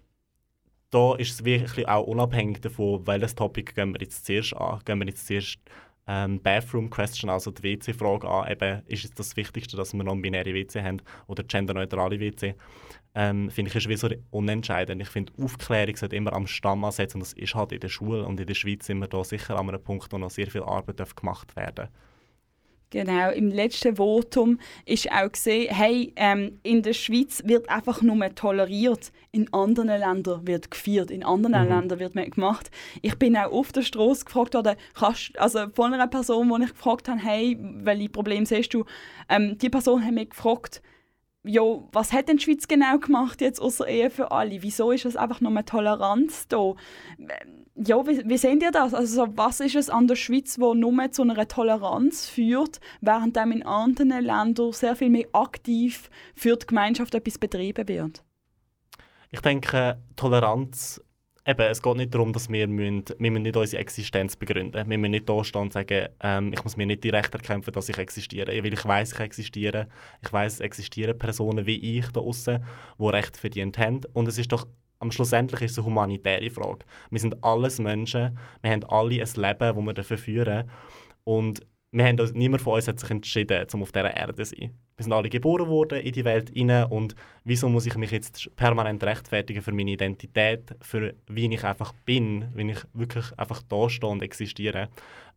da 0.91 1.15
ist 1.15 1.31
es 1.31 1.45
wirklich 1.45 1.89
auch 1.89 2.07
unabhängig 2.07 2.61
davon, 2.61 3.07
welches 3.07 3.35
Topic 3.35 3.73
gehen 3.73 3.95
wir 3.95 4.01
jetzt 4.01 4.27
zuerst 4.27 4.55
an. 4.57 4.81
Gehen 4.85 4.99
wir 4.99 5.07
jetzt 5.07 5.27
zuerst 5.27 5.59
ähm, 6.07 6.41
Bathroom 6.41 6.91
Question, 6.91 7.31
also 7.31 7.51
die 7.51 7.63
WC-Frage 7.63 8.29
an. 8.29 8.51
Eben, 8.51 8.83
ist 8.87 9.05
es 9.05 9.13
das 9.13 9.37
Wichtigste, 9.37 9.77
dass 9.77 9.93
wir 9.93 10.03
non-binäre 10.05 10.53
WC 10.53 10.83
haben 10.83 11.03
oder 11.27 11.43
genderneutrale 11.45 12.19
WC? 12.19 12.55
Ähm, 13.15 13.51
finde 13.51 13.71
ich, 13.71 13.77
ist 13.77 13.89
wie 13.89 13.97
so 13.97 14.09
unentscheidend. 14.31 15.03
Ich 15.03 15.09
finde, 15.09 15.33
Aufklärung 15.41 15.97
sollte 15.97 16.17
immer 16.17 16.33
am 16.33 16.47
Stamm 16.47 16.85
ansetzen 16.85 17.19
und 17.19 17.21
das 17.21 17.35
ist 17.35 17.55
halt 17.55 17.73
in 17.73 17.81
der 17.81 17.89
Schule 17.89 18.25
und 18.25 18.41
in 18.41 18.47
der 18.47 18.55
Schweiz 18.55 18.87
sind 18.87 18.99
wir 18.99 19.09
da 19.09 19.23
sicher 19.23 19.59
an 19.59 19.69
einem 19.69 19.83
Punkt, 19.83 20.13
wo 20.13 20.19
noch 20.19 20.31
sehr 20.31 20.51
viel 20.51 20.63
Arbeit 20.63 21.17
gemacht 21.17 21.55
werden 21.55 21.75
darf. 21.75 21.91
Genau, 22.93 23.31
im 23.31 23.49
letzten 23.49 23.97
Votum 23.97 24.59
ist 24.85 25.11
auch 25.11 25.33
gesehen, 25.33 25.75
hey, 25.75 26.13
ähm, 26.15 26.61
in 26.63 26.83
der 26.83 26.93
Schweiz 26.93 27.43
wird 27.47 27.71
einfach 27.71 28.03
nur 28.03 28.35
toleriert, 28.35 29.13
in 29.31 29.51
anderen 29.55 29.89
Ländern 29.89 30.47
wird 30.47 30.71
geführt, 30.71 31.11
in 31.11 31.25
anderen 31.25 31.65
mhm. 31.65 31.71
Ländern 31.71 31.99
wird 31.99 32.15
man 32.15 32.29
gemacht. 32.29 32.71
Ich 33.01 33.19
bin 33.19 33.35
auch 33.35 33.51
auf 33.51 33.73
der 33.73 33.81
Straße 33.81 34.27
gefragt 34.27 34.53
worden, 34.53 34.77
kannst, 34.93 35.39
also 35.39 35.69
von 35.75 35.95
einer 35.95 36.07
Person, 36.07 36.53
die 36.55 36.65
ich 36.67 36.75
gefragt 36.75 37.09
habe, 37.09 37.19
hey, 37.19 37.57
welche 37.59 38.11
Probleme 38.11 38.45
siehst 38.45 38.75
du? 38.75 38.85
Ähm, 39.31 39.57
die 39.57 39.71
Person 39.71 40.05
hat 40.05 40.13
mich 40.13 40.29
gefragt, 40.29 40.83
ja, 41.45 41.63
was 41.91 42.13
hat 42.13 42.29
denn 42.29 42.37
die 42.37 42.45
Schweiz 42.45 42.69
genau 42.69 42.99
gemacht 42.99 43.41
jetzt 43.41 43.61
außer 43.61 43.87
Ehe 43.89 44.11
für 44.11 44.31
alle? 44.31 44.63
Wieso 44.63 44.93
ist 44.93 45.05
es 45.05 45.17
einfach 45.17 45.41
nur 45.41 45.51
eine 45.51 45.65
Toleranz 45.65 46.47
da? 46.47 46.75
Ja, 47.75 48.07
wie, 48.07 48.29
wie 48.29 48.37
sehen 48.37 48.61
ihr 48.61 48.71
das? 48.71 48.95
Also 48.95 49.27
was 49.35 49.59
ist 49.61 49.75
es 49.75 49.91
an 49.91 50.07
der 50.07 50.15
Schweiz, 50.15 50.61
wo 50.61 50.75
nur 50.75 51.11
zu 51.11 51.23
einer 51.23 51.49
Toleranz 51.49 52.29
führt, 52.29 52.81
während 53.01 53.37
in 53.37 53.65
anderen 53.65 54.11
Ländern 54.11 54.73
sehr 54.73 54.95
viel 54.95 55.11
mehr 55.11 55.27
aktiv 55.33 56.11
für 56.37 56.57
die 56.57 56.67
Gemeinschaft 56.67 57.15
etwas 57.15 57.39
betrieben 57.39 57.89
wird? 57.89 58.23
Ich 59.31 59.41
denke, 59.41 60.01
Toleranz 60.15 61.03
eben, 61.47 61.63
es 61.63 61.83
geht 61.83 61.97
nicht 61.97 62.15
darum, 62.15 62.33
dass 62.33 62.49
wir, 62.49 62.69
müssen, 62.69 63.05
wir 63.19 63.31
müssen 63.31 63.43
nicht 63.43 63.57
unsere 63.57 63.81
Existenz 63.81 64.37
begründen 64.37 64.89
Wir 64.89 64.99
müssen 64.99 65.11
nicht 65.11 65.29
da 65.29 65.43
stehen 65.45 65.63
und 65.63 65.73
sagen, 65.73 66.09
ähm, 66.21 66.53
ich 66.53 66.63
muss 66.65 66.77
mir 66.77 66.87
nicht 66.87 67.05
die 67.05 67.11
Rechte 67.11 67.39
erkämpfen, 67.39 67.73
dass 67.73 67.89
ich 67.89 67.99
existiere. 67.99 68.47
Weil 68.63 68.73
ich 68.73 68.85
weiß, 68.85 69.13
ich 69.13 69.21
existiere. 69.21 69.89
Ich 70.23 70.33
weiß, 70.33 70.55
es 70.55 70.61
existieren 70.61 71.19
Personen 71.19 71.67
wie 71.67 71.99
ich 71.99 72.09
da 72.09 72.21
außen, 72.21 72.65
die 72.99 73.05
Recht 73.05 73.37
verdient 73.37 73.79
haben. 73.79 74.01
Und 74.13 74.29
es 74.29 74.39
ist 74.39 74.53
doch 74.53 74.67
am 74.99 75.11
Schlussendlich 75.11 75.63
ist 75.63 75.73
es 75.73 75.79
eine 75.79 75.87
humanitäre 75.87 76.49
Frage. 76.49 76.85
Wir 77.11 77.19
sind 77.19 77.43
alles 77.43 77.81
Menschen, 77.81 78.39
wir 78.63 78.71
haben 78.71 78.85
alle 78.85 79.21
ein 79.21 79.29
Leben, 79.35 79.59
das 79.59 79.77
wir 79.77 79.95
dafür 79.95 80.19
führen. 80.19 80.71
Und 81.25 81.67
wir 81.91 82.07
haben 82.07 82.17
niemand 82.35 82.63
von 82.63 82.75
uns 82.75 82.87
hat 82.87 83.01
sich 83.01 83.11
entschieden, 83.11 83.67
um 83.73 83.83
auf 83.83 83.91
dieser 83.91 84.17
Erde 84.17 84.35
zu 84.35 84.45
sein. 84.45 84.79
Wir 84.97 85.05
sind 85.05 85.13
alle 85.13 85.29
geboren 85.29 85.69
worden 85.69 86.01
in 86.01 86.13
die 86.13 86.25
Welt 86.25 86.51
hinein 86.51 86.87
und 86.87 87.15
wieso 87.45 87.69
muss 87.69 87.87
ich 87.87 87.97
mich 87.97 88.11
jetzt 88.11 88.55
permanent 88.57 89.03
rechtfertigen 89.03 89.63
für 89.63 89.73
meine 89.73 89.93
Identität, 89.93 90.77
für 90.81 91.15
wie 91.29 91.53
ich 91.53 91.65
einfach 91.65 91.93
bin, 92.05 92.49
wenn 92.55 92.69
ich 92.69 92.79
wirklich 92.93 93.27
einfach 93.39 93.63
da 93.63 93.89
stehe 93.89 94.13
und 94.13 94.23
existiere. 94.23 94.89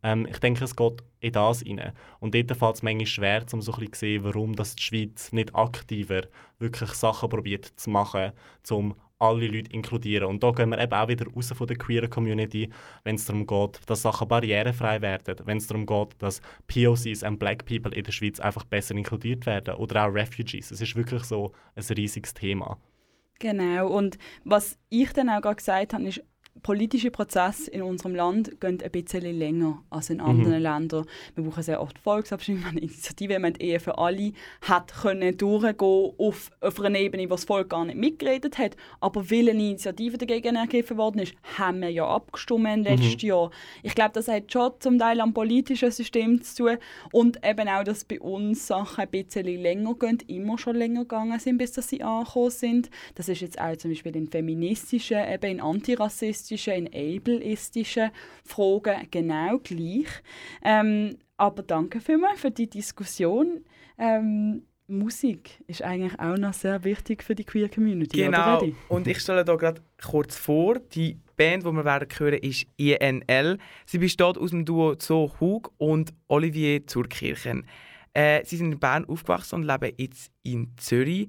Ähm, 0.02 0.26
ich 0.30 0.38
denke, 0.38 0.64
es 0.64 0.76
geht 0.76 1.02
in 1.20 1.32
das 1.32 1.60
hinein. 1.60 1.92
Und 2.20 2.34
dort 2.34 2.56
fällt 2.56 2.74
es 2.76 2.82
manchmal 2.82 3.06
schwer, 3.06 3.44
um 3.52 3.62
so 3.62 3.72
ein 3.72 3.78
bisschen 3.78 3.92
zu 3.92 4.00
sehen, 4.00 4.24
warum 4.24 4.54
das 4.54 4.76
die 4.76 4.82
Schweiz 4.82 5.32
nicht 5.32 5.54
aktiver 5.54 6.22
wirklich 6.58 6.90
Sachen 6.90 7.28
probiert 7.28 7.72
zu 7.76 7.90
machen, 7.90 8.32
um 8.70 8.94
alle 9.18 9.46
Leute 9.46 9.72
inkludieren. 9.72 10.28
Und 10.28 10.42
da 10.42 10.50
gehen 10.50 10.70
wir 10.70 10.78
eben 10.78 10.92
auch 10.92 11.08
wieder 11.08 11.26
raus 11.26 11.52
von 11.52 11.66
der 11.66 11.76
queeren 11.76 12.10
Community, 12.10 12.70
wenn 13.04 13.16
es 13.16 13.24
darum 13.24 13.46
geht, 13.46 13.80
dass 13.86 14.02
Sachen 14.02 14.28
barrierefrei 14.28 15.00
werden, 15.00 15.36
wenn 15.44 15.58
es 15.58 15.66
darum 15.66 15.86
geht, 15.86 16.14
dass 16.18 16.40
POCs 16.68 17.22
und 17.22 17.38
Black 17.38 17.64
People 17.64 17.94
in 17.94 18.04
der 18.04 18.12
Schweiz 18.12 18.40
einfach 18.40 18.64
besser 18.64 18.94
inkludiert 18.94 19.46
werden 19.46 19.74
oder 19.76 20.06
auch 20.06 20.14
Refugees. 20.14 20.70
Es 20.70 20.80
ist 20.80 20.96
wirklich 20.96 21.24
so 21.24 21.52
ein 21.74 21.84
riesiges 21.96 22.34
Thema. 22.34 22.78
Genau, 23.38 23.88
und 23.88 24.16
was 24.44 24.78
ich 24.88 25.12
dann 25.12 25.28
auch 25.28 25.42
gerade 25.42 25.56
gesagt 25.56 25.92
habe, 25.92 26.04
ist, 26.04 26.22
politische 26.62 27.10
Prozesse 27.10 27.70
in 27.70 27.82
unserem 27.82 28.14
Land 28.14 28.60
gehen 28.60 28.80
ein 28.82 28.90
bisschen 28.90 29.22
länger 29.22 29.82
als 29.90 30.10
in 30.10 30.20
anderen 30.20 30.56
mhm. 30.56 30.62
Ländern. 30.62 31.06
Wir 31.34 31.44
brauchen 31.44 31.62
sehr 31.62 31.80
oft 31.80 31.98
Volksabstimmungen, 31.98 32.70
eine 32.70 32.80
Initiative, 32.80 33.40
wenn 33.40 33.52
die 33.52 33.66
Ehe 33.66 33.80
für 33.80 33.98
alle 33.98 34.32
hat 34.62 34.92
können 34.92 35.36
durchgehen 35.36 36.12
auf, 36.18 36.50
auf 36.60 36.80
einer 36.80 36.98
Ebene, 36.98 37.26
wo 37.26 37.34
das 37.34 37.44
Volk 37.44 37.70
gar 37.70 37.84
nicht 37.84 37.98
mitgeredet 37.98 38.58
hat. 38.58 38.76
Aber 39.00 39.30
weil 39.30 39.50
eine 39.50 39.62
Initiative 39.62 40.18
dagegen 40.18 40.56
ergriffen 40.56 40.96
worden 40.96 41.20
ist, 41.20 41.34
haben 41.58 41.80
wir 41.80 41.90
ja 41.90 42.06
abgestimmt 42.06 42.84
letztes 42.84 43.22
mhm. 43.22 43.28
Jahr. 43.28 43.50
Ich 43.82 43.94
glaube, 43.94 44.12
das 44.14 44.28
hat 44.28 44.50
schon 44.50 44.72
zum 44.80 44.98
Teil 44.98 45.20
am 45.20 45.34
politischen 45.34 45.90
System 45.90 46.42
zu 46.42 46.64
tun 46.64 46.78
und 47.12 47.38
eben 47.44 47.68
auch, 47.68 47.84
dass 47.84 48.04
bei 48.04 48.20
uns 48.20 48.66
Sachen 48.66 49.02
ein 49.02 49.10
bisschen 49.10 49.46
länger 49.46 49.94
gehen, 49.94 50.18
immer 50.26 50.58
schon 50.58 50.76
länger 50.76 51.02
gegangen 51.02 51.38
sind, 51.38 51.58
bis 51.58 51.72
dass 51.72 51.88
sie 51.88 52.02
angekommen 52.02 52.50
sind. 52.50 52.90
Das 53.14 53.28
ist 53.28 53.40
jetzt 53.40 53.60
auch 53.60 53.76
zum 53.76 53.90
Beispiel 53.90 54.16
in 54.16 54.28
feministischen, 54.28 55.18
eben 55.32 55.50
in 55.50 55.60
antirassistischen 55.60 56.45
rassistischen, 56.46 56.86
in 56.86 57.16
ableistischen 57.18 58.10
Fragen 58.44 59.08
genau 59.10 59.58
gleich. 59.58 60.08
Ähm, 60.64 61.16
aber 61.36 61.62
danke 61.62 62.00
vielmals 62.00 62.40
für 62.40 62.50
die 62.50 62.68
Diskussion. 62.68 63.64
Ähm, 63.98 64.62
Musik 64.88 65.62
ist 65.66 65.82
eigentlich 65.82 66.18
auch 66.20 66.36
noch 66.36 66.52
sehr 66.52 66.84
wichtig 66.84 67.24
für 67.24 67.34
die 67.34 67.44
Queer 67.44 67.68
Community. 67.68 68.22
Genau. 68.22 68.62
Und 68.88 69.08
ich 69.08 69.18
stelle 69.18 69.44
da 69.44 69.56
gerade 69.56 69.82
kurz 70.00 70.36
vor, 70.36 70.78
die 70.78 71.18
Band, 71.36 71.64
die 71.64 71.72
wir 71.72 71.84
werden 71.84 72.08
hören, 72.16 72.38
ist 72.38 72.66
INL. 72.76 73.58
Sie 73.84 73.98
besteht 73.98 74.38
aus 74.38 74.50
dem 74.50 74.64
Duo 74.64 74.94
Zo 74.94 75.32
Hug 75.40 75.72
und 75.78 76.14
Olivier 76.28 76.86
Zurkirchen. 76.86 77.66
Äh, 78.14 78.44
sie 78.44 78.56
sind 78.56 78.72
in 78.72 78.78
Bern 78.78 79.04
aufgewachsen 79.06 79.56
und 79.56 79.64
leben 79.64 79.92
jetzt 79.98 80.30
in 80.44 80.72
Zürich. 80.76 81.28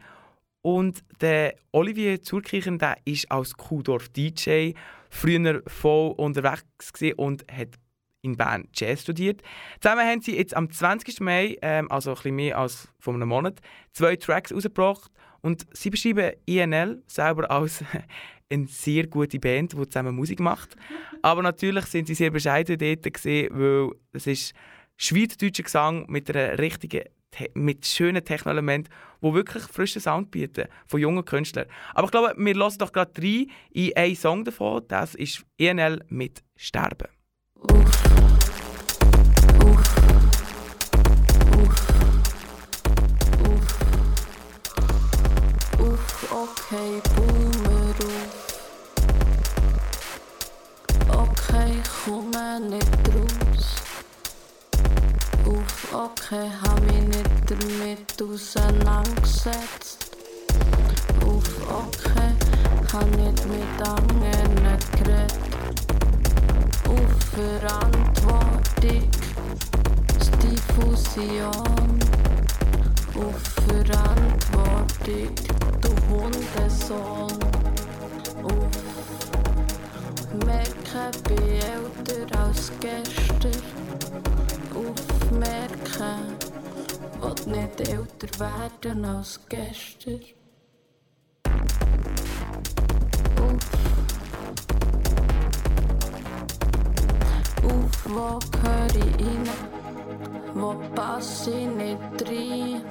Und 0.61 1.03
der 1.21 1.55
Olivier 1.71 2.21
Zurkirchen 2.21 2.77
der 2.77 2.97
ist 3.05 3.31
als 3.31 3.55
Kuhdorf 3.55 4.09
DJ 4.09 4.73
früher 5.09 5.61
voll 5.67 6.13
unterwegs 6.17 6.91
und 7.15 7.45
hat 7.51 7.69
in 8.21 8.35
Bern 8.35 8.67
Jazz 8.73 9.03
studiert. 9.03 9.41
Zusammen 9.79 10.05
haben 10.05 10.21
sie 10.21 10.37
jetzt 10.37 10.55
am 10.55 10.69
20. 10.69 11.21
Mai, 11.21 11.57
ähm, 11.61 11.89
also 11.91 12.11
ein 12.11 12.15
bisschen 12.15 12.35
mehr 12.35 12.57
als 12.57 12.89
vor 12.99 13.13
einem 13.13 13.29
Monat, 13.29 13.59
zwei 13.93 14.15
Tracks 14.15 14.53
rausgebracht. 14.53 15.11
Und 15.41 15.65
sie 15.71 15.89
beschreiben 15.89 16.33
INL 16.45 17.03
selber 17.07 17.49
als 17.49 17.83
eine 18.49 18.67
sehr 18.67 19.07
gute 19.07 19.39
Band, 19.39 19.73
die 19.73 19.89
zusammen 19.89 20.15
Musik 20.15 20.39
macht. 20.39 20.75
Aber 21.21 21.41
natürlich 21.41 21.85
sind 21.85 22.07
sie 22.07 22.15
sehr 22.15 22.31
bescheiden 22.31 22.77
dort, 22.77 23.03
gewesen, 23.03 23.49
weil 23.51 23.91
es 24.13 24.27
ist 24.27 24.53
schweizerdeutscher 24.97 25.63
Gesang 25.63 26.05
mit 26.09 26.29
einer 26.29 26.57
richtigen 26.57 27.03
mit 27.53 27.85
schönen 27.85 28.23
Techno-Elementen, 28.23 28.89
die 29.21 29.33
wirklich 29.33 29.63
frischen 29.63 30.01
Sound 30.01 30.31
bieten 30.31 30.67
von 30.85 30.99
jungen 30.99 31.25
Künstlern. 31.25 31.67
Aber 31.93 32.05
ich 32.05 32.11
glaube, 32.11 32.33
wir 32.37 32.53
hören 32.55 32.77
doch 32.77 32.91
gerade 32.91 33.21
rein 33.21 33.47
in 33.71 33.95
einen 33.95 34.15
Song 34.15 34.43
davon. 34.43 34.83
Das 34.87 35.15
ist 35.15 35.45
ENL 35.57 36.03
mit 36.09 36.43
Sterben. 36.55 37.07
Uff. 37.55 38.03
Uff. 39.63 39.95
Uff. 41.53 41.87
Uff. 43.43 43.67
Uff. 45.79 46.31
Okay, 46.31 47.01
Boomer 47.15 47.95
auf. 48.03 48.47
Okay, 51.09 51.81
komme 52.03 52.59
nicht 52.59 53.07
raus. 53.09 53.16
Okay, 55.93 56.51
hab 56.61 56.79
mich 56.81 57.01
nicht 57.07 57.29
damit 57.45 58.21
auseinandergesetzt. 58.21 60.11
Auf 61.25 61.49
okay, 61.69 62.31
hab 62.93 63.07
nicht 63.17 63.45
mit 63.47 63.87
anderen 63.87 64.53
geredet. 64.91 65.33
Auf 66.87 67.11
Verantwortung, 67.33 69.09
Diffusion. 70.41 71.99
Auf 73.15 73.39
Verantwortung, 73.65 75.35
du 75.81 75.89
Hundesohn. 76.09 77.39
Auf 78.43 78.73
Merken, 80.45 81.11
bin 81.23 81.43
älter 81.43 82.39
als 82.39 82.71
gestern. 82.79 83.26
Nicht 87.47 87.79
älter 87.79 88.39
werden 88.39 89.05
als 89.05 89.39
gestern. 89.47 90.19
Auf 97.63 98.05
wo 98.05 98.39
gehör 98.51 98.87
ich 98.95 99.25
rein? 99.25 99.49
Wo 100.53 100.75
passe 100.93 101.51
ich 101.51 101.67
nicht 101.67 102.29
rein? 102.29 102.81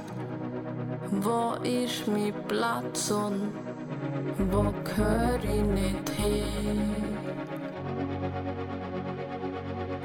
Wo 1.10 1.54
ist 1.62 2.08
mein 2.08 2.32
Platz 2.48 3.10
und 3.10 3.52
wo 4.50 4.72
gehör 4.84 5.38
ich 5.42 5.62
nicht 5.62 6.10
hin? 6.10 6.94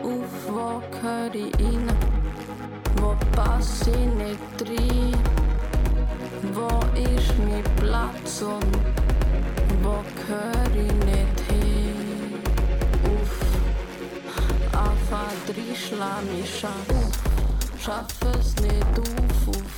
Auf 0.04 0.50
wo 0.50 0.82
gehör 0.92 1.36
ich 1.36 1.56
rein? 1.56 2.11
Wo 3.02 3.16
passe 3.36 3.90
ich 3.90 4.14
nicht 4.14 4.62
rein? 4.62 5.16
Wo 6.54 6.68
ist 6.96 7.34
mein 7.40 7.64
Platz 7.78 8.44
und 8.44 8.78
wo 9.82 10.04
gehör 10.16 10.68
ich 10.68 10.94
nicht 11.10 11.38
hin? 11.50 12.36
Auf 13.04 13.34
Anfang 14.86 15.36
drei 15.48 15.76
schlag 15.76 16.24
mich 16.32 16.64
auf, 16.64 17.12
schaff 17.80 18.06
es 18.38 18.56
nicht 18.62 19.00
auf, 19.00 19.48
auf. 19.48 19.76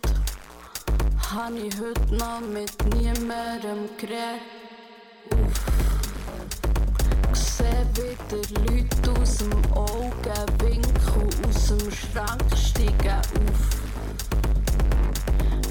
Hab 1.36 1.52
ich 1.54 1.76
heute 1.82 2.16
noch 2.16 2.40
mit 2.40 2.72
niemandem 2.96 3.90
geredet. 3.98 4.57
Wieder 7.98 8.42
Leute 8.68 9.22
aus 9.22 9.38
dem 9.38 9.74
Augenwinkel, 9.74 11.30
aus 11.48 11.68
dem 11.68 11.92
Schrank 11.92 12.44
steigen 12.56 13.20
auf. 13.20 13.62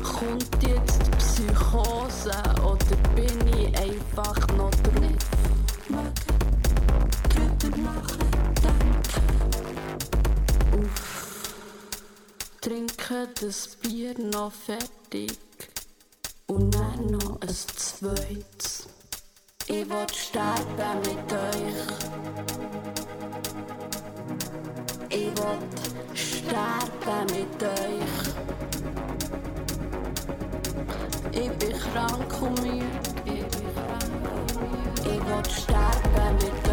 Kommt 0.03 0.63
jetzt 0.63 1.01
die 1.07 1.11
Psychose 1.19 2.33
oder 2.63 2.97
bin 3.15 3.37
ich 3.57 3.79
einfach 3.79 4.47
noch 4.57 4.71
drauf? 4.71 4.97
Drüber 7.61 7.77
nachdenken. 7.77 8.37
Uff. 10.83 11.53
Trinke 12.61 13.29
das 13.41 13.69
Bier 13.77 14.19
noch 14.19 14.53
fertig 14.53 15.39
und 16.49 16.75
dann 16.75 17.07
noch 17.07 17.41
ein 17.41 17.49
zweites. 17.49 18.89
Ich 19.69 19.91
will 19.91 20.07
sterben 20.15 21.01
mit 21.01 21.33
euch. 21.33 21.75
Ich 25.09 25.33
will 25.37 25.59
sterben 26.15 27.27
mit 27.33 27.63
euch. 27.65 28.15
Ich 31.33 31.51
bin 31.59 31.73
krank 31.73 32.43
und 32.43 32.63
müde. 32.63 32.87
Ich 35.03 35.21
will 35.27 35.45
sterben 35.51 36.35
mit 36.37 36.45
euch. 36.45 36.66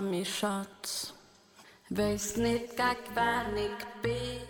Mich 0.00 0.38
Schatz. 0.38 1.14
Weiss 1.90 2.36
nicht, 2.36 2.76
gegen 2.76 3.14
wen 3.14 3.56
ich 3.56 4.02
bin, 4.02 4.40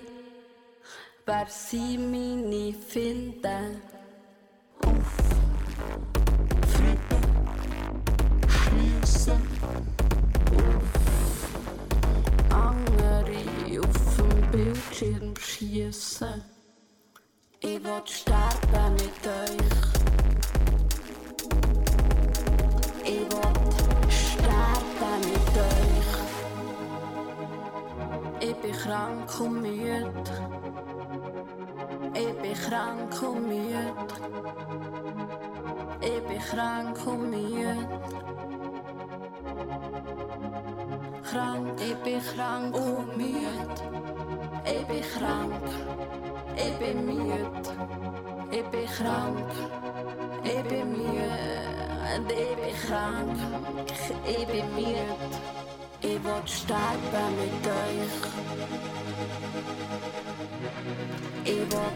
wer 1.27 1.47
sie 1.49 1.99
meine 1.99 2.73
finden. 2.73 3.83
Bildschirm 14.55 15.35
schiessen. 15.37 16.45
Ich 17.59 17.83
will 17.83 18.03
sterben 18.07 18.93
mit 18.95 19.27
euch. 19.27 19.74
Krank 28.85 29.41
und 29.41 29.63
müde. 29.63 30.13
Ich 32.15 32.35
bin 32.43 32.55
krank 32.55 33.23
und 33.23 33.49
müde. 33.49 33.85
Ich 36.03 36.23
bin 36.29 36.39
krank 36.39 37.07
und 37.07 37.31
müde. 37.31 37.77
Krank, 41.31 41.81
ich 41.81 41.97
bin 42.05 42.21
krank 42.21 42.77
und 42.77 43.17
müde. 43.17 43.55
Ich 44.67 44.87
bin 44.87 45.03
krank, 45.15 45.67
ich 46.57 46.79
bin 46.79 47.07
müde. 47.07 47.51
Ich 48.51 48.65
bin 48.67 48.87
krank, 48.87 49.51
ich 50.45 50.63
bin 50.69 50.93
müde. 50.93 51.31
Ich 52.29 52.57
bin 52.57 52.75
krank, 52.87 53.39
ich 54.27 54.47
bin 54.47 54.75
müde. 54.75 55.54
Ich 56.07 56.23
will 56.23 56.47
sterben 56.47 57.31
mit 57.41 57.67
euch. 57.67 58.17
Ich 61.45 61.65
will 61.73 61.93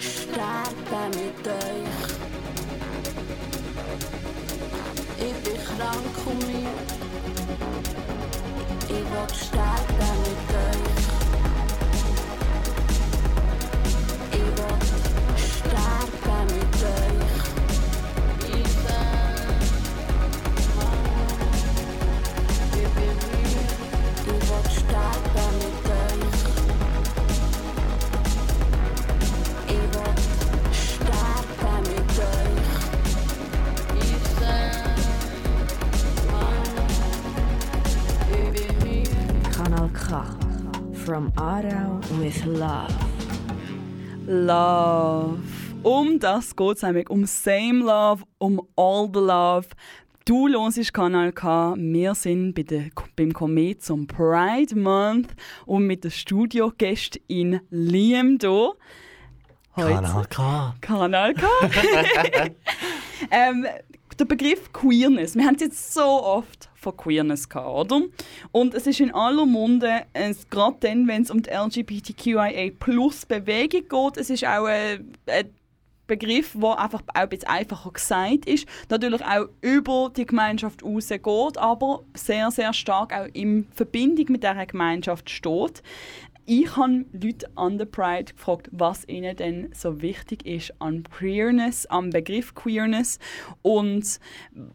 sterben 0.00 1.10
mit 1.10 1.46
euch. 1.46 2.02
Ich 5.18 5.34
bin 5.44 5.58
krank 5.64 6.16
und 6.26 6.40
müde. 6.48 6.68
Ich 8.88 9.04
will 9.12 9.30
sterben 9.36 10.14
mit 10.24 10.48
euch. 10.50 10.53
Love. 44.44 45.38
Um 45.82 46.18
das 46.18 46.54
geht 46.54 46.76
es 46.76 46.82
nämlich. 46.82 47.08
Um 47.08 47.24
Same 47.24 47.82
Love, 47.84 48.24
um 48.38 48.60
All 48.76 49.08
the 49.12 49.20
Love. 49.20 49.68
Du 50.26 50.48
hörst 50.48 50.92
Kanal 50.92 51.32
K. 51.32 51.74
Wir 51.78 52.14
sind 52.14 52.54
bei 52.54 52.62
der, 52.62 52.84
beim 53.16 53.32
Komet 53.32 53.82
zum 53.82 54.06
Pride 54.06 54.76
Month 54.76 55.34
und 55.64 55.86
mit 55.86 56.04
der 56.04 56.10
Studiogästin 56.10 57.60
Liam 57.70 58.38
hier. 58.40 58.74
Kanal 59.74 60.26
K. 60.28 60.74
Kanal 60.80 61.34
K. 61.34 61.46
ähm, 63.30 63.66
der 64.18 64.24
Begriff 64.26 64.72
Queerness. 64.72 65.34
Wir 65.36 65.46
haben 65.46 65.56
es 65.56 65.62
jetzt 65.62 65.94
so 65.94 66.02
oft 66.02 66.68
von 66.84 66.96
Queerness 66.96 67.48
gehabt, 67.48 67.92
oder? 67.92 68.02
Und 68.52 68.74
es 68.74 68.86
ist 68.86 69.00
in 69.00 69.12
aller 69.12 69.46
Munde, 69.46 70.02
gerade 70.50 70.76
dann, 70.80 71.08
wenn 71.08 71.22
es 71.22 71.30
um 71.30 71.42
die 71.42 71.50
LGBTQIA-Plus-Bewegung 71.50 73.88
geht, 73.88 74.16
es 74.16 74.30
ist 74.30 74.44
auch 74.44 74.66
ein, 74.66 75.12
ein 75.26 75.50
Begriff, 76.06 76.54
der 76.54 76.78
einfach 76.78 77.00
auch 77.00 77.14
ein 77.14 77.28
bisschen 77.30 77.48
einfacher 77.48 77.90
gesagt 77.90 78.46
ist, 78.46 78.68
natürlich 78.90 79.24
auch 79.24 79.46
über 79.62 80.12
die 80.14 80.26
Gemeinschaft 80.26 80.84
rausgeht, 80.84 81.56
aber 81.56 82.04
sehr, 82.14 82.50
sehr 82.50 82.74
stark 82.74 83.14
auch 83.14 83.26
in 83.32 83.66
Verbindung 83.72 84.26
mit 84.28 84.42
dieser 84.42 84.66
Gemeinschaft 84.66 85.30
steht. 85.30 85.82
Ich 86.46 86.76
habe 86.76 87.06
Leute 87.12 87.48
an 87.54 87.78
der 87.78 87.86
Pride 87.86 88.34
gefragt, 88.34 88.68
was 88.70 89.08
ihnen 89.08 89.34
denn 89.34 89.70
so 89.74 90.02
wichtig 90.02 90.44
ist 90.44 90.74
an 90.78 91.02
Queerness, 91.04 91.86
am 91.86 92.10
Begriff 92.10 92.54
Queerness 92.54 93.18
und 93.62 94.20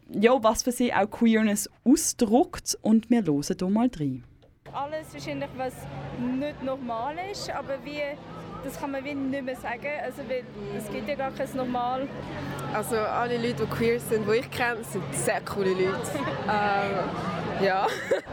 ja, 0.08 0.32
was 0.42 0.64
für 0.64 0.72
sie 0.72 0.92
auch 0.92 1.08
Queerness 1.08 1.70
ausdrückt. 1.84 2.76
Und 2.82 3.08
wir 3.08 3.22
hören 3.22 3.44
hier 3.44 3.68
mal 3.68 3.88
rein. 3.96 4.24
Alles 4.72 5.14
wahrscheinlich, 5.14 5.48
was 5.56 5.74
nicht 6.38 6.60
normal 6.64 7.14
ist, 7.30 7.48
aber 7.50 7.78
wie, 7.84 8.00
das 8.64 8.80
kann 8.80 8.90
man 8.90 9.04
wie 9.04 9.14
nicht 9.14 9.44
mehr 9.44 9.54
sagen. 9.54 9.86
Also, 10.04 10.22
weil 10.28 10.42
es 10.76 10.90
gibt 10.90 11.08
ja 11.08 11.14
gar 11.14 11.30
kein 11.30 11.48
Normal. 11.54 12.08
Also 12.74 12.96
alle 12.96 13.36
Leute, 13.36 13.64
die 13.64 13.70
queer 13.70 14.00
sind, 14.00 14.26
die 14.28 14.38
ich 14.38 14.50
kenne, 14.50 14.82
sind 14.82 15.04
sehr 15.12 15.40
coole 15.42 15.70
Leute. 15.70 16.00
ähm, 16.48 17.64
ja. 17.64 17.86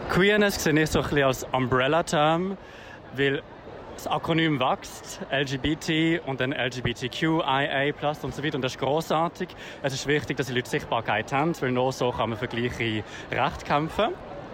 Queerness 0.09 0.63
sehe 0.63 0.73
ich 0.81 0.89
so 0.89 0.99
ein 0.99 1.05
bisschen 1.05 1.23
als 1.23 1.43
Umbrella-Term, 1.51 2.57
weil 3.17 3.41
das 3.95 4.07
Akronym 4.07 4.59
wächst, 4.59 5.21
LGBT 5.31 6.21
und 6.27 6.39
dann 6.39 6.51
LGBTQIA 6.51 7.93
und 8.23 8.33
so 8.33 8.43
weiter. 8.43 8.55
Und 8.55 8.61
das 8.61 8.73
ist 8.73 8.79
großartig. 8.79 9.49
Es 9.81 9.93
ist 9.93 10.05
wichtig, 10.05 10.37
dass 10.37 10.47
die 10.47 10.53
Leute 10.53 10.69
Sichtbarkeit 10.69 11.33
haben, 11.33 11.59
weil 11.59 11.71
nur 11.71 11.91
so 11.91 12.11
kann 12.11 12.29
man 12.29 12.37
für 12.37 12.47
gleiche 12.47 13.03
Rechte 13.31 13.65
kämpfen. 13.65 14.09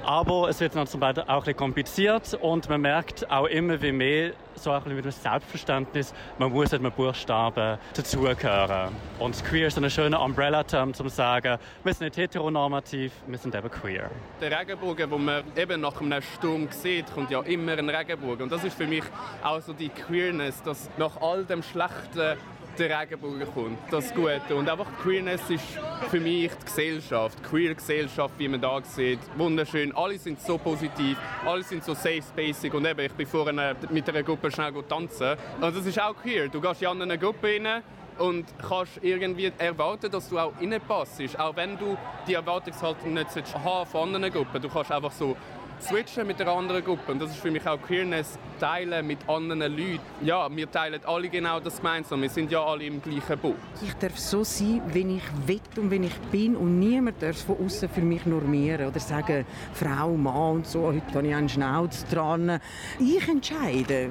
Aber 0.06 0.50
es 0.50 0.60
wird 0.60 0.76
dann 0.76 0.86
zum 0.86 1.00
Beispiel 1.00 1.24
auch 1.28 1.48
ein 1.48 1.56
kompliziert 1.56 2.38
und 2.42 2.68
man 2.68 2.82
merkt 2.82 3.30
auch 3.32 3.46
immer 3.46 3.82
wie 3.82 3.94
mehr 3.94 4.34
so 4.56 4.72
ein 4.72 4.82
bisschen 4.82 4.96
mit 4.98 5.06
dem 5.06 5.12
Selbstverständnis, 5.12 6.14
man 6.38 6.52
muss 6.52 6.72
mit 6.72 6.82
einem 6.82 6.92
Buchstaben 6.92 7.78
dazugehören. 7.96 8.94
Und 9.20 9.44
queer 9.46 9.68
ist 9.68 9.78
ein 9.78 9.90
schöner 9.90 10.22
Umbrella-Term, 10.22 10.90
um 10.90 10.94
zu 10.94 11.08
sagen, 11.08 11.58
wir 11.84 11.94
sind 11.94 12.08
nicht 12.08 12.18
heteronormativ, 12.18 13.14
wir 13.28 13.38
sind 13.38 13.56
eben 13.56 13.72
queer. 13.72 14.12
Der 14.42 14.60
Regenbogen, 14.60 15.10
den 15.10 15.26
man 15.26 15.44
eben 15.56 15.82
nach 15.82 16.02
einem 16.02 16.22
Sturm 16.22 16.68
sieht, 16.70 17.12
kommt 17.14 17.32
ja 17.32 17.42
immer 17.42 17.72
ein 17.78 17.90
Regenbogen. 17.90 18.44
Und 18.44 18.52
das 18.52 18.64
ist 18.66 18.76
für 18.76 18.88
mich 18.88 19.04
auch 19.42 19.62
so 19.62 19.72
die 19.72 19.90
Queerness, 19.90 20.62
dass 20.64 20.90
nach 20.98 21.22
all 21.22 21.46
dem 21.46 21.64
Schlechten 21.64 22.38
der 22.78 23.00
Regenbogen 23.00 23.46
kommt, 23.54 23.80
das 23.92 24.14
Gute. 24.14 24.56
Und 24.56 24.70
einfach 24.70 24.88
Queerness 25.02 25.50
ist 25.50 25.80
für 26.10 26.20
mich 26.20 26.52
die 26.52 26.66
Gesellschaft, 26.66 27.38
die 27.40 27.44
Queer 27.44 27.76
Gesellschaft, 27.76 28.34
wie 28.38 28.48
man 28.48 28.62
da 28.62 28.82
sieht. 28.84 29.20
Wunderschön, 29.38 29.96
alle 29.96 30.18
sind 30.18 30.42
so 30.42 30.58
positiv, 30.58 31.18
alle 31.46 31.64
sind 31.64 31.84
so 31.84 31.94
safe 31.94 32.22
spacig 32.22 32.74
und 32.74 32.86
eben, 32.86 33.00
ich 33.02 33.14
bin 33.14 33.28
vorhin 33.28 33.62
mit 33.90 34.10
einer 34.10 34.24
Gruppe 34.24 34.52
schnell 34.52 34.74
tanzen 34.88 35.36
und 35.62 35.76
das 35.76 35.86
ist 35.86 36.02
auch 36.02 36.16
queer. 36.16 36.48
Du 36.48 36.62
gehst 36.62 36.82
in 36.82 37.02
eine 37.02 37.18
Gruppe 37.18 37.48
rein 37.48 37.84
und 38.18 38.46
kannst 38.60 39.00
irgendwie 39.02 39.52
erwarten, 39.58 40.12
dass 40.12 40.30
du 40.30 40.38
auch 40.38 40.54
reinpasst, 40.60 41.40
auch 41.40 41.56
wenn 41.56 41.78
du 41.78 41.98
die 42.28 42.36
Erwartungshaltung 42.36 43.14
nicht 43.14 43.30
haben 43.56 43.90
von 43.90 44.16
anderen 44.16 44.32
Gruppen. 44.34 44.62
Du 44.62 44.70
kannst 44.70 44.92
einfach 44.92 45.12
so 45.12 45.36
switchen 45.84 46.26
mit 46.26 46.40
der 46.40 46.48
anderen 46.48 46.84
Gruppe. 46.84 47.12
Und 47.12 47.22
das 47.22 47.32
ist 47.32 47.40
für 47.40 47.52
mich 47.52 47.66
auch 47.68 47.82
Queerness, 47.82 48.38
teilen 48.60 49.06
mit 49.06 49.20
anderen 49.28 49.60
Leuten. 49.60 50.00
Ja, 50.22 50.48
wir 50.56 50.72
teilen 50.72 51.02
alle 51.06 51.30
genau 51.30 51.60
das 51.60 51.78
gemeinsam. 51.78 52.22
Wir 52.22 52.30
sind 52.30 52.52
ja 52.52 52.64
alle 52.64 52.86
im 52.86 53.02
gleichen 53.02 53.38
Boot. 53.38 53.56
Ich 53.82 53.94
darf 53.96 54.18
so 54.18 54.44
sein, 54.44 54.82
wie 54.88 55.18
ich 55.18 55.48
will 55.48 55.60
und 55.78 55.92
wie 55.92 56.06
ich 56.06 56.18
bin 56.32 56.56
und 56.56 56.80
niemand 56.80 57.22
darf 57.22 57.44
von 57.44 57.58
außen 57.66 57.90
für 57.90 58.02
mich 58.02 58.26
normieren 58.26 58.88
oder 58.88 59.00
sagen, 59.00 59.46
Frau, 59.74 60.12
Mann 60.16 60.56
und 60.58 60.68
so, 60.68 60.88
heute 60.88 61.14
habe 61.14 61.28
ich 61.28 61.36
einen 61.36 61.50
Schnauz 61.50 62.06
dran. 62.06 62.60
Ich 63.00 63.28
entscheide, 63.28 64.10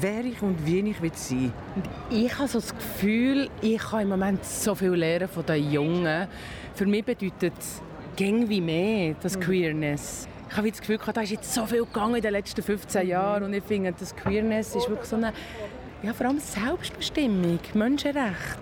wer 0.00 0.24
ich 0.24 0.40
und 0.42 0.64
wie 0.66 0.80
ich 0.80 1.00
will 1.00 1.12
sein 1.14 1.52
Ich 2.10 2.36
habe 2.38 2.48
so 2.48 2.60
das 2.60 2.74
Gefühl, 2.74 3.48
ich 3.62 3.78
kann 3.78 4.02
im 4.02 4.10
Moment 4.10 4.44
so 4.44 4.74
viel 4.74 4.90
lernen 4.90 5.28
von 5.28 5.46
den 5.46 5.70
Jungen. 5.70 6.28
Für 6.74 6.86
mich 6.86 7.04
bedeutet 7.04 7.54
es 7.58 7.82
wie 8.18 8.60
mehr, 8.60 9.16
das 9.20 9.38
Queerness 9.38 10.28
ich 10.54 10.58
habe 10.58 10.70
das 10.70 10.80
Gefühl, 10.80 11.00
da 11.12 11.20
ist 11.20 11.32
jetzt 11.32 11.52
so 11.52 11.66
viel 11.66 11.84
gegangen 11.84 12.14
in 12.14 12.22
den 12.22 12.30
letzten 12.30 12.62
15 12.62 13.08
Jahren 13.08 13.42
und 13.42 13.52
ich 13.52 13.64
finde, 13.64 13.92
das 13.98 14.14
Queerness 14.14 14.76
ist 14.76 14.88
wirklich 14.88 15.08
so 15.08 15.16
eine, 15.16 15.32
ja, 16.00 16.12
vor 16.12 16.26
allem 16.26 16.38
Selbstbestimmung, 16.38 17.58
Menschenrecht. 17.74 18.60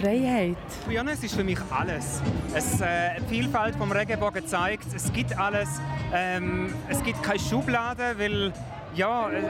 Freiheit. 0.00 0.56
Queerness 0.84 1.24
ist 1.24 1.34
für 1.34 1.42
mich 1.42 1.58
alles. 1.68 2.22
Es, 2.54 2.80
äh, 2.80 3.20
die 3.28 3.40
Vielfalt 3.40 3.74
vom 3.74 3.90
Regenbogen 3.90 4.46
zeigt, 4.46 4.86
es 4.94 5.12
gibt 5.12 5.36
alles. 5.36 5.68
Ähm, 6.14 6.72
es 6.88 7.02
gibt 7.02 7.20
keine 7.24 7.40
Schublade, 7.40 8.14
weil 8.16 8.52
ja, 8.94 9.28
äh, 9.28 9.42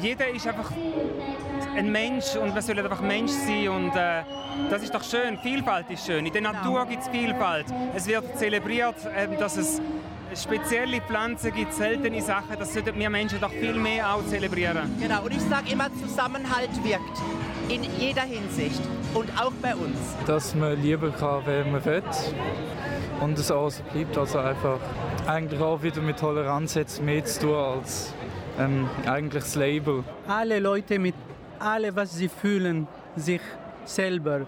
jeder 0.00 0.28
ist 0.28 0.46
einfach 0.46 0.70
ein 1.76 1.90
Mensch 1.90 2.36
und 2.36 2.54
wir 2.54 2.62
sollen 2.62 2.78
einfach 2.78 3.00
Mensch 3.00 3.32
sein 3.32 3.68
und 3.70 3.96
äh, 3.96 4.22
das 4.70 4.84
ist 4.84 4.94
doch 4.94 5.02
schön. 5.02 5.36
Vielfalt 5.38 5.90
ist 5.90 6.06
schön. 6.06 6.26
In 6.26 6.32
der 6.32 6.42
Natur 6.42 6.86
gibt 6.86 7.02
es 7.02 7.08
Vielfalt. 7.08 7.66
Es 7.92 8.06
wird 8.06 8.38
zelebriert, 8.38 9.04
äh, 9.16 9.36
dass 9.36 9.56
es 9.56 9.80
spezielle 10.34 11.00
Pflanzen 11.00 11.52
gibt, 11.52 11.72
seltene 11.72 12.20
Sachen, 12.22 12.56
das 12.58 12.72
sollten 12.72 12.98
wir 12.98 13.10
Menschen 13.10 13.40
doch 13.40 13.50
viel 13.50 13.74
mehr 13.74 14.14
auch 14.14 14.24
zelebrieren. 14.26 14.94
Genau, 15.00 15.22
und 15.22 15.32
ich 15.32 15.42
sage 15.42 15.72
immer, 15.72 15.88
Zusammenhalt 15.94 16.70
wirkt. 16.82 17.22
In 17.68 17.82
jeder 17.98 18.22
Hinsicht. 18.22 18.80
Und 19.14 19.30
auch 19.40 19.52
bei 19.62 19.74
uns. 19.74 19.96
Dass 20.26 20.54
man 20.54 20.80
lieben 20.82 21.12
kann, 21.14 21.42
wer 21.44 21.64
man 21.64 21.84
will. 21.84 22.02
Und 23.20 23.38
es 23.38 23.50
auch 23.50 23.70
so 23.70 23.82
bleibt. 23.92 24.18
Also 24.18 24.38
einfach 24.38 24.78
eigentlich 25.26 25.60
auch 25.60 25.82
wieder 25.82 26.00
mit 26.00 26.18
Toleranz 26.18 26.74
jetzt 26.74 27.02
mehr 27.02 27.24
zu 27.24 27.42
tun 27.42 27.54
als 27.54 28.12
ähm, 28.58 28.88
eigentlich 29.06 29.44
das 29.44 29.54
Label. 29.54 30.04
Alle 30.26 30.58
Leute 30.58 30.98
mit 30.98 31.14
alle, 31.58 31.94
was 31.94 32.14
sie 32.14 32.28
fühlen, 32.28 32.86
sich 33.16 33.40
selber. 33.84 34.46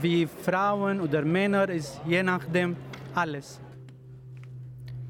Wie 0.00 0.26
Frauen 0.26 1.00
oder 1.00 1.22
Männer, 1.22 1.68
ist 1.68 2.00
je 2.06 2.22
nachdem 2.22 2.76
alles. 3.14 3.60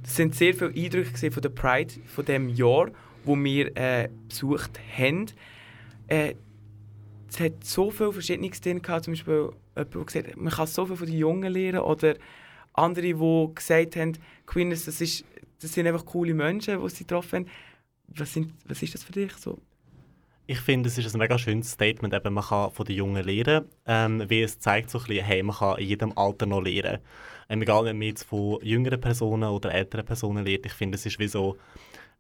Es 0.07 0.15
sind 0.15 0.37
sehr 0.37 0.55
viele 0.55 0.71
Eindrücke 0.71 1.33
von 1.33 1.43
der 1.43 1.49
Pride 1.49 1.95
von 2.07 2.25
dem 2.25 2.49
Jahr, 2.49 2.91
wo 3.25 3.37
wir 3.37 3.77
äh, 3.77 4.09
besucht 4.29 4.79
haben. 4.97 5.27
Äh, 6.07 6.35
es 7.29 7.41
hat 7.41 7.65
so 7.65 7.91
viele 7.91 8.13
verschiedene 8.13 8.49
drin 8.51 8.81
gehabt, 8.81 9.05
zum 9.05 9.15
Beispiel 9.15 9.51
jemand, 9.75 9.95
der 9.95 10.05
gesagt 10.05 10.29
hat, 10.29 10.37
man 10.37 10.53
kann 10.53 10.67
so 10.69 10.87
viel 10.87 10.97
von 10.97 11.07
den 11.07 11.19
Jungen 11.19 11.53
lernen 11.53 11.81
oder 11.81 12.15
andere, 12.73 13.15
die 13.15 13.55
gesagt 13.55 13.97
haben, 13.97 14.17
Queerness, 14.47 14.85
das, 14.85 15.01
ist, 15.01 15.25
das 15.61 15.73
sind 15.73 15.89
einfach 15.89 16.07
coole 16.07 16.35
Menschen, 16.35 16.81
die 16.81 16.89
sie 16.89 17.05
getroffen 17.05 17.41
haben. 17.41 17.51
Was, 18.17 18.33
sind, 18.33 18.53
was 18.67 18.81
ist 18.83 18.95
das 18.95 19.03
für 19.03 19.13
dich 19.13 19.33
so? 19.33 19.59
Ich 20.47 20.61
finde, 20.61 20.89
es 20.89 20.97
ist 20.97 21.13
ein 21.13 21.19
mega 21.19 21.37
schönes 21.37 21.73
Statement, 21.73 22.15
eben, 22.15 22.33
man 22.33 22.45
kann 22.45 22.71
von 22.71 22.87
den 22.87 22.95
Jungen 22.95 23.25
lernen, 23.25 23.65
ähm, 23.87 24.23
wie 24.29 24.43
es 24.43 24.61
zeigt 24.61 24.91
so 24.91 24.99
ein 24.99 25.05
bisschen, 25.07 25.25
hey, 25.25 25.43
man 25.43 25.57
kann 25.57 25.79
in 25.79 25.89
jedem 25.89 26.17
Alter 26.17 26.47
noch 26.47 26.61
lernen. 26.61 27.01
Ähm, 27.49 27.63
egal, 27.63 27.85
wenn 27.85 27.99
man 27.99 28.09
jetzt 28.09 28.25
von 28.25 28.59
jüngeren 28.63 29.01
Personen 29.01 29.49
oder 29.51 29.73
älteren 29.73 30.05
Personen 30.05 30.45
lernt, 30.45 30.67
ich 30.67 30.73
finde, 30.73 30.97
es 30.97 31.07
ist 31.07 31.19
wie 31.19 31.29
so 31.29 31.57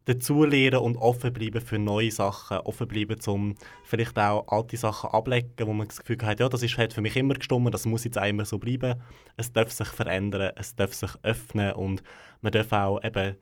dazulernen 0.04 0.78
und 0.78 0.96
offen 0.96 1.32
bleiben 1.32 1.60
für 1.60 1.78
neue 1.80 2.12
Sachen, 2.12 2.58
offen 2.58 2.86
bleiben, 2.86 3.18
um 3.26 3.56
vielleicht 3.82 4.16
auch 4.18 4.46
alte 4.46 4.76
Sachen 4.76 5.10
ablecken, 5.10 5.66
wo 5.66 5.72
man 5.72 5.88
das 5.88 5.98
Gefühl 5.98 6.18
hat, 6.22 6.38
ja, 6.38 6.48
das 6.48 6.62
ist, 6.62 6.78
hat 6.78 6.92
für 6.92 7.00
mich 7.00 7.16
immer 7.16 7.34
gestimmt, 7.34 7.74
das 7.74 7.86
muss 7.86 8.04
jetzt 8.04 8.16
immer 8.16 8.44
so 8.44 8.58
bleiben. 8.58 9.02
Es 9.36 9.52
darf 9.52 9.72
sich 9.72 9.88
verändern, 9.88 10.52
es 10.54 10.76
darf 10.76 10.94
sich 10.94 11.10
öffnen 11.22 11.72
und 11.72 12.04
man 12.40 12.52
darf 12.52 12.72
auch 12.72 13.02
eben 13.02 13.34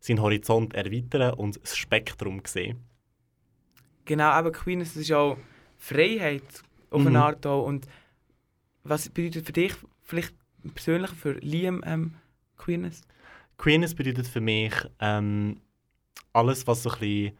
seinen 0.00 0.20
Horizont 0.20 0.74
erweitern 0.74 1.34
und 1.34 1.60
das 1.62 1.76
Spektrum 1.76 2.42
sehen. 2.44 2.84
Genau, 4.04 4.24
aber 4.30 4.50
Queerness 4.50 4.96
ist 4.96 5.12
auch 5.12 5.36
Freiheit 5.76 6.42
auf 6.90 7.02
eine 7.02 7.10
Mhm. 7.10 7.16
Art 7.16 7.46
auch. 7.46 7.64
Und 7.64 7.86
was 8.82 9.08
bedeutet 9.08 9.46
für 9.46 9.52
dich 9.52 9.74
vielleicht 10.02 10.34
persönlich, 10.74 11.10
für 11.10 11.32
Liam, 11.40 11.82
ähm, 11.86 12.14
Queerness? 12.56 13.02
Queerness 13.56 13.94
bedeutet 13.94 14.26
für 14.26 14.40
mich 14.40 14.72
ähm, 15.00 15.60
alles, 16.32 16.66
was 16.66 16.82
so 16.82 16.90
ein 16.90 16.98
bisschen 17.00 17.38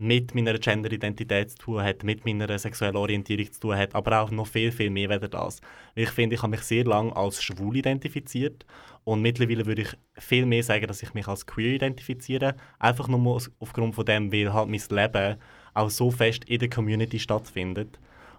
mit 0.00 0.32
meiner 0.32 0.56
Gender-Identität 0.58 1.50
zu 1.50 1.58
tun 1.58 1.82
hat, 1.82 2.04
mit 2.04 2.24
meiner 2.24 2.56
sexuellen 2.56 2.96
Orientierung 2.96 3.52
zu 3.52 3.60
tun 3.60 3.76
hat, 3.76 3.94
aber 3.96 4.20
auch 4.20 4.30
noch 4.30 4.46
viel, 4.46 4.70
viel 4.70 4.90
mehr 4.90 5.10
weder 5.10 5.26
das. 5.26 5.60
Ich 5.96 6.10
finde, 6.10 6.36
ich 6.36 6.42
habe 6.42 6.52
mich 6.52 6.60
sehr 6.60 6.84
lange 6.84 7.14
als 7.16 7.42
schwul 7.42 7.76
identifiziert 7.76 8.64
und 9.02 9.22
mittlerweile 9.22 9.66
würde 9.66 9.82
ich 9.82 9.96
viel 10.16 10.46
mehr 10.46 10.62
sagen, 10.62 10.86
dass 10.86 11.02
ich 11.02 11.14
mich 11.14 11.26
als 11.26 11.46
queer 11.46 11.74
identifiziere, 11.74 12.54
einfach 12.78 13.08
nur 13.08 13.42
aufgrund 13.58 13.96
von 13.96 14.04
dem, 14.04 14.32
weil 14.32 14.52
halt 14.52 14.68
mein 14.68 14.82
Leben 14.88 15.36
auch 15.74 15.90
so 15.90 16.12
fest 16.12 16.44
in 16.44 16.60
der 16.60 16.70
Community 16.70 17.18
stattfindet 17.18 17.98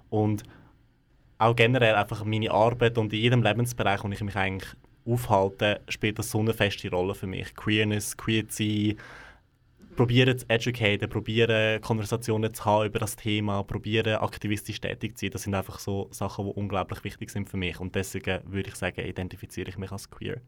und 0.10 0.44
auch 1.40 1.56
generell 1.56 1.96
einfach 1.96 2.24
meine 2.26 2.52
Arbeit 2.52 2.98
und 2.98 3.12
in 3.14 3.20
jedem 3.20 3.42
Lebensbereich, 3.42 4.04
wo 4.04 4.10
ich 4.10 4.22
mich 4.22 4.36
eigentlich 4.36 4.70
aufhalten, 5.06 5.78
spielt 5.88 6.20
das 6.20 6.30
so 6.30 6.40
eine 6.40 6.54
feste 6.54 6.92
Rolle 6.92 7.16
für 7.16 7.28
mich. 7.28 7.56
Queerness, 7.56 8.18
queer 8.18 8.44
sein, 8.50 8.98
probieren 9.96 10.38
zu 10.38 10.46
educaten, 10.50 11.10
probieren 11.10 11.82
Konversationen 11.82 12.54
zu 12.54 12.66
haben 12.66 12.88
über 12.88 13.00
das 13.00 13.16
Thema, 13.16 13.64
probieren 13.64 14.16
aktivistisch 14.16 14.82
tätig 14.82 15.18
zu 15.18 15.26
sein. 15.26 15.32
Das 15.32 15.44
sind 15.44 15.56
einfach 15.56 15.80
so 15.80 16.10
Sachen, 16.12 16.46
die 16.46 16.52
unglaublich 16.52 17.04
wichtig 17.06 17.30
sind 17.30 17.50
für 17.50 17.58
mich. 17.58 17.80
Und 17.80 17.96
deswegen 17.96 18.42
würde 18.46 18.70
ich 18.70 18.76
sagen, 18.76 19.06
identifiziere 19.06 19.70
ich 19.70 19.78
mich 19.78 19.92
als 19.92 20.10
queer. 20.10 20.42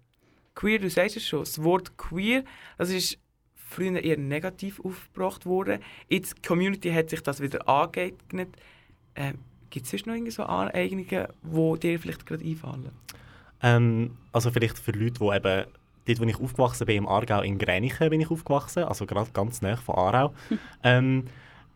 Queer, 0.56 0.80
du 0.80 0.90
sagst 0.90 1.16
es 1.16 1.26
schon, 1.26 1.40
das 1.40 1.64
Wort 1.64 1.98
queer, 1.98 2.44
das 2.78 2.90
ist 2.90 3.18
früher 3.56 4.04
eher 4.04 4.18
negativ 4.18 4.82
aufgebracht 4.82 5.46
worden. 5.46 5.80
Jetzt 6.10 6.38
die 6.38 6.42
Community 6.42 6.92
hat 6.92 7.10
sich 7.10 7.24
das 7.24 7.42
wieder 7.42 7.68
angeeignet. 7.70 8.50
Ähm, 9.16 9.40
Gibt 9.72 9.86
es 9.86 9.92
sonst 9.92 10.06
noch 10.06 10.14
irgendwie 10.14 10.32
so 10.32 10.44
Aneignungen, 10.44 11.28
die 11.44 11.80
dir 11.80 12.00
vielleicht 12.00 12.26
gerade 12.26 12.46
einfallen? 12.46 12.92
Ähm, 13.64 14.12
also 14.32 14.52
vielleicht 14.52 14.78
für 14.78 14.92
Leute, 14.92 15.20
die 15.20 15.36
eben 15.36 15.66
dort, 16.06 16.20
wo 16.20 16.24
ich 16.26 16.40
aufgewachsen 16.40 16.86
bin, 16.86 16.98
im 16.98 17.08
Aargau 17.08 17.42
in 17.42 17.58
Gränichen 17.58 18.10
bin 18.10 18.22
ich 18.22 18.30
aufgewachsen, 18.30 18.84
also 18.84 19.06
gerade 19.06 19.32
ganz 19.32 19.62
nah 19.62 19.78
von 19.78 19.96
Aarau. 19.96 20.34
ähm, 20.84 21.26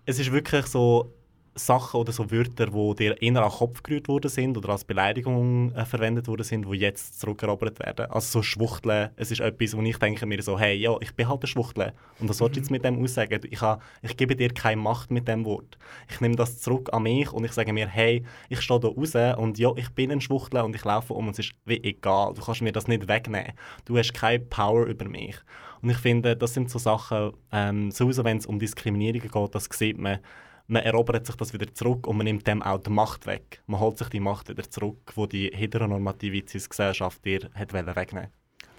es 0.05 0.19
ist 0.19 0.31
wirklich 0.31 0.67
so 0.67 1.11
Sachen 1.56 2.01
oder 2.01 2.12
so 2.12 2.30
Wörter, 2.32 2.68
die 2.68 2.95
dir 2.95 3.22
eher 3.22 3.41
an 3.41 3.49
den 3.49 3.58
Kopf 3.58 3.82
gerührt 3.82 4.10
worden 4.10 4.30
sind 4.30 4.58
oder 4.58 4.70
als 4.70 4.84
Beleidigung 4.84 5.72
äh, 5.74 5.86
verwendet 5.86 6.28
worden 6.28 6.43
sind, 6.43 6.66
die 6.70 6.78
jetzt 6.78 7.20
zurückerobert 7.20 7.80
werden. 7.80 8.12
Also 8.12 8.39
so 8.39 8.43
Schwuchteln, 8.43 9.10
es 9.16 9.32
ist 9.32 9.39
etwas, 9.39 9.76
wo 9.76 9.82
ich 9.82 9.97
denke 9.97 10.26
mir 10.26 10.41
so, 10.43 10.60
hey, 10.60 10.76
ja, 10.76 10.95
ich 10.99 11.16
bin 11.16 11.30
halt 11.30 11.43
ein 11.43 11.47
Schwuchtel. 11.47 11.93
Und 12.20 12.28
was 12.28 12.39
sollst 12.39 12.58
du 12.58 12.60
jetzt 12.60 12.72
mit 12.72 12.84
dem 12.84 13.01
aussagen? 13.01 13.39
Ich, 13.49 13.62
ha, 13.62 13.80
ich 14.01 14.18
gebe 14.18 14.36
dir 14.36 14.49
keine 14.53 14.82
Macht 14.82 15.12
mit 15.12 15.28
dem 15.30 15.45
Wort. 15.45 15.78
Ich 16.10 16.20
nehme 16.20 16.36
das 16.36 16.60
zurück 16.60 16.89
an 16.91 17.03
mich 17.03 17.32
und 17.32 17.45
ich 17.45 17.53
sage 17.53 17.72
mir, 17.72 17.88
hey, 17.88 18.24
ich 18.49 18.60
stehe 18.60 18.80
da 18.80 18.89
raus 18.89 19.16
und 19.38 19.58
ja, 19.58 19.72
ich 19.78 19.89
bin 19.91 20.12
ein 20.12 20.20
Schwuchtel 20.20 20.62
und 20.62 20.76
ich 20.76 20.84
laufe 20.84 21.14
um 21.14 21.28
und 21.28 21.39
es 21.39 21.45
ist 21.45 21.53
wie 21.66 21.82
egal. 21.84 22.34
Du 22.34 22.41
kannst 22.41 22.62
mir 22.62 22.74
das 22.74 22.89
nicht 22.89 23.08
wegnehmen. 23.08 23.53
Du 23.86 23.97
hast 23.97 24.14
keine 24.14 24.39
Power 24.39 24.86
über 24.88 25.08
mich. 25.08 25.38
Und 25.82 25.89
ich 25.89 25.97
finde, 25.97 26.36
das 26.36 26.53
sind 26.53 26.70
so 26.70 26.80
Sachen, 26.80 27.32
ähm, 27.51 27.91
sowieso 27.91 28.24
wenn 28.24 28.38
es 28.38 28.45
um 28.45 28.60
Diskriminierung 28.60 29.22
geht, 29.22 29.56
das 29.56 29.70
sieht 29.72 29.97
man, 29.97 30.20
man 30.68 30.84
erobert 30.84 31.26
sich 31.26 31.36
das 31.36 31.53
wieder 31.53 31.74
zurück 31.74 32.07
und 32.07 32.18
man 32.18 32.26
nimmt 32.26 32.47
dem 32.47 32.61
auch 32.63 32.80
die 32.80 32.89
Macht 32.89 33.26
weg. 33.26 33.61
Man 33.68 33.80
holt 33.80 33.97
sich 33.97 34.09
die 34.09 34.20
Macht 34.20 34.49
wieder 34.49 34.70
zurück, 34.70 35.11
wo 35.16 35.26
die 35.26 35.51
heteronormative 35.53 36.41
Gesellschaft 36.41 37.24
dir 37.24 37.49
hat 37.53 37.74
wegnehmen 37.74 38.30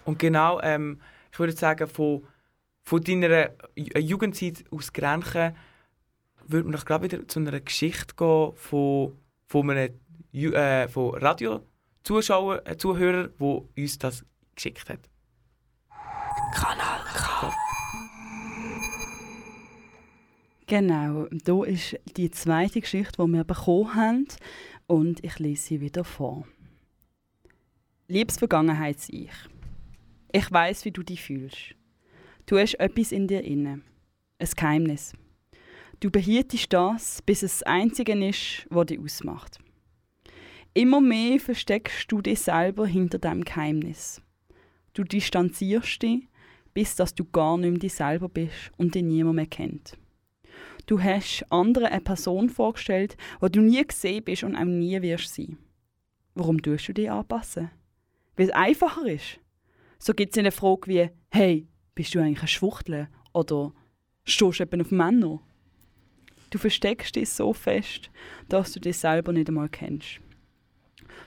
Und 0.05 0.19
genau, 0.19 0.61
ähm, 0.63 1.01
ich 1.33 1.39
würde 1.39 1.53
sagen, 1.53 1.87
von, 1.89 2.27
von 2.83 3.01
deiner 3.03 3.51
Ju- 3.77 3.99
Jugendzeit 3.99 4.65
aus 4.71 4.93
Grenchen 4.93 5.55
würde 6.49 6.65
man 6.65 6.73
doch 6.73 6.85
gerade 6.85 7.05
wieder 7.05 7.27
zu 7.29 7.41
einer 7.41 7.61
Geschichte 7.61 8.15
gehen 8.17 8.53
von, 8.55 9.19
von 9.47 9.71
einem 9.71 9.95
äh, 10.33 10.89
von 10.89 11.15
Radio-Zuschauer, 11.15 12.67
äh, 12.67 12.77
Zuhörer, 12.77 13.29
der 13.29 13.63
uns 13.77 13.99
das 13.99 14.25
geschickt 14.55 14.89
hat. 14.89 15.01
Kanal 16.55 16.86
Genau, 20.69 21.29
da 21.31 21.63
ist 21.63 21.97
die 22.17 22.29
zweite 22.33 22.81
Geschichte, 22.81 23.23
die 23.23 23.33
wir 23.33 23.45
bekommen 23.45 23.95
haben 23.95 24.27
und 24.89 25.23
ich 25.23 25.39
lese 25.39 25.63
sie 25.63 25.81
wieder 25.81 26.03
vor. 26.03 26.45
Liebes 28.09 28.39
Vergangenheits-Ich, 28.39 29.31
ich 30.33 30.53
weiß, 30.53 30.85
wie 30.85 30.91
du 30.91 31.05
dich 31.05 31.23
fühlst. 31.23 31.77
Du 32.47 32.59
hast 32.59 32.75
etwas 32.81 33.13
in 33.13 33.29
dir 33.29 33.45
inne, 33.45 33.81
ein 34.41 34.49
Geheimnis. 34.57 35.13
Du 36.01 36.11
behieltest 36.11 36.73
das, 36.73 37.23
bis 37.23 37.45
es 37.45 37.61
das 37.61 37.63
Einzige 37.63 38.13
ist, 38.27 38.67
was 38.69 38.87
dich 38.87 38.99
ausmacht. 38.99 39.61
Immer 40.75 41.01
mehr 41.01 41.39
versteckst 41.39 42.11
du 42.11 42.21
dich 42.21 42.41
selber 42.41 42.89
hinter 42.89 43.21
deinem 43.21 43.45
Geheimnis. 43.45 44.21
Du 44.95 45.05
distanzierst 45.05 46.03
dich, 46.03 46.29
bis 46.75 46.97
dass 46.97 47.15
du 47.15 47.25
gar 47.25 47.57
nicht 47.57 47.71
mehr 47.71 47.79
dich 47.79 47.95
selber 47.95 48.29
bist 48.29 48.73
und 48.77 48.97
dich 48.97 49.05
niemand 49.05 49.37
mehr 49.37 49.47
kennt. 49.47 49.97
Du 50.87 51.03
hast 51.03 51.45
anderen 51.51 51.89
eine 51.89 52.01
Person 52.01 52.49
vorgestellt, 52.49 53.17
die 53.43 53.51
du 53.51 53.61
nie 53.61 53.85
gesehen 53.85 54.23
bist 54.23 54.45
und 54.45 54.55
auch 54.55 54.65
nie 54.65 55.03
wirst 55.03 55.35
sein. 55.35 55.59
Warum 56.35 56.63
tust 56.63 56.89
du 56.89 56.95
dich 56.95 57.11
anpassen? 57.11 57.71
Weil 58.37 58.47
es 58.47 58.53
einfacher 58.53 59.07
ist. 59.07 59.41
So 59.99 60.13
gibt 60.15 60.33
es 60.33 60.39
eine 60.39 60.53
Frage 60.53 60.87
wie, 60.87 61.11
hey, 61.31 61.67
bist 61.95 62.15
du 62.15 62.21
eigentlich 62.21 62.43
ein 62.43 62.49
Schwuchtel? 62.49 63.09
Oder 63.33 63.73
stehst 64.25 64.61
du 64.61 64.63
eben 64.63 64.81
auf 64.81 64.93
Männer? 64.93 65.41
Du 66.51 66.59
versteckst 66.59 67.17
dich 67.17 67.31
so 67.31 67.53
fest, 67.53 68.11
dass 68.49 68.73
du 68.73 68.79
dich 68.79 68.99
selber 68.99 69.33
nicht 69.33 69.49
einmal 69.49 69.69
kennst. 69.69 70.21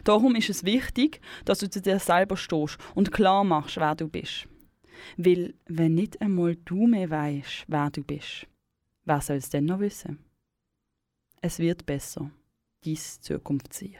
Darum 0.05 0.36
ist 0.36 0.49
es 0.49 0.64
wichtig, 0.64 1.20
dass 1.43 1.60
du 1.60 1.70
zu 1.70 1.82
dir 1.82 1.99
selber 1.99 2.38
stehst 2.38 2.78
und 2.95 3.12
klar 3.12 3.43
machst, 3.43 3.76
wer 3.78 3.95
du 3.95 4.07
bist. 4.07 4.47
Weil, 5.18 5.53
wenn 5.66 5.95
nicht 5.95 6.22
einmal 6.22 6.55
du 6.55 6.88
mehr 6.88 7.10
weißt, 7.10 7.66
wer 7.68 7.89
du 7.89 8.03
bist, 8.03 8.47
soll 9.18 9.38
es 9.38 9.49
denn 9.49 9.66
noch 9.66 9.80
wissen? 9.80 10.20
Es 11.41 11.57
wird 11.57 11.86
besser. 11.86 12.30
Dies 12.84 13.20
Zukunftssicher. 13.22 13.99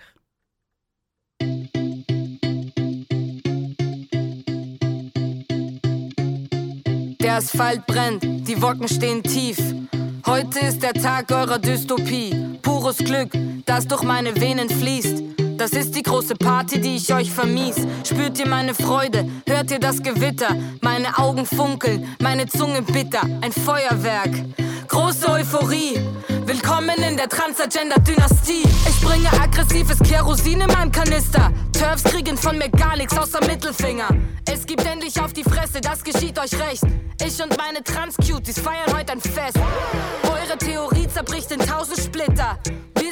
Der 7.22 7.38
Asphalt 7.38 7.86
brennt, 7.88 8.24
die 8.24 8.62
Wolken 8.62 8.88
stehen 8.88 9.24
tief. 9.24 9.58
Heute 10.26 10.60
ist 10.60 10.84
der 10.84 10.94
Tag 10.94 11.32
eurer 11.32 11.58
Dystopie. 11.58 12.58
Pures 12.62 12.98
Glück, 12.98 13.32
das 13.66 13.88
durch 13.88 14.04
meine 14.04 14.36
Venen 14.36 14.70
fließt. 14.70 15.24
Das 15.58 15.72
ist 15.72 15.96
die 15.96 16.04
große 16.04 16.36
Party, 16.36 16.80
die 16.80 16.96
ich 16.98 17.14
euch 17.14 17.32
vermies. 17.32 17.76
Spürt 18.06 18.40
ihr 18.40 18.48
meine 18.48 18.74
Freude? 18.74 19.28
Hört 19.48 19.72
ihr 19.72 19.80
das 19.80 20.02
Gewitter? 20.02 20.56
Meine 20.82 21.18
Augen 21.18 21.46
funkeln, 21.46 22.08
meine 22.22 22.46
Zunge 22.46 22.82
bitter. 22.82 23.24
Ein 23.42 23.52
Feuerwerk. 23.52 24.30
Große 24.90 25.30
Euphorie. 25.30 26.00
Willkommen 26.46 26.98
in 27.08 27.16
der 27.16 27.30
Transagender-Dynastie. 27.30 28.64
Ich 28.88 29.02
bringe 29.02 29.32
aggressives 29.40 30.00
Kerosin 30.00 30.62
in 30.62 30.68
meinem 30.68 30.92
Kanister. 30.92 31.52
Turfs 31.74 32.04
kriegen 32.04 32.36
von 32.36 32.58
mir 32.58 32.70
gar 32.70 32.98
nichts 32.98 33.16
außer 33.16 33.40
Mittelfinger. 33.46 34.10
Es 34.52 34.66
gibt 34.66 34.84
endlich 34.84 35.22
auf 35.22 35.32
die 35.32 35.44
Fresse, 35.44 35.80
das 35.80 36.04
geschieht 36.04 36.40
euch 36.40 36.60
recht. 36.60 36.84
Ich 37.24 37.40
und 37.42 37.56
meine 37.56 37.84
Trans-Cuties 37.84 38.60
feiern 38.60 38.92
heute 38.92 39.14
ein 39.14 39.22
Fest. 39.22 39.60
Eure 40.24 40.58
Theorie 40.58 41.08
zerbricht 41.08 41.52
in 41.52 41.60
tausend 41.60 42.00
Splitter. 42.00 42.58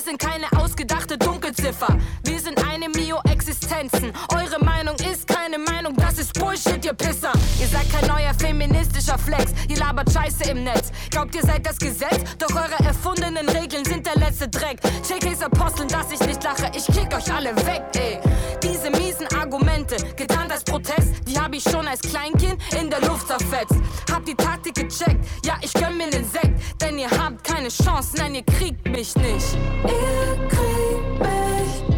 Wir 0.08 0.12
sind 0.12 0.22
keine 0.22 0.64
ausgedachte 0.64 1.18
Dunkelziffer. 1.18 1.98
Wir 2.24 2.40
sind 2.40 2.58
eine 2.66 2.88
Mio-Existenzen. 2.88 4.14
Eure 4.34 4.64
Meinung 4.64 4.96
ist 4.96 5.28
keine 5.28 5.58
Meinung, 5.60 5.98
das 5.98 6.18
ist 6.18 6.34
Bullshit, 6.40 6.86
ihr 6.86 6.94
Pisser. 6.94 7.34
Ihr 7.60 7.68
seid 7.68 7.92
kein 7.92 8.08
neuer 8.08 8.34
feministischer 8.34 9.18
Flex. 9.18 9.52
Ihr 9.68 9.76
labert 9.76 10.10
Scheiße 10.10 10.50
im 10.50 10.64
Netz. 10.64 10.94
Glaubt, 11.10 11.36
ihr 11.36 11.42
seid 11.42 11.66
das 11.66 11.78
Gesetz? 11.78 12.22
Doch 12.40 12.56
eure 12.56 12.88
erfundenen 12.88 13.50
Regeln 13.50 13.84
sind 13.84 14.06
der 14.06 14.16
letzte 14.16 14.48
Dreck. 14.48 14.80
JKs 15.10 15.42
Aposteln, 15.42 15.90
dass 15.90 16.10
ich 16.10 16.26
nicht 16.26 16.42
lache. 16.42 16.72
Ich 16.74 16.86
kick 16.86 17.14
euch 17.14 17.30
alle 17.34 17.54
weg, 17.66 17.84
ey. 17.98 18.18
Diese 18.64 18.90
miesen 18.92 19.28
Argumente, 19.38 19.98
getarnt 20.16 20.37
als 20.58 20.64
Protest, 20.64 21.14
die 21.28 21.40
hab 21.40 21.54
ich 21.54 21.64
schon 21.64 21.88
als 21.88 22.02
Kleinkind 22.02 22.58
in 22.80 22.90
der 22.90 23.02
Luft 23.02 23.28
zerfetzt. 23.28 23.76
Hab 24.12 24.26
die 24.26 24.34
Taktik 24.34 24.74
gecheckt, 24.74 25.24
ja, 25.46 25.56
ich 25.62 25.72
gönn 25.74 25.98
mir 25.98 26.10
den 26.10 26.26
Sekt. 26.26 26.82
Denn 26.82 26.98
ihr 26.98 27.10
habt 27.12 27.44
keine 27.44 27.70
Chance, 27.70 28.16
nein, 28.18 28.36
ihr 28.36 28.44
kriegt 28.44 28.84
mich 28.88 29.16
nicht. 29.16 29.58
Ihr 29.84 30.48
kriegt 30.48 31.20
mich, 31.20 31.90
ihr 31.90 31.97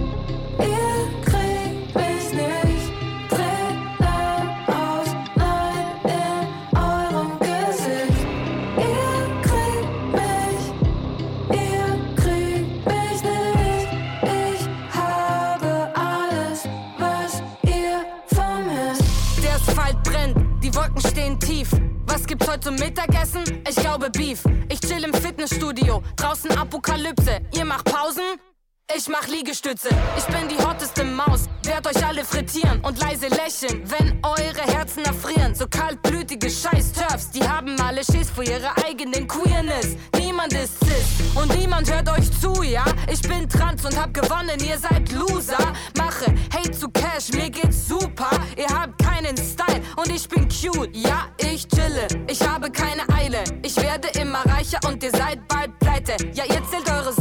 Liegestütze, 29.39 29.87
ich 30.17 30.25
bin 30.25 30.49
die 30.49 30.61
hotteste 30.61 31.05
Maus. 31.05 31.45
Werd 31.63 31.87
euch 31.87 32.05
alle 32.05 32.25
frittieren 32.25 32.81
und 32.81 32.99
leise 32.99 33.27
lächeln, 33.27 33.83
wenn 33.85 34.19
eure 34.21 34.61
Herzen 34.75 35.05
erfrieren. 35.05 35.55
So 35.55 35.65
kaltblütige 35.65 36.49
Scheiß-Turfs, 36.49 37.29
die 37.31 37.47
haben 37.47 37.79
alle 37.79 38.03
Schiss 38.03 38.29
vor 38.29 38.43
ihrer 38.43 38.73
eigenen 38.85 39.29
Queerness. 39.29 39.95
Niemand 40.17 40.51
ist 40.51 40.73
cis 40.83 41.35
und 41.35 41.57
niemand 41.57 41.89
hört 41.89 42.09
euch 42.09 42.29
zu, 42.41 42.63
ja? 42.63 42.83
Ich 43.09 43.21
bin 43.21 43.47
trans 43.47 43.85
und 43.85 43.97
hab 43.97 44.13
gewonnen, 44.13 44.59
ihr 44.59 44.77
seid 44.77 45.09
Loser. 45.13 45.73
Mache 45.97 46.33
Hate 46.53 46.71
zu 46.71 46.89
Cash, 46.89 47.31
mir 47.31 47.49
geht's 47.49 47.87
super. 47.87 48.29
Ihr 48.57 48.67
habt 48.67 49.01
keinen 49.01 49.37
Style 49.37 49.81
und 49.95 50.09
ich 50.11 50.27
bin 50.27 50.49
cute. 50.49 50.93
Ja, 50.93 51.27
ich 51.37 51.65
chille, 51.65 52.07
ich 52.27 52.45
habe 52.45 52.69
keine 52.71 53.07
Eile. 53.13 53.45
Ich 53.63 53.77
werde 53.77 54.09
immer 54.19 54.45
reicher 54.47 54.79
und 54.85 55.01
ihr 55.01 55.11
seid 55.11 55.47
bald 55.47 55.79
pleite. 55.79 56.17
Ja, 56.33 56.43
ihr 56.43 56.61
zählt 56.69 56.89
eure 56.91 57.13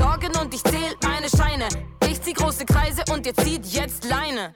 und 3.19 3.27
ihr 3.27 3.35
zieht 3.35 3.67
jetzt 3.67 4.05
Leine. 4.05 4.55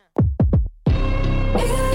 Ihr 0.87 1.91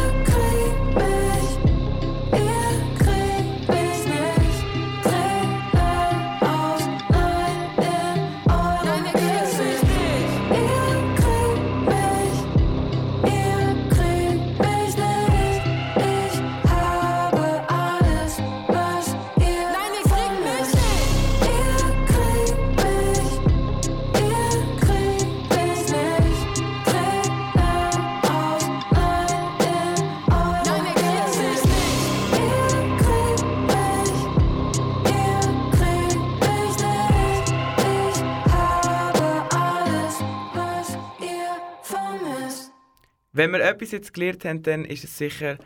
Wenn 43.37 43.51
wir 43.51 43.59
etwas 43.59 43.91
jetzt 43.91 44.15
gelernt 44.15 44.45
haben, 44.45 44.63
dann 44.63 44.83
ist 44.83 45.03
es 45.03 45.15
sicher, 45.15 45.59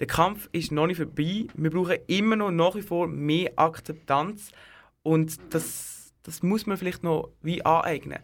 der 0.00 0.06
Kampf 0.06 0.48
ist 0.52 0.72
noch 0.72 0.86
nicht 0.86 0.96
vorbei. 0.96 1.46
Wir 1.52 1.70
brauchen 1.70 1.98
immer 2.06 2.36
noch 2.36 2.50
nach 2.50 2.74
wie 2.74 2.80
vor 2.80 3.06
mehr 3.06 3.52
Akzeptanz 3.56 4.50
und 5.02 5.38
das, 5.50 6.14
das 6.22 6.42
muss 6.42 6.64
man 6.64 6.78
vielleicht 6.78 7.02
noch 7.02 7.28
wie 7.42 7.62
aneignen. 7.62 8.20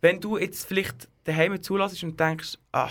Wenn 0.00 0.20
du 0.20 0.38
jetzt 0.38 0.66
vielleicht 0.66 1.10
daheim 1.24 1.60
zulässt 1.60 2.02
und 2.02 2.18
denkst, 2.18 2.56
ah, 2.72 2.88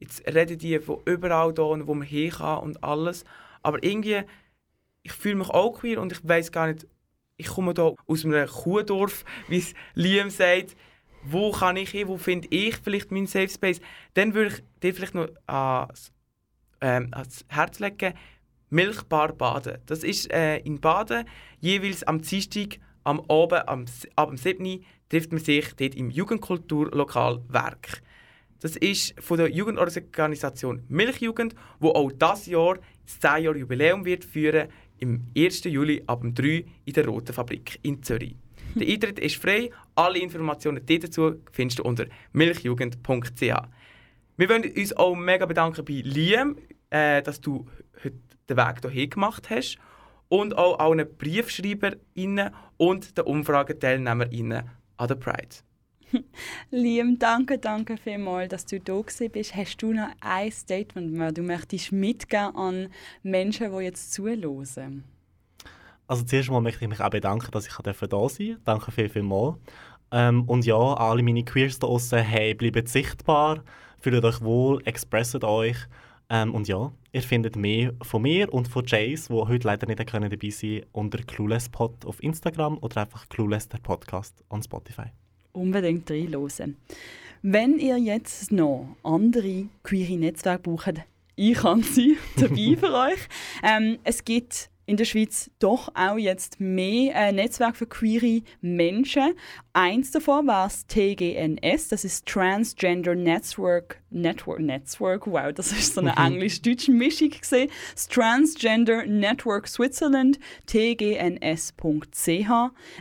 jetzt 0.00 0.26
reden 0.26 0.56
die 0.56 0.78
von 0.78 1.02
überall 1.04 1.52
da, 1.52 1.64
wo 1.64 1.92
man 1.92 2.08
hin 2.08 2.30
kann 2.30 2.60
und 2.60 2.82
alles, 2.82 3.26
aber 3.62 3.84
irgendwie, 3.84 4.22
ich 5.02 5.12
fühle 5.12 5.34
mich 5.34 5.50
auch 5.50 5.72
queer 5.72 6.00
und 6.00 6.10
ich 6.10 6.26
weiß 6.26 6.50
gar 6.52 6.68
nicht, 6.68 6.86
ich 7.36 7.48
komme 7.48 7.74
da 7.74 7.92
aus 8.06 8.24
einem 8.24 8.48
Kuhdorf, 8.48 9.26
wie 9.48 9.58
es 9.58 9.74
Liam 9.92 10.30
sagt, 10.30 10.74
wo 11.24 11.52
kann 11.52 11.76
ich 11.76 11.90
hin, 11.90 12.08
wo 12.08 12.16
finde 12.16 12.48
ich 12.50 12.76
vielleicht 12.76 13.10
meinen 13.10 13.26
Safe 13.26 13.48
Space, 13.48 13.80
dann 14.14 14.34
würde 14.34 14.54
ich 14.54 14.62
dir 14.82 14.94
vielleicht 14.94 15.14
noch 15.14 15.28
ans, 15.46 16.12
ähm, 16.80 17.08
ans 17.12 17.44
Herz 17.48 17.78
legen, 17.78 18.14
Milchbar 18.70 19.34
baden. 19.34 19.78
Das 19.84 20.02
ist 20.02 20.32
äh, 20.32 20.56
in 20.58 20.80
Baden, 20.80 21.26
jeweils 21.60 22.04
am 22.04 22.22
Dienstag, 22.22 22.78
am 23.04 23.20
Abend, 23.28 23.68
am, 23.68 23.84
ab 24.16 24.28
dem 24.30 24.38
7. 24.38 24.82
trifft 25.10 25.30
man 25.30 25.44
sich 25.44 25.74
dort 25.74 25.94
im 25.94 26.10
Jugendkulturlokal 26.10 27.42
Werk. 27.48 28.02
Das 28.60 28.76
ist 28.76 29.20
von 29.20 29.38
der 29.38 29.50
Jugendorganisation 29.50 30.84
Milchjugend, 30.88 31.54
wo 31.80 31.90
auch 31.90 32.12
das 32.12 32.46
Jahr 32.46 32.78
das 33.04 33.20
10 33.20 33.44
Jahre 33.44 33.58
Jubiläum 33.58 34.04
wird 34.06 34.24
führen 34.24 34.68
im 34.98 35.26
1. 35.36 35.64
Juli 35.64 36.02
ab 36.06 36.20
dem 36.22 36.32
3 36.32 36.64
in 36.84 36.92
der 36.94 37.06
Roten 37.06 37.34
Fabrik 37.34 37.78
in 37.82 38.02
Zürich. 38.02 38.36
Der 38.74 38.88
Eintritt 38.88 39.18
ist 39.18 39.36
frei. 39.36 39.70
Alle 39.94 40.18
Informationen 40.18 40.84
dazu 40.86 41.42
findest 41.50 41.78
du 41.78 41.82
unter 41.82 42.06
milchjugend.ch. 42.32 43.40
Wir 44.36 44.48
wollen 44.48 44.72
uns 44.76 44.96
auch 44.96 45.14
mega 45.14 45.46
bedanken 45.46 45.84
bei 45.84 46.02
Liam, 46.04 46.56
äh, 46.90 47.22
dass 47.22 47.40
du 47.40 47.68
heute 48.02 48.16
den 48.48 48.56
Weg 48.56 48.80
hierher 48.82 49.06
gemacht 49.08 49.50
hast 49.50 49.78
und 50.28 50.56
auch 50.56 50.78
allen 50.78 51.06
BriefschreiberInnen 51.18 52.50
und 52.78 53.18
den 53.18 53.24
UmfrageteilnehmerInnen 53.24 54.70
an 54.96 55.08
der 55.08 55.14
Pride. 55.16 55.56
Liam, 56.70 57.18
danke, 57.18 57.58
danke 57.58 57.96
vielmals, 57.96 58.50
dass 58.50 58.66
du 58.66 58.80
da 58.80 59.00
bist. 59.28 59.54
Hast 59.54 59.76
du 59.78 59.92
noch 59.92 60.08
ein 60.20 60.50
Statement, 60.50 61.18
das 61.18 61.34
du 61.34 61.42
möchtest 61.42 61.92
mitgeben 61.92 62.56
an 62.56 62.88
Menschen, 63.22 63.76
die 63.76 63.84
jetzt 63.84 64.12
zuhören? 64.12 65.04
Also 66.12 66.24
zuerst 66.24 66.50
mal 66.50 66.60
möchte 66.60 66.84
ich 66.84 66.90
mich 66.90 67.00
auch 67.00 67.08
bedanken, 67.08 67.50
dass 67.52 67.66
ich 67.66 67.72
da 67.72 67.94
sein 67.94 68.10
durfte. 68.10 68.58
Danke 68.66 68.92
viel, 68.92 69.08
viel 69.08 69.22
mal. 69.22 69.56
Ähm, 70.10 70.42
und 70.42 70.66
ja, 70.66 70.76
alle 70.76 71.22
meine 71.22 71.42
Queers 71.42 71.78
da 71.78 71.86
draussen, 71.86 72.18
hey, 72.18 72.52
bleibt 72.52 72.86
sichtbar, 72.86 73.64
fühlt 73.98 74.22
euch 74.22 74.42
wohl, 74.42 74.82
expresset 74.84 75.42
euch. 75.42 75.78
Ähm, 76.28 76.54
und 76.54 76.68
ja, 76.68 76.92
ihr 77.12 77.22
findet 77.22 77.56
mehr 77.56 77.94
von 78.02 78.20
mir 78.20 78.52
und 78.52 78.68
von 78.68 78.84
Jace, 78.84 79.30
wo 79.30 79.48
heute 79.48 79.66
leider 79.66 79.86
nicht 79.86 80.06
können 80.06 80.28
dabei 80.28 80.50
sein 80.50 80.82
unter 80.92 81.16
CluelessPod 81.16 82.04
auf 82.04 82.22
Instagram 82.22 82.76
oder 82.82 83.00
einfach 83.00 83.26
Clueless, 83.30 83.70
der 83.70 83.78
Podcast 83.78 84.44
on 84.50 84.62
Spotify. 84.62 85.06
Unbedingt 85.52 86.10
reinhören. 86.10 86.76
Wenn 87.40 87.78
ihr 87.78 87.96
jetzt 87.96 88.52
noch 88.52 88.96
andere 89.02 89.64
queere 89.82 90.18
Netzwerke 90.18 90.64
braucht, 90.64 91.06
ich 91.36 91.54
kann 91.54 91.82
sie 91.82 92.18
dabei 92.36 92.76
für 92.78 92.92
euch. 92.92 93.28
Ähm, 93.62 93.98
es 94.04 94.22
gibt 94.26 94.68
in 94.86 94.96
der 94.96 95.04
Schweiz 95.04 95.50
doch 95.58 95.88
auch 95.94 96.16
jetzt 96.16 96.60
mehr 96.60 97.14
äh, 97.14 97.32
Netzwerke 97.32 97.78
für 97.78 97.86
queere 97.86 98.42
Menschen. 98.60 99.34
Eins 99.72 100.10
davon 100.10 100.46
war 100.46 100.66
das 100.66 100.86
TGNS, 100.86 101.88
das 101.88 102.04
ist 102.04 102.26
Transgender 102.26 103.14
Network, 103.14 104.02
Network, 104.10 104.60
Network, 104.60 105.26
wow, 105.26 105.52
das 105.54 105.72
ist 105.72 105.94
so 105.94 106.00
eine 106.00 106.16
englisch-deutsche 106.16 106.92
Mischung 106.92 107.30
gesehen. 107.30 107.70
Das 107.94 108.08
Transgender 108.08 109.06
Network 109.06 109.68
Switzerland, 109.68 110.38
tgns.ch. 110.66 112.50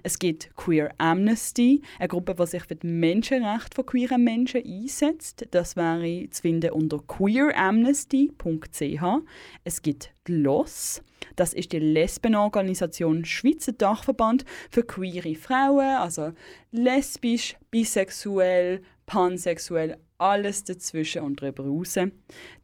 Es 0.03 0.19
gibt 0.19 0.55
Queer 0.55 0.91
Amnesty, 0.97 1.81
eine 1.99 2.07
Gruppe, 2.07 2.35
die 2.35 2.45
sich 2.45 2.63
für 2.63 2.75
die 2.75 2.87
Menschenrechte 2.87 3.75
von 3.75 3.85
queeren 3.85 4.23
Menschen 4.23 4.63
einsetzt. 4.65 5.47
Das 5.51 5.75
wäre 5.75 6.29
zu 6.29 6.41
finden 6.41 6.71
unter 6.71 6.99
queeramnesty.ch. 6.99 9.03
Es 9.63 9.81
gibt 9.81 10.13
GLOSS, 10.23 11.03
das 11.35 11.53
ist 11.53 11.71
die 11.71 11.79
Lesbenorganisation 11.79 13.25
Schweizer 13.25 13.73
Dachverband 13.73 14.45
für 14.69 14.83
queere 14.83 15.35
Frauen, 15.35 15.97
also 15.97 16.33
lesbisch, 16.71 17.55
bisexuell, 17.69 18.81
pansexuell, 19.05 19.97
alles 20.17 20.63
dazwischen 20.63 21.23
und 21.23 21.41
drüber 21.41 21.65
raus. 21.65 21.97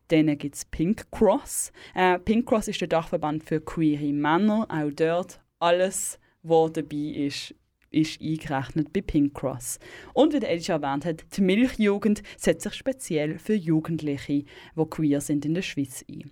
Dann 0.10 0.38
gibt 0.38 0.56
es 0.56 0.66
Pink 0.66 1.12
Cross. 1.12 1.72
Äh, 1.94 2.20
Pink 2.20 2.48
Cross 2.48 2.70
ist 2.70 2.80
der 2.80 2.88
Dachverband 2.88 3.44
für 3.44 3.60
queere 3.60 4.14
Männer. 4.14 4.66
Auch 4.70 4.92
dort 4.96 5.42
alles, 5.60 6.20
was 6.44 6.74
dabei 6.74 6.96
ist, 6.96 7.54
ist 7.92 8.22
eingerechnet 8.22 8.94
bei 8.94 9.02
Pink 9.02 9.34
Cross. 9.34 9.80
Und 10.14 10.34
wie 10.34 10.40
der 10.40 10.60
schon 10.60 10.82
erwähnt 10.82 11.06
hat, 11.06 11.26
die 11.36 11.42
Milchjugend 11.42 12.22
setzt 12.38 12.64
sich 12.64 12.74
speziell 12.74 13.40
für 13.40 13.54
Jugendliche, 13.54 14.44
die 14.76 14.86
queer 14.90 15.22
sind 15.22 15.46
in 15.46 15.54
der 15.54 15.62
Schweiz 15.62 16.06
ein. 16.10 16.32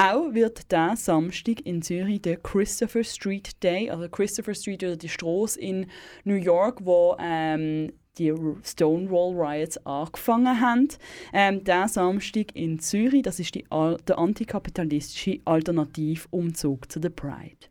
Auch 0.00 0.32
wird 0.32 0.70
diesen 0.70 0.94
Samstag 0.94 1.66
in 1.66 1.82
Zürich 1.82 2.22
der 2.22 2.36
Christopher 2.36 3.02
Street 3.02 3.60
Day, 3.64 3.90
also 3.90 4.08
Christopher 4.08 4.54
Street 4.54 4.84
oder 4.84 4.96
die 4.96 5.08
Straße 5.08 5.58
in 5.58 5.90
New 6.22 6.36
York, 6.36 6.78
wo 6.84 7.16
ähm, 7.18 7.92
die 8.16 8.32
Stonewall 8.62 9.34
Riots 9.34 9.76
angefangen 9.84 10.60
haben. 10.60 10.86
Ähm, 11.32 11.64
der 11.64 11.88
Samstag 11.88 12.54
in 12.54 12.78
Zürich, 12.78 13.22
das 13.22 13.40
ist 13.40 13.56
die, 13.56 13.64
der 13.68 14.18
antikapitalistische 14.18 15.40
Alternativumzug 15.44 16.92
zu 16.92 17.00
der 17.00 17.10
Pride. 17.10 17.66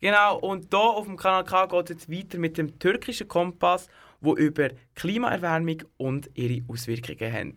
Genau, 0.00 0.38
und 0.38 0.68
hier 0.70 0.80
auf 0.80 1.04
dem 1.04 1.18
Kanal 1.18 1.44
K 1.44 1.66
geht 1.66 1.90
es 1.90 1.90
jetzt 1.90 2.10
weiter 2.10 2.38
mit 2.38 2.56
dem 2.56 2.78
türkischen 2.78 3.28
Kompass, 3.28 3.86
wo 4.22 4.34
über 4.34 4.70
Klimaerwärmung 4.94 5.82
und 5.98 6.30
ihre 6.32 6.64
Auswirkungen 6.68 7.32
haben. 7.32 7.54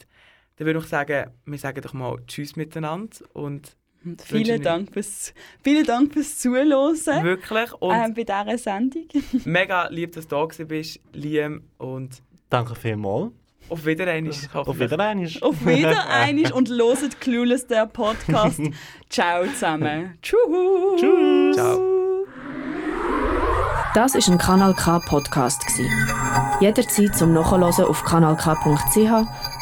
Dann 0.58 0.68
würde 0.68 0.80
ich 0.80 0.86
sagen, 0.86 1.32
wir 1.46 1.58
sagen 1.58 1.82
doch 1.82 1.94
mal 1.94 2.18
Tschüss 2.28 2.56
miteinander 2.56 3.18
und 3.34 3.76
vielen 4.24 4.62
Dank 4.62 4.94
fürs, 4.94 5.34
vielen 5.64 5.86
Dank 5.86 6.14
fürs 6.14 6.38
Zuhören 6.38 6.70
Wirklich 6.70 7.74
und 7.74 7.94
ähm, 7.94 8.14
bei 8.14 8.24
dieser 8.24 8.58
Sendung. 8.58 9.08
mega 9.46 9.88
lieb, 9.88 10.14
dass 10.14 10.28
du 10.28 10.36
da 10.36 10.46
gewesen 10.46 10.68
bist, 10.68 11.00
Liam 11.14 11.64
und 11.78 12.22
Danke 12.50 12.76
vielmals. 12.76 13.32
auf 13.70 13.86
Wiedersehen. 13.86 14.32
Auf 14.54 14.80
Wiedersehen. 14.80 15.42
Auf 15.42 15.66
Wiedereinig 15.66 16.54
und 16.54 16.70
loset 16.70 17.20
Clueless, 17.20 17.68
der 17.68 17.88
Podcast. 17.88 18.62
Ciao 19.10 19.46
zusammen. 19.48 20.18
Tschüss. 20.22 20.40
Tschüss. 21.00 21.56
Ciao. 21.56 21.96
Das 23.96 24.14
ist 24.14 24.28
ein 24.28 24.38
Kanal 24.38 24.74
K 24.74 25.00
Podcast 25.00 25.66
gsi. 25.66 25.90
Jederzeit 26.60 27.16
zum 27.16 27.34
Nachhören 27.34 27.64
auf 27.64 28.04
kanalk.ch 28.04 29.45